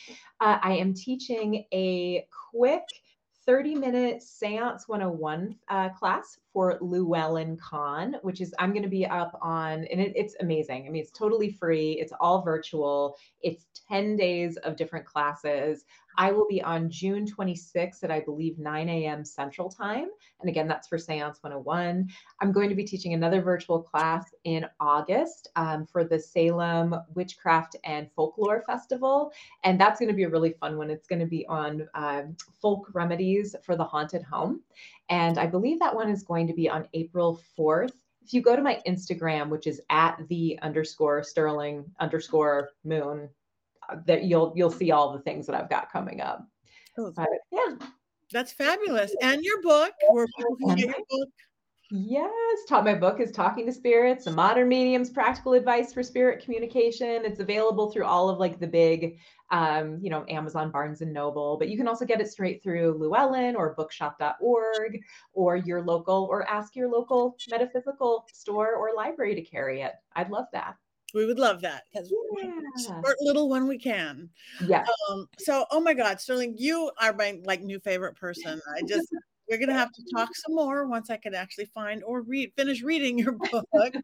Uh, 0.40 0.58
I 0.62 0.74
am 0.74 0.92
teaching 0.92 1.64
a 1.72 2.26
quick 2.50 2.84
30 3.46 3.74
minute 3.76 4.22
Seance 4.22 4.88
101 4.88 5.56
uh, 5.68 5.88
class 5.90 6.38
for 6.56 6.78
Llewellyn 6.80 7.58
Con, 7.58 8.16
which 8.22 8.40
is, 8.40 8.54
I'm 8.58 8.72
going 8.72 8.82
to 8.82 8.88
be 8.88 9.04
up 9.04 9.38
on, 9.42 9.84
and 9.92 10.00
it, 10.00 10.14
it's 10.16 10.36
amazing. 10.40 10.86
I 10.86 10.90
mean, 10.90 11.02
it's 11.02 11.10
totally 11.10 11.50
free, 11.50 11.98
it's 12.00 12.14
all 12.18 12.40
virtual, 12.40 13.18
it's 13.42 13.66
10 13.90 14.16
days 14.16 14.56
of 14.56 14.74
different 14.74 15.04
classes. 15.04 15.84
I 16.18 16.32
will 16.32 16.46
be 16.48 16.62
on 16.62 16.90
June 16.90 17.26
26th 17.26 18.02
at, 18.04 18.10
I 18.10 18.20
believe, 18.20 18.58
9 18.58 18.88
a.m. 18.88 19.24
Central 19.24 19.68
Time. 19.68 20.08
And 20.40 20.48
again, 20.48 20.66
that's 20.66 20.88
for 20.88 20.96
Seance 20.96 21.42
101. 21.42 22.08
I'm 22.40 22.52
going 22.52 22.68
to 22.70 22.74
be 22.74 22.84
teaching 22.84 23.12
another 23.12 23.42
virtual 23.42 23.82
class 23.82 24.34
in 24.44 24.66
August 24.80 25.48
um, 25.56 25.86
for 25.86 26.04
the 26.04 26.18
Salem 26.18 26.94
Witchcraft 27.14 27.76
and 27.84 28.10
Folklore 28.16 28.64
Festival. 28.66 29.30
And 29.64 29.78
that's 29.78 30.00
going 30.00 30.08
to 30.08 30.14
be 30.14 30.24
a 30.24 30.30
really 30.30 30.54
fun 30.58 30.78
one. 30.78 30.90
It's 30.90 31.06
going 31.06 31.20
to 31.20 31.26
be 31.26 31.46
on 31.48 31.86
um, 31.94 32.36
folk 32.62 32.88
remedies 32.94 33.54
for 33.62 33.76
the 33.76 33.84
haunted 33.84 34.22
home. 34.22 34.62
And 35.08 35.38
I 35.38 35.46
believe 35.46 35.78
that 35.78 35.94
one 35.94 36.10
is 36.10 36.22
going 36.22 36.46
to 36.48 36.52
be 36.52 36.68
on 36.68 36.88
April 36.92 37.40
4th 37.58 37.92
if 38.26 38.34
you 38.34 38.42
go 38.42 38.56
to 38.56 38.62
my 38.62 38.80
Instagram, 38.86 39.48
which 39.50 39.68
is 39.68 39.80
at 39.88 40.20
the 40.28 40.58
underscore 40.60 41.22
sterling 41.22 41.84
underscore 42.00 42.70
moon 42.84 43.28
uh, 43.88 43.96
that 44.06 44.24
you'll 44.24 44.52
you'll 44.56 44.70
see 44.70 44.90
all 44.90 45.12
the 45.12 45.20
things 45.20 45.46
that 45.46 45.54
I've 45.54 45.70
got 45.70 45.92
coming 45.92 46.20
up. 46.20 46.44
Oh, 46.98 47.12
but, 47.14 47.28
yeah, 47.52 47.76
that's 48.32 48.52
fabulous. 48.52 49.14
And 49.22 49.44
your 49.44 49.62
book, 49.62 49.92
where 50.10 50.26
people 50.36 50.56
can 50.56 50.76
get 50.76 50.86
your 50.86 50.94
book. 51.08 51.28
Yes, 51.92 52.58
taught 52.68 52.84
my 52.84 52.94
book 52.94 53.20
is 53.20 53.30
Talking 53.30 53.64
to 53.66 53.72
Spirits, 53.72 54.26
a 54.26 54.32
modern 54.32 54.68
medium's 54.68 55.08
practical 55.08 55.52
advice 55.52 55.92
for 55.92 56.02
spirit 56.02 56.42
communication. 56.42 57.24
It's 57.24 57.38
available 57.38 57.92
through 57.92 58.06
all 58.06 58.28
of 58.28 58.40
like 58.40 58.58
the 58.58 58.66
big 58.66 59.18
um, 59.50 59.98
you 60.00 60.10
know, 60.10 60.24
Amazon, 60.28 60.70
Barnes 60.70 61.00
and 61.00 61.12
Noble, 61.12 61.56
but 61.56 61.68
you 61.68 61.76
can 61.76 61.88
also 61.88 62.04
get 62.04 62.20
it 62.20 62.30
straight 62.30 62.62
through 62.62 62.96
Llewellyn 62.98 63.54
or 63.54 63.74
bookshop.org 63.74 65.00
or 65.32 65.56
your 65.56 65.82
local 65.82 66.26
or 66.30 66.48
ask 66.48 66.74
your 66.74 66.90
local 66.90 67.36
metaphysical 67.50 68.26
store 68.32 68.74
or 68.74 68.94
library 68.96 69.34
to 69.34 69.42
carry 69.42 69.82
it. 69.82 69.92
I'd 70.14 70.30
love 70.30 70.46
that. 70.52 70.76
We 71.14 71.24
would 71.24 71.38
love 71.38 71.60
that 71.62 71.84
because 71.90 72.12
yeah. 72.42 72.50
support 72.76 73.16
little 73.20 73.48
when 73.48 73.66
we 73.66 73.78
can. 73.78 74.28
Yeah. 74.66 74.84
Um, 75.08 75.28
so, 75.38 75.64
oh 75.70 75.80
my 75.80 75.94
God, 75.94 76.20
Sterling, 76.20 76.56
you 76.58 76.90
are 77.00 77.12
my 77.12 77.40
like 77.44 77.62
new 77.62 77.78
favorite 77.78 78.16
person. 78.16 78.60
I 78.76 78.82
just 78.82 79.08
we're 79.48 79.58
gonna 79.58 79.72
have 79.72 79.92
to 79.92 80.02
talk 80.14 80.34
some 80.34 80.54
more 80.54 80.86
once 80.86 81.10
I 81.10 81.16
can 81.16 81.34
actually 81.34 81.66
find 81.66 82.02
or 82.04 82.22
read 82.22 82.52
finish 82.56 82.82
reading 82.82 83.18
your 83.18 83.32
book. 83.72 83.94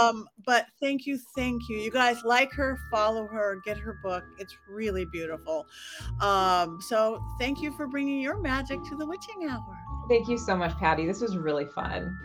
um, 0.00 0.26
but 0.44 0.66
thank 0.80 1.06
you, 1.06 1.18
thank 1.34 1.68
you. 1.68 1.78
You 1.78 1.90
guys 1.90 2.22
like 2.24 2.52
her, 2.52 2.78
follow 2.90 3.26
her, 3.26 3.60
get 3.64 3.78
her 3.78 3.98
book. 4.02 4.24
It's 4.38 4.56
really 4.68 5.04
beautiful. 5.04 5.66
Um, 6.20 6.80
so 6.80 7.22
thank 7.38 7.62
you 7.62 7.72
for 7.72 7.86
bringing 7.86 8.20
your 8.20 8.38
magic 8.38 8.82
to 8.88 8.96
the 8.96 9.06
witching 9.06 9.48
hour. 9.48 9.78
Thank 10.08 10.28
you 10.28 10.38
so 10.38 10.56
much, 10.56 10.76
Patti. 10.78 11.06
This 11.06 11.20
was 11.20 11.36
really 11.36 11.66
fun. 11.66 12.16